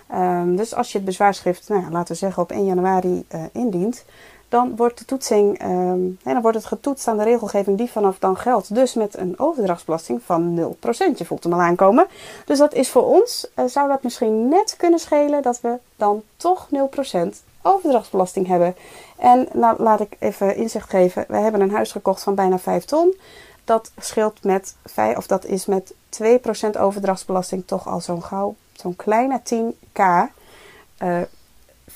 Ehm, 0.07 0.55
dus 0.55 0.73
als 0.73 0.91
je 0.91 0.97
het 0.97 1.07
bezwaarschrift, 1.07 1.69
nou 1.69 1.81
ja, 1.81 1.89
laten 1.89 2.13
we 2.13 2.19
zeggen 2.19 2.43
op 2.43 2.51
1 2.51 2.65
januari 2.65 3.25
eh, 3.27 3.43
indient, 3.51 4.05
dan 4.51 4.75
wordt 4.75 4.97
de 4.97 5.05
toetsing, 5.05 5.59
ehm, 5.59 5.99
dan 6.23 6.41
wordt 6.41 6.57
het 6.57 6.65
getoetst 6.65 7.07
aan 7.07 7.17
de 7.17 7.23
regelgeving 7.23 7.77
die 7.77 7.91
vanaf 7.91 8.19
dan 8.19 8.37
geldt. 8.37 8.75
Dus 8.75 8.93
met 8.93 9.17
een 9.17 9.39
overdrachtsbelasting 9.39 10.21
van 10.25 10.53
0%. 10.53 11.17
Je 11.17 11.25
voelt 11.25 11.43
hem 11.43 11.53
al 11.53 11.61
aankomen. 11.61 12.07
Dus 12.45 12.57
dat 12.57 12.73
is 12.73 12.89
voor 12.89 13.05
ons, 13.05 13.47
eh, 13.53 13.65
zou 13.65 13.87
dat 13.87 14.03
misschien 14.03 14.47
net 14.49 14.75
kunnen 14.77 14.99
schelen 14.99 15.41
dat 15.41 15.61
we 15.61 15.77
dan 15.95 16.23
toch 16.35 16.67
0% 16.69 17.43
overdrachtsbelasting 17.61 18.47
hebben. 18.47 18.75
En 19.17 19.47
nou, 19.53 19.83
laat 19.83 19.99
ik 19.99 20.15
even 20.19 20.55
inzicht 20.55 20.89
geven. 20.89 21.25
We 21.27 21.37
hebben 21.37 21.61
een 21.61 21.71
huis 21.71 21.91
gekocht 21.91 22.23
van 22.23 22.35
bijna 22.35 22.59
5 22.59 22.85
ton. 22.85 23.15
Dat 23.63 23.91
scheelt 23.97 24.43
met, 24.43 24.75
vij- 24.85 25.17
of 25.17 25.27
dat 25.27 25.45
is 25.45 25.65
met 25.65 25.93
2% 26.09 26.77
overdrachtsbelasting 26.77 27.63
toch 27.65 27.87
al 27.87 27.99
zo'n 27.99 28.23
gauw, 28.23 28.55
zo'n 28.73 28.95
kleine 28.95 29.41
10k. 29.43 29.99
Eh, 30.97 31.21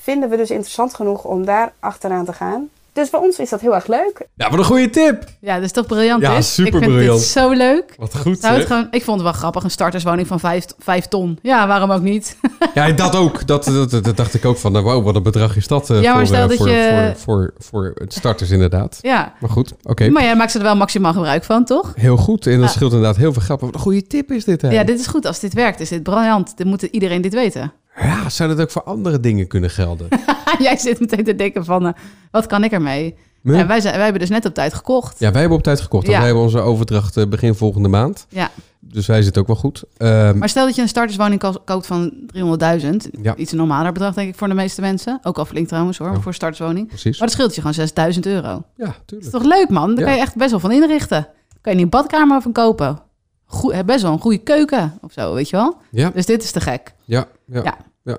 vinden 0.01 0.29
we 0.29 0.38
dus 0.38 0.49
interessant 0.49 0.93
genoeg 0.95 1.23
om 1.23 1.45
daar 1.45 1.73
achteraan 1.79 2.25
te 2.25 2.34
gaan. 2.34 2.67
Dus 2.93 3.10
voor 3.10 3.19
ons 3.19 3.39
is 3.39 3.49
dat 3.49 3.62
heel 3.62 3.75
erg 3.75 3.88
leuk. 3.88 4.27
Ja, 4.36 4.49
wat 4.49 4.60
een 4.60 4.65
goede 4.65 4.89
tip. 4.89 5.23
Ja, 5.39 5.55
dat 5.55 5.63
is 5.63 5.71
toch 5.71 5.86
briljant, 5.86 6.21
Ja, 6.21 6.36
dit? 6.36 6.45
super 6.45 6.73
Ik 6.73 6.79
vind 6.79 6.91
briljant. 6.93 7.19
dit 7.19 7.27
zo 7.27 7.51
leuk. 7.51 7.93
Wat 7.97 8.17
goed, 8.17 8.39
Zou 8.39 8.53
het 8.53 8.62
hè? 8.62 8.67
gewoon, 8.67 8.88
ik 8.91 9.03
vond 9.03 9.17
het 9.19 9.29
wel 9.29 9.38
grappig, 9.39 9.63
een 9.63 9.71
starterswoning 9.71 10.27
van 10.27 10.39
5 10.79 11.05
ton. 11.10 11.39
Ja, 11.41 11.67
waarom 11.67 11.91
ook 11.91 12.01
niet? 12.01 12.38
Ja, 12.73 12.91
dat 12.91 13.15
ook. 13.15 13.47
Dat, 13.47 13.63
dat, 13.63 13.91
dat, 13.91 14.03
dat 14.03 14.17
dacht 14.17 14.34
ik 14.34 14.45
ook 14.45 14.58
van, 14.58 14.71
nou, 14.71 14.84
wow, 14.86 15.03
wat 15.03 15.15
een 15.15 15.23
bedrag 15.23 15.55
is 15.55 15.67
dat 15.67 15.89
eh, 15.89 16.01
Ja, 16.01 16.15
maar 16.15 16.17
voor, 16.17 16.36
stel 16.36 16.41
eh, 16.43 16.47
dat 16.49 16.58
voor, 16.58 16.69
je- 16.69 17.13
voor, 17.15 17.23
voor, 17.23 17.53
voor 17.58 17.91
het 17.95 18.13
starters 18.13 18.49
inderdaad. 18.49 18.97
ja. 19.01 19.34
Maar 19.39 19.49
goed, 19.49 19.73
oké. 19.84 20.10
Maar 20.10 20.23
jij 20.23 20.36
maakt 20.36 20.51
ze 20.51 20.58
er 20.58 20.63
wel 20.63 20.75
maximaal 20.75 21.13
gebruik 21.13 21.43
van, 21.43 21.65
toch? 21.65 21.93
Heel 21.95 22.17
goed. 22.17 22.47
En 22.47 22.60
dat 22.60 22.67
Ja. 22.69 22.75
scheelt 22.75 22.91
inderdaad 22.91 23.17
heel 23.17 23.34
veel. 23.34 23.41
Maar 23.47 23.58
wat 23.60 23.73
een 23.73 23.79
goede 23.79 24.08
tip 24.08 24.31
is 24.31 24.45
dit, 24.45 24.62
hè? 24.62 24.69
Ja, 24.69 24.84
dit 24.84 24.99
is 24.99 25.08
goed. 25.08 25.25
Als 25.25 25.39
dit 25.39 25.53
werkt, 25.53 25.79
is 25.79 25.89
dit 25.89 26.03
briljant. 26.03 26.58
Dan 26.58 26.67
moet 26.67 26.81
iedereen 26.81 27.21
dit 27.21 27.34
weten. 27.34 27.71
Ja, 27.99 28.29
zou 28.29 28.49
dat 28.49 28.60
ook 28.62 28.71
voor 28.71 28.84
andere 28.84 29.19
dingen 29.19 29.47
kunnen 29.47 29.69
gelden? 29.69 30.08
jij 30.60 30.77
zit 30.77 30.99
meteen 30.99 31.23
te 31.23 31.36
denken 31.36 31.65
van, 31.65 31.86
eh, 31.88 31.93
wat 32.31 32.45
kan 32.45 32.63
ik 32.63 32.71
ermee? 32.71 33.15
Nee? 33.41 33.58
Ja, 33.58 33.65
wij, 33.67 33.79
zijn, 33.81 33.93
wij 33.93 34.03
hebben 34.03 34.21
dus 34.21 34.29
net 34.29 34.45
op 34.45 34.53
tijd 34.53 34.73
gekocht. 34.73 35.19
Ja, 35.19 35.31
wij 35.31 35.39
hebben 35.39 35.58
op 35.58 35.63
tijd 35.63 35.81
gekocht. 35.81 36.05
Ja. 36.08 36.17
Wij 36.17 36.25
hebben 36.25 36.43
onze 36.43 36.60
overdracht 36.60 37.17
eh, 37.17 37.25
begin 37.27 37.55
volgende 37.55 37.88
maand. 37.89 38.25
Ja. 38.29 38.49
Dus 38.79 39.05
wij 39.08 39.21
zitten 39.21 39.41
ook 39.41 39.47
wel 39.47 39.55
goed. 39.55 39.84
Ehm, 39.97 40.38
Maar 40.38 40.49
stel 40.49 40.65
dat 40.65 40.75
je 40.75 40.81
een 40.81 40.88
starterswoning 40.88 41.39
ko- 41.39 41.62
koopt 41.65 41.86
van 41.88 42.13
300.000. 42.27 43.10
Ja. 43.21 43.36
Iets 43.36 43.51
een 43.51 43.58
normaler 43.58 43.91
bedrag, 43.91 44.13
denk 44.13 44.29
ik, 44.29 44.36
voor 44.36 44.47
de 44.47 44.53
meeste 44.53 44.81
mensen. 44.81 45.19
Ook 45.23 45.38
al 45.38 45.45
flink 45.45 45.67
trouwens, 45.67 45.97
hoor, 45.97 46.12
Ja. 46.12 46.19
voor 46.19 46.34
starterswoning. 46.34 46.88
precies. 46.88 47.19
Maar 47.19 47.27
dat 47.27 47.38
scheelt 47.38 47.53
je 47.55 47.62
gewoon 47.62 47.73
6000 47.75 48.25
euro. 48.25 48.47
Ja, 48.47 48.86
Dat 48.86 48.88
is 48.88 48.95
tuurlijk. 49.05 49.31
toch 49.31 49.43
leuk, 49.43 49.69
man? 49.69 49.95
Daar 49.95 50.05
kan 50.05 50.13
je 50.13 50.19
echt 50.19 50.36
best 50.36 50.51
wel 50.51 50.60
van 50.60 50.71
inrichten. 50.71 51.27
Kan 51.62 51.71
je 51.71 51.77
niet 51.84 51.93
een 51.93 51.99
badkamer 51.99 52.41
van 52.41 52.51
kopen. 52.51 52.99
Goe- 53.45 53.73
eh, 53.73 53.84
best 53.84 54.01
wel 54.01 54.12
een 54.12 54.19
goede 54.19 54.38
keuken 54.38 54.97
of 55.01 55.12
zo, 55.12 55.34
weet 55.34 55.49
je 55.49 55.55
wel? 55.55 55.77
Ja, 55.91 56.10
Dus 56.10 56.25
dit 56.25 56.43
is 56.43 56.51
te 56.51 56.60
gek. 56.62 56.93
ja, 57.05 57.27
ja. 57.45 57.62
Ja. 57.63 57.77
ja. 58.03 58.17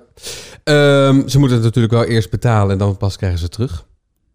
Ehm, 0.63 1.27
ze 1.27 1.39
moeten 1.39 1.57
het 1.57 1.65
natuurlijk 1.65 1.93
wel 1.93 2.03
eerst 2.03 2.29
betalen 2.29 2.71
en 2.71 2.77
dan 2.77 2.97
pas 2.97 3.15
krijgen 3.17 3.37
ze 3.39 3.43
het 3.45 3.53
terug. 3.53 3.85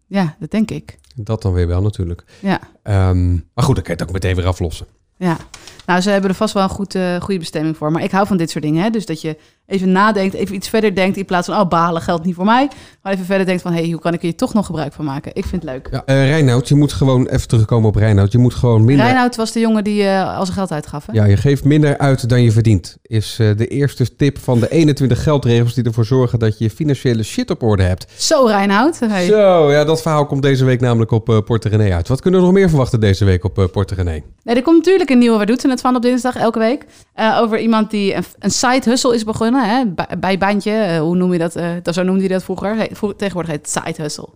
Ja, 0.07 0.35
dat 0.39 0.51
denk 0.51 0.71
ik. 0.71 0.97
Dat 1.15 1.41
dan 1.41 1.53
weer 1.53 1.67
wel 1.67 1.81
natuurlijk. 1.81 2.23
Ja, 2.39 2.59
Ehm, 2.83 3.31
maar 3.33 3.63
goed, 3.65 3.75
dan 3.75 3.83
kan 3.83 3.93
je 3.95 3.99
het 3.99 4.03
ook 4.03 4.11
meteen 4.11 4.35
weer 4.35 4.45
aflossen. 4.45 4.85
ja. 5.17 5.37
Nou, 5.85 6.01
ze 6.01 6.09
hebben 6.09 6.29
er 6.29 6.35
vast 6.35 6.53
wel 6.53 6.63
een 6.63 6.69
goed, 6.69 6.95
eh, 6.95 7.15
goede 7.21 7.39
bestemming 7.39 7.77
voor. 7.77 7.91
Maar 7.91 8.03
ik 8.03 8.11
hou 8.11 8.27
van 8.27 8.37
dit 8.37 8.49
soort 8.49 8.63
dingen. 8.63 8.83
Hè? 8.83 8.89
Dus 8.89 9.05
dat 9.05 9.21
je 9.21 9.37
even 9.67 9.91
nadenkt, 9.91 10.33
even 10.33 10.55
iets 10.55 10.69
verder 10.69 10.95
denkt... 10.95 11.17
in 11.17 11.25
plaats 11.25 11.47
van, 11.47 11.59
oh, 11.59 11.67
balen 11.67 12.01
geldt 12.01 12.25
niet 12.25 12.35
voor 12.35 12.45
mij. 12.45 12.69
Maar 13.01 13.13
even 13.13 13.25
verder 13.25 13.45
denkt 13.45 13.61
van, 13.61 13.73
hey, 13.73 13.89
hoe 13.89 13.99
kan 13.99 14.13
ik 14.13 14.21
hier 14.21 14.35
toch 14.35 14.53
nog 14.53 14.65
gebruik 14.65 14.93
van 14.93 15.05
maken? 15.05 15.31
Ik 15.35 15.45
vind 15.45 15.61
het 15.61 15.71
leuk. 15.71 15.87
Ja, 15.91 16.03
eh 16.05 16.29
Reinoud, 16.29 16.67
je 16.67 16.75
moet 16.75 16.93
gewoon 16.93 17.27
even 17.27 17.47
terugkomen 17.47 17.89
op 17.89 17.95
Reinoud. 17.95 18.31
Je 18.31 18.37
moet 18.37 18.53
gewoon 18.53 18.85
minder... 18.85 19.05
Reinoud 19.05 19.35
was 19.35 19.51
de 19.51 19.59
jongen 19.59 19.83
die 19.83 20.03
eh 20.03 20.37
al 20.37 20.45
zijn 20.45 20.57
geld 20.57 20.71
uitgaf, 20.71 21.05
hè? 21.05 21.13
Ja, 21.13 21.25
je 21.25 21.37
geeft 21.37 21.63
minder 21.63 21.97
uit 21.97 22.29
dan 22.29 22.41
je 22.41 22.51
verdient. 22.51 22.97
Is 23.01 23.35
de 23.35 23.67
eerste 23.67 24.15
tip 24.15 24.39
van 24.39 24.59
de 24.59 24.69
21 24.69 25.23
geldregels 25.23 25.73
die 25.73 25.83
ervoor 25.83 26.05
zorgen 26.05 26.39
dat 26.39 26.57
je 26.57 26.63
je 26.63 26.69
financiële 26.69 27.23
shit 27.23 27.49
op 27.49 27.63
orde 27.63 27.83
hebt. 27.83 28.05
Zo, 28.17 28.45
Reinoud. 28.45 28.99
Hey. 28.99 29.25
Zo, 29.25 29.71
ja, 29.71 29.83
dat 29.83 30.01
verhaal 30.01 30.25
komt 30.25 30.41
deze 30.41 30.65
week 30.65 30.81
namelijk 30.81 31.11
op 31.11 31.41
Porte 31.45 31.69
René 31.69 31.93
uit. 31.93 32.07
Wat 32.07 32.21
kunnen 32.21 32.39
we 32.39 32.45
nog 32.45 32.55
meer 32.55 32.69
verwachten 32.69 32.99
deze 32.99 33.25
week 33.25 33.43
op 33.43 33.69
Porte 33.71 33.95
René? 33.95 34.23
Nee, 34.43 34.55
er 34.55 34.61
komt 34.61 34.77
natuurlijk 34.77 35.09
een 35.09 35.17
nieuwe, 35.17 35.37
waar 35.37 35.45
doet 35.45 35.61
ze 35.61 35.67
het 35.73 35.81
van 35.81 35.95
op 35.95 36.01
dinsdag 36.01 36.35
elke 36.35 36.59
week? 36.59 36.85
Eh, 37.13 37.37
over 37.41 37.59
iemand 37.59 37.91
die 37.91 38.13
een, 38.15 38.23
een 38.39 38.51
side 38.51 38.81
hustle 38.89 39.15
is 39.15 39.23
begonnen, 39.23 39.69
hè? 39.69 39.85
Bij- 39.87 40.07
bijbaantje, 40.19 40.71
eh, 40.71 40.99
hoe 40.99 41.15
noem 41.15 41.33
je 41.33 41.39
dat? 41.39 41.55
eh, 41.55 41.69
dat 41.81 41.93
zo 41.93 42.03
noemde 42.03 42.19
hij 42.19 42.29
dat 42.29 42.43
vroeger. 42.43 42.75
He, 42.75 42.87
tegenwoordig 43.17 43.51
heet 43.51 43.71
het 43.73 43.83
side 43.85 44.01
hustle. 44.01 44.27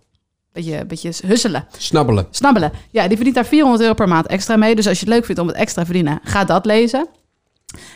Beetje, 0.52 0.84
beetje 0.86 1.12
husselen, 1.26 1.66
Snabbelen. 1.78 2.26
snabbelen. 2.30 2.72
Ja, 2.90 3.02
die 3.06 3.14
verdient 3.14 3.34
daar 3.34 3.46
400 3.46 3.82
euro 3.82 3.94
per 3.94 4.08
maand 4.08 4.26
extra 4.26 4.56
mee. 4.56 4.74
Dus 4.74 4.86
als 4.88 5.00
je 5.00 5.04
het 5.04 5.14
leuk 5.14 5.24
vindt 5.24 5.40
om 5.40 5.46
het 5.46 5.56
extra 5.56 5.80
te 5.80 5.86
verdienen, 5.86 6.20
ga 6.22 6.44
dat 6.44 6.64
lezen. 6.66 7.08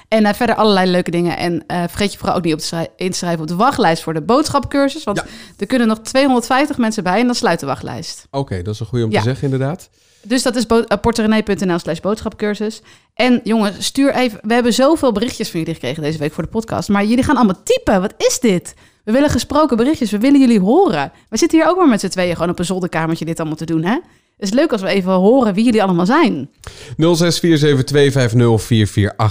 En 0.09 0.25
eh, 0.27 0.35
verder 0.35 0.55
allerlei 0.57 0.91
leuke 0.91 1.11
dingen. 1.11 1.37
En 1.37 1.65
vergeet 1.67 2.13
je 2.13 2.19
vooral 2.19 2.37
ook 2.37 2.45
niet 2.45 2.53
op 2.53 2.59
te 2.59 2.65
schrij- 2.67 2.89
in 2.97 3.11
te 3.11 3.17
schrijven 3.17 3.41
op 3.41 3.47
de 3.49 3.55
wachtlijst 3.57 4.03
voor 4.03 4.15
de 4.15 4.23
boodschapcursus. 4.23 5.05
Want 5.05 5.17
Ja. 5.19 5.25
er 5.59 5.67
kunnen 5.67 5.89
nog 5.89 5.99
250 6.01 6.79
mensen 6.79 7.03
bij 7.03 7.21
en 7.21 7.27
dan 7.27 7.35
sluit 7.35 7.61
de 7.61 7.67
wachtlijst. 7.67 8.27
Oké, 8.31 8.63
dat 8.63 8.75
is 8.75 8.81
een 8.81 8.87
goede 8.87 9.05
om 9.05 9.11
Ja. 9.11 9.19
te 9.19 9.25
zeggen 9.25 9.45
inderdaad. 9.53 9.91
Dus 10.23 10.43
dat 10.43 10.57
is 10.57 10.67
uh, 10.69 10.83
porterenee.nl 11.01 11.79
slash 11.79 12.01
boodschapcursus. 12.01 12.83
En 13.15 13.41
jongens, 13.45 13.85
stuur 13.85 14.15
even... 14.15 14.39
We 14.43 14.55
hebben 14.55 14.73
zoveel 14.73 15.13
berichtjes 15.13 15.51
van 15.51 15.61
jullie 15.61 15.75
gekregen 15.75 16.03
deze 16.03 16.19
week 16.19 16.33
voor 16.33 16.43
de 16.43 16.49
podcast. 16.49 16.89
Maar 16.89 17.05
jullie 17.05 17.25
gaan 17.25 17.37
allemaal 17.37 17.63
typen. 17.63 18.01
Wat 18.01 18.15
is 18.17 18.41
dit? 18.41 18.75
We 19.05 19.13
willen 19.13 19.31
gesproken 19.31 19.77
berichtjes. 19.77 20.11
We 20.11 20.19
willen 20.19 20.41
jullie 20.41 20.61
horen. 20.61 21.13
We 21.29 21.37
zitten 21.37 21.59
hier 21.59 21.69
ook 21.69 21.77
maar 21.77 21.89
met 21.89 22.01
z'n 22.01 22.09
tweeën 22.09 22.35
gewoon 22.35 22.51
op 22.51 22.59
een 22.59 22.65
zolderkamertje 22.65 23.25
dit 23.25 23.39
allemaal 23.39 23.57
te 23.57 23.65
doen, 23.65 23.85
hè? 23.85 23.99
Het 24.43 24.51
is 24.51 24.57
leuk 24.57 24.73
als 24.73 24.81
we 24.81 24.89
even 24.89 25.13
horen 25.13 25.55
wie 25.55 25.65
jullie 25.65 25.83
allemaal 25.83 26.07
zijn. 26.07 26.51
0647250448 26.51 27.05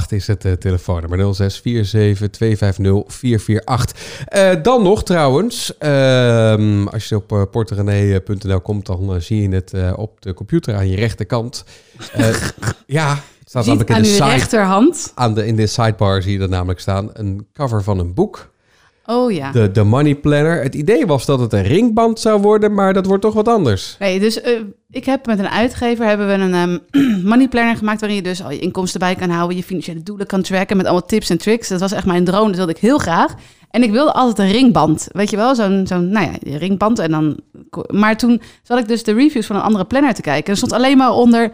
is 0.10 0.28
het 0.28 0.46
uh, 0.46 0.52
telefoonnummer. 0.52 1.36
0647250448. 1.36 1.62
Uh, 4.36 4.50
dan 4.62 4.84
nog 4.84 5.04
trouwens, 5.04 5.74
uh, 5.80 6.86
als 6.86 7.10
je 7.10 7.16
op 7.16 7.32
uh, 7.32 7.42
porterenee.nl 7.52 8.62
komt, 8.62 8.86
dan 8.86 9.22
zie 9.22 9.42
je 9.42 9.56
het 9.56 9.74
op 9.96 10.22
de 10.22 10.34
computer 10.34 10.76
aan 10.76 10.90
je 10.90 10.96
rechterkant. 10.96 11.64
ja, 12.86 13.10
het 13.40 13.50
staat 13.50 13.66
namelijk 13.66 13.90
in 13.90 13.96
aan 13.96 14.02
de, 14.02 14.08
uw 14.08 14.14
side, 14.14 14.30
rechterhand. 14.30 15.12
aan 15.16 15.34
de, 15.34 15.46
in 15.46 15.56
de 15.56 15.68
sidebar 15.68 16.22
zie 16.22 16.32
je 16.32 16.40
dat 16.40 16.50
namelijk 16.50 16.80
staan. 16.80 17.10
Een 17.14 17.48
cover 17.54 17.84
van 17.84 18.00
een 18.00 18.14
boek. 18.14 18.50
Oh 19.06 19.32
ja. 19.32 19.52
De, 19.52 19.72
de 19.72 19.84
Money 19.84 20.16
Planner. 20.16 20.64
Het 20.64 20.76
idee 20.76 21.06
was 21.06 21.26
dat 21.26 21.40
het 21.40 21.54
een 21.54 21.64
ringband 21.64 22.20
zou 22.20 22.42
worden, 22.42 22.74
maar 22.74 22.94
dat 22.94 23.06
wordt 23.06 23.22
toch 23.22 23.34
wat 23.34 23.48
anders. 23.48 23.96
Nee, 24.00 24.20
dus 24.20 24.44
uh, 24.44 24.60
ik 24.90 25.06
heb 25.06 25.26
met 25.26 25.40
een 25.40 25.50
uitgever 25.50 26.06
hebben 26.06 26.28
we 26.28 26.34
een 26.34 26.54
um, 26.54 26.80
money 27.30 27.48
planner 27.48 27.78
gemaakt 27.78 28.00
waarin 28.00 28.18
je 28.18 28.24
dus 28.24 28.44
al 28.44 28.52
je 28.52 28.60
inkomsten 28.60 29.00
bij 29.00 29.16
kan 29.16 29.30
houden, 29.30 29.58
je 29.58 29.64
financiële 29.64 30.04
doelen 30.04 30.28
kan 30.28 30.42
tracken 30.42 30.78
met 30.78 30.86
allemaal 30.86 31.08
tips 31.08 31.30
en 31.30 31.38
tricks. 31.38 31.68
Dat 31.68 31.80
was 31.80 31.92
echt 31.92 32.06
mijn 32.06 32.26
droom, 32.26 32.48
dat 32.48 32.56
wilde 32.56 32.72
ik 32.72 32.78
heel 32.78 32.98
graag. 32.98 33.34
En 33.70 33.84
ik 33.84 33.92
wilde 33.92 34.14
altijd 34.14 34.40
een 34.40 34.54
ringband, 34.54 35.08
weet 35.12 35.30
je 35.30 35.36
wel, 35.36 35.56
zo'n 35.56 35.88
zo'n 35.88 36.10
nou 36.10 36.26
ja, 36.26 36.58
ringband 36.58 37.00
en 37.00 37.12
dan. 37.12 37.40
Maar 37.88 38.18
toen 38.18 38.42
zat 38.64 38.80
ik 38.80 38.88
dus 38.88 39.04
de 39.04 39.14
reviews 39.14 39.46
van 39.46 39.56
een 39.56 39.62
andere 39.62 39.86
planner 39.86 40.14
te 40.14 40.22
kijken 40.22 40.46
en 40.46 40.52
er 40.52 40.58
stond 40.58 40.72
alleen 40.72 40.98
maar 40.98 41.12
onder 41.12 41.52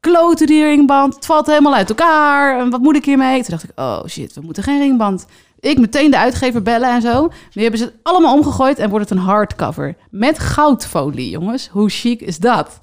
kloten 0.00 0.46
die 0.46 0.64
ringband, 0.64 1.14
het 1.14 1.26
valt 1.26 1.46
helemaal 1.46 1.74
uit 1.74 1.88
elkaar. 1.88 2.58
En 2.58 2.70
wat 2.70 2.80
moet 2.80 2.96
ik 2.96 3.04
hiermee? 3.04 3.40
Toen 3.40 3.50
dacht 3.50 3.64
ik, 3.64 3.70
oh 3.74 4.04
shit, 4.06 4.34
we 4.34 4.40
moeten 4.40 4.62
geen 4.62 4.78
ringband. 4.78 5.26
Ik 5.64 5.78
meteen 5.78 6.10
de 6.10 6.18
uitgever 6.18 6.62
bellen 6.62 6.88
en 6.88 7.02
zo. 7.02 7.30
Nu 7.52 7.62
hebben 7.62 7.80
ze 7.80 7.84
het 7.84 7.94
allemaal 8.02 8.34
omgegooid 8.34 8.78
en 8.78 8.90
wordt 8.90 9.08
het 9.08 9.18
een 9.18 9.24
hardcover. 9.24 9.96
Met 10.10 10.38
goudfolie, 10.38 11.30
jongens. 11.30 11.68
Hoe 11.68 11.88
chic 11.88 12.20
is 12.20 12.38
dat? 12.38 12.80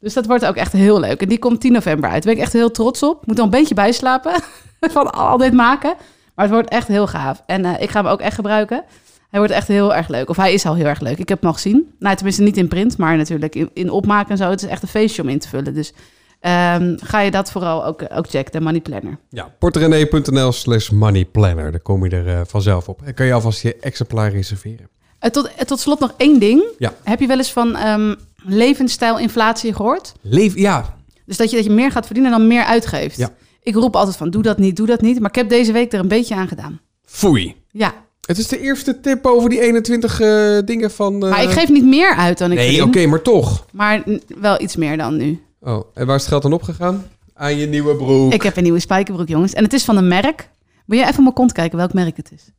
Dus 0.00 0.14
dat 0.14 0.26
wordt 0.26 0.46
ook 0.46 0.56
echt 0.56 0.72
heel 0.72 1.00
leuk. 1.00 1.22
En 1.22 1.28
die 1.28 1.38
komt 1.38 1.60
10 1.60 1.72
november 1.72 2.10
uit. 2.10 2.22
Daar 2.22 2.32
ben 2.32 2.40
ik 2.40 2.46
echt 2.46 2.52
heel 2.52 2.70
trots 2.70 3.02
op. 3.02 3.26
Moet 3.26 3.36
nog 3.36 3.44
een 3.44 3.50
beetje 3.50 3.74
bijslapen 3.74 4.32
van 4.80 5.12
al 5.12 5.36
dit 5.36 5.52
maken. 5.52 5.94
Maar 6.34 6.44
het 6.44 6.54
wordt 6.54 6.68
echt 6.70 6.88
heel 6.88 7.06
gaaf. 7.06 7.42
En 7.46 7.64
uh, 7.64 7.80
ik 7.80 7.90
ga 7.90 8.02
hem 8.02 8.10
ook 8.10 8.20
echt 8.20 8.34
gebruiken. 8.34 8.84
Hij 9.30 9.38
wordt 9.38 9.54
echt 9.54 9.68
heel 9.68 9.94
erg 9.94 10.08
leuk. 10.08 10.28
Of 10.28 10.36
hij 10.36 10.52
is 10.52 10.66
al 10.66 10.74
heel 10.74 10.86
erg 10.86 11.00
leuk. 11.00 11.18
Ik 11.18 11.28
heb 11.28 11.40
hem 11.40 11.48
al 11.48 11.54
gezien. 11.54 11.94
Nou, 11.98 12.14
tenminste 12.14 12.42
niet 12.42 12.56
in 12.56 12.68
print, 12.68 12.98
maar 12.98 13.16
natuurlijk 13.16 13.54
in, 13.54 13.70
in 13.72 13.90
opmaken 13.90 14.30
en 14.30 14.36
zo. 14.36 14.50
Het 14.50 14.62
is 14.62 14.68
echt 14.68 14.82
een 14.82 14.88
feestje 14.88 15.22
om 15.22 15.28
in 15.28 15.38
te 15.38 15.48
vullen. 15.48 15.74
Dus 15.74 15.92
Um, 16.40 16.96
ga 17.02 17.20
je 17.20 17.30
dat 17.30 17.50
vooral 17.50 17.84
ook, 17.84 18.02
ook 18.14 18.28
checken, 18.28 18.52
de 18.52 18.60
Money 18.60 18.80
Planner. 18.80 19.18
Ja, 19.28 19.54
porterenee.nl 19.58 20.52
slash 20.52 20.90
moneyplanner. 20.90 21.70
Daar 21.70 21.80
kom 21.80 22.04
je 22.04 22.10
er 22.10 22.26
uh, 22.26 22.40
vanzelf 22.46 22.88
op. 22.88 23.02
En 23.02 23.14
kan 23.14 23.26
je 23.26 23.32
alvast 23.32 23.62
je 23.62 23.76
exemplaar 23.80 24.30
reserveren. 24.30 24.88
Uh, 25.20 25.30
tot, 25.30 25.46
uh, 25.46 25.60
tot 25.60 25.80
slot 25.80 26.00
nog 26.00 26.14
één 26.16 26.40
ding. 26.40 26.62
Ja. 26.78 26.94
Heb 27.02 27.20
je 27.20 27.26
wel 27.26 27.36
eens 27.36 27.52
van 27.52 27.76
um, 27.76 28.16
levensstijlinflatie 28.36 29.74
gehoord? 29.74 30.12
Leef, 30.20 30.56
ja. 30.56 30.96
Dus 31.26 31.36
dat 31.36 31.50
je, 31.50 31.56
dat 31.56 31.64
je 31.64 31.70
meer 31.70 31.90
gaat 31.90 32.06
verdienen 32.06 32.32
en 32.32 32.38
dan 32.38 32.48
meer 32.48 32.64
uitgeeft. 32.64 33.16
Ja. 33.16 33.30
Ik 33.62 33.74
roep 33.74 33.96
altijd 33.96 34.16
van, 34.16 34.30
doe 34.30 34.42
dat 34.42 34.58
niet, 34.58 34.76
doe 34.76 34.86
dat 34.86 35.00
niet. 35.00 35.20
Maar 35.20 35.30
ik 35.30 35.36
heb 35.36 35.48
deze 35.48 35.72
week 35.72 35.92
er 35.92 36.00
een 36.00 36.08
beetje 36.08 36.34
aan 36.34 36.48
gedaan. 36.48 36.80
Foei. 37.04 37.56
Ja. 37.70 37.94
Het 38.20 38.38
is 38.38 38.48
de 38.48 38.60
eerste 38.60 39.00
tip 39.00 39.26
over 39.26 39.48
die 39.48 39.60
21 39.60 40.20
uh, 40.20 40.58
dingen 40.64 40.90
van... 40.90 41.18
Maar 41.18 41.42
ik 41.42 41.50
geef 41.50 41.68
niet 41.68 41.84
meer 41.84 42.14
uit 42.14 42.38
dan 42.38 42.52
ik 42.52 42.58
Nee, 42.58 42.76
oké, 42.76 42.88
okay, 42.88 43.06
maar 43.06 43.22
toch. 43.22 43.66
Maar 43.72 44.04
wel 44.40 44.60
iets 44.60 44.76
meer 44.76 44.96
dan 44.96 45.16
nu. 45.16 45.40
Oh, 45.60 45.84
en 45.94 46.06
waar 46.06 46.16
is 46.16 46.20
het 46.20 46.30
geld 46.30 46.42
dan 46.42 46.52
opgegaan? 46.52 47.06
Aan 47.34 47.56
je 47.56 47.66
nieuwe 47.66 47.96
broek. 47.96 48.32
Ik 48.32 48.42
heb 48.42 48.56
een 48.56 48.62
nieuwe 48.62 48.80
spijkerbroek, 48.80 49.28
jongens. 49.28 49.52
En 49.52 49.64
het 49.64 49.72
is 49.72 49.84
van 49.84 49.96
een 49.96 50.08
merk. 50.08 50.48
Wil 50.86 50.98
je 50.98 51.04
even 51.04 51.16
op 51.16 51.22
mijn 51.22 51.34
kont 51.34 51.52
kijken 51.52 51.78
welk 51.78 51.92
merk 51.92 52.16
het 52.16 52.32
is? 52.32 52.50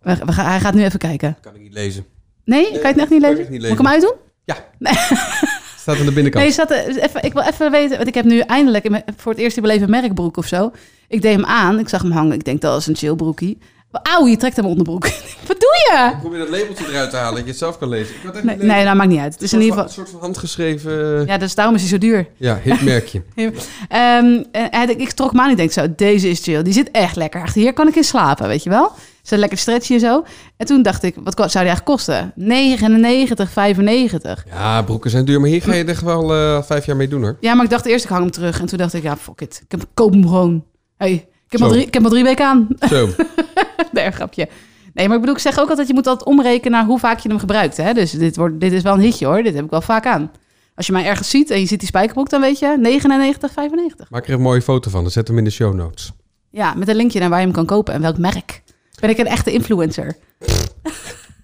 We, 0.00 0.16
we, 0.24 0.32
hij 0.32 0.60
gaat 0.60 0.74
nu 0.74 0.84
even 0.84 0.98
kijken. 0.98 1.36
Kan 1.40 1.54
ik 1.54 1.60
niet 1.60 1.72
lezen. 1.72 2.04
Nee? 2.44 2.62
nee 2.62 2.70
kan 2.70 2.80
je 2.80 2.86
het 2.86 2.98
echt 2.98 3.10
niet 3.10 3.20
lezen? 3.20 3.38
Niet 3.38 3.48
lezen. 3.50 3.60
Moet 3.60 3.78
ik 3.78 3.84
hem 3.84 3.86
uitdoen? 3.86 4.14
Ja. 4.44 4.56
Nee. 4.78 4.94
staat 5.84 5.98
aan 5.98 6.06
de 6.06 6.12
binnenkant. 6.12 6.44
Nee, 6.44 6.52
staat, 6.52 6.70
even, 6.70 7.22
ik 7.22 7.32
wil 7.32 7.42
even 7.42 7.70
weten, 7.70 7.96
want 7.96 8.08
ik 8.08 8.14
heb 8.14 8.24
nu 8.24 8.38
eindelijk 8.38 9.02
voor 9.16 9.32
het 9.32 9.40
eerst 9.40 9.56
in 9.56 9.62
mijn 9.62 9.74
leven 9.74 9.94
een 9.94 10.00
merkbroek 10.00 10.36
of 10.36 10.46
zo. 10.46 10.72
Ik 11.08 11.22
deed 11.22 11.34
hem 11.34 11.44
aan, 11.44 11.78
ik 11.78 11.88
zag 11.88 12.02
hem 12.02 12.10
hangen. 12.10 12.32
Ik 12.32 12.44
denk 12.44 12.60
dat 12.60 12.80
is 12.80 12.86
een 12.86 12.96
chillbroekie. 12.96 13.58
Auw, 14.02 14.26
je 14.26 14.36
trekt 14.36 14.56
hem 14.56 14.66
onderbroek. 14.66 15.06
Wat 15.48 15.60
doe 15.60 15.74
je? 15.90 16.10
Ik 16.12 16.20
probeer 16.20 16.38
dat 16.38 16.48
labeltje 16.48 16.84
eruit 16.88 17.10
te 17.10 17.16
halen, 17.16 17.34
dat 17.34 17.44
je 17.44 17.50
het 17.50 17.58
zelf 17.58 17.78
kan 17.78 17.88
lezen. 17.88 18.14
Ik 18.14 18.44
nee, 18.44 18.56
nee, 18.56 18.56
dat 18.56 18.84
nou, 18.84 18.96
maakt 18.96 19.08
niet 19.08 19.18
uit. 19.18 19.32
Het 19.32 19.42
is 19.42 19.52
in 19.52 19.60
ieder 19.60 19.74
geval... 19.74 19.88
Een 19.88 19.94
soort 19.94 20.10
van 20.10 20.20
handgeschreven... 20.20 21.26
Ja, 21.26 21.38
dus 21.38 21.54
daarom 21.54 21.74
is 21.74 21.80
hij 21.80 21.90
zo 21.90 21.98
duur. 21.98 22.26
Ja, 22.36 22.60
hitmerkje. 22.62 23.22
um, 23.36 24.44
ik 25.04 25.10
trok 25.10 25.30
hem 25.30 25.40
aan 25.40 25.50
en 25.50 25.56
denk 25.56 25.72
zo, 25.72 25.86
deze 25.96 26.28
is 26.28 26.40
chill. 26.40 26.62
Die 26.62 26.72
zit 26.72 26.90
echt 26.90 27.16
lekker. 27.16 27.42
Echt, 27.42 27.54
hier 27.54 27.72
kan 27.72 27.88
ik 27.88 27.96
in 27.96 28.04
slapen, 28.04 28.48
weet 28.48 28.62
je 28.62 28.70
wel? 28.70 28.92
Ze 29.22 29.38
lekker 29.38 29.58
stretchen 29.58 29.94
en 29.94 30.00
zo. 30.00 30.24
En 30.56 30.66
toen 30.66 30.82
dacht 30.82 31.02
ik, 31.02 31.14
wat 31.22 31.34
zou 31.36 31.64
die 31.64 31.74
eigenlijk 31.74 31.84
kosten? 31.84 32.32
99,95. 34.46 34.48
Ja, 34.50 34.82
broeken 34.82 35.10
zijn 35.10 35.24
duur, 35.24 35.40
maar 35.40 35.48
hier 35.48 35.62
ga 35.62 35.74
je 35.74 35.84
er 35.84 36.04
wel 36.04 36.34
uh, 36.34 36.62
vijf 36.62 36.86
jaar 36.86 36.96
mee 36.96 37.08
doen 37.08 37.22
hoor. 37.22 37.36
Ja, 37.40 37.54
maar 37.54 37.64
ik 37.64 37.70
dacht 37.70 37.86
eerst, 37.86 38.04
ik 38.04 38.10
hang 38.10 38.22
hem 38.22 38.30
terug. 38.30 38.60
En 38.60 38.66
toen 38.66 38.78
dacht 38.78 38.94
ik, 38.94 39.02
ja, 39.02 39.16
fuck 39.16 39.40
it. 39.40 39.60
Ik 39.64 39.70
heb, 39.70 39.84
koop 39.94 40.12
hem 40.12 40.22
gewoon. 40.22 40.64
Hey, 40.96 41.28
heb, 41.58 41.68
drie, 41.68 41.86
ik 41.86 41.94
heb 41.94 42.04
al 42.04 42.10
drie 42.10 42.24
weken 42.24 42.46
aan. 42.46 42.68
Zo. 42.88 43.08
nee, 43.92 44.10
grapje. 44.10 44.48
Nee, 44.94 45.06
maar 45.06 45.14
ik 45.14 45.20
bedoel, 45.20 45.36
ik 45.36 45.42
zeg 45.42 45.58
ook 45.58 45.68
altijd, 45.68 45.88
je 45.88 45.94
moet 45.94 46.06
altijd 46.06 46.28
omrekenen 46.28 46.72
naar 46.72 46.84
hoe 46.84 46.98
vaak 46.98 47.18
je 47.18 47.28
hem 47.28 47.38
gebruikt. 47.38 47.76
Hè? 47.76 47.92
Dus 47.92 48.10
dit, 48.10 48.36
wordt, 48.36 48.60
dit 48.60 48.72
is 48.72 48.82
wel 48.82 48.94
een 48.94 49.00
hitje 49.00 49.26
hoor, 49.26 49.42
dit 49.42 49.54
heb 49.54 49.64
ik 49.64 49.70
wel 49.70 49.80
vaak 49.80 50.06
aan. 50.06 50.30
Als 50.74 50.86
je 50.86 50.92
mij 50.92 51.04
ergens 51.04 51.30
ziet 51.30 51.50
en 51.50 51.60
je 51.60 51.66
ziet 51.66 51.78
die 51.78 51.88
spijkerbroek, 51.88 52.30
dan 52.30 52.40
weet 52.40 52.58
je 52.58 53.00
99,95. 54.02 54.08
Maak 54.08 54.26
er 54.26 54.34
een 54.34 54.40
mooie 54.40 54.62
foto 54.62 54.90
van, 54.90 55.02
dan 55.02 55.10
zet 55.10 55.28
hem 55.28 55.38
in 55.38 55.44
de 55.44 55.50
show 55.50 55.74
notes. 55.74 56.12
Ja, 56.50 56.74
met 56.74 56.88
een 56.88 56.96
linkje 56.96 57.20
naar 57.20 57.28
waar 57.28 57.38
je 57.38 57.44
hem 57.44 57.54
kan 57.54 57.66
kopen 57.66 57.94
en 57.94 58.00
welk 58.00 58.18
merk. 58.18 58.62
Ben 59.00 59.10
ik 59.10 59.18
een 59.18 59.26
echte 59.26 59.52
influencer. 59.52 60.16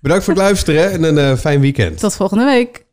Bedankt 0.01 0.25
voor 0.25 0.35
het 0.35 0.42
luisteren 0.42 0.90
en 0.90 1.03
een 1.03 1.16
uh, 1.16 1.37
fijn 1.37 1.61
weekend. 1.61 1.99
Tot 1.99 2.16
volgende 2.16 2.44
week. 2.44 2.85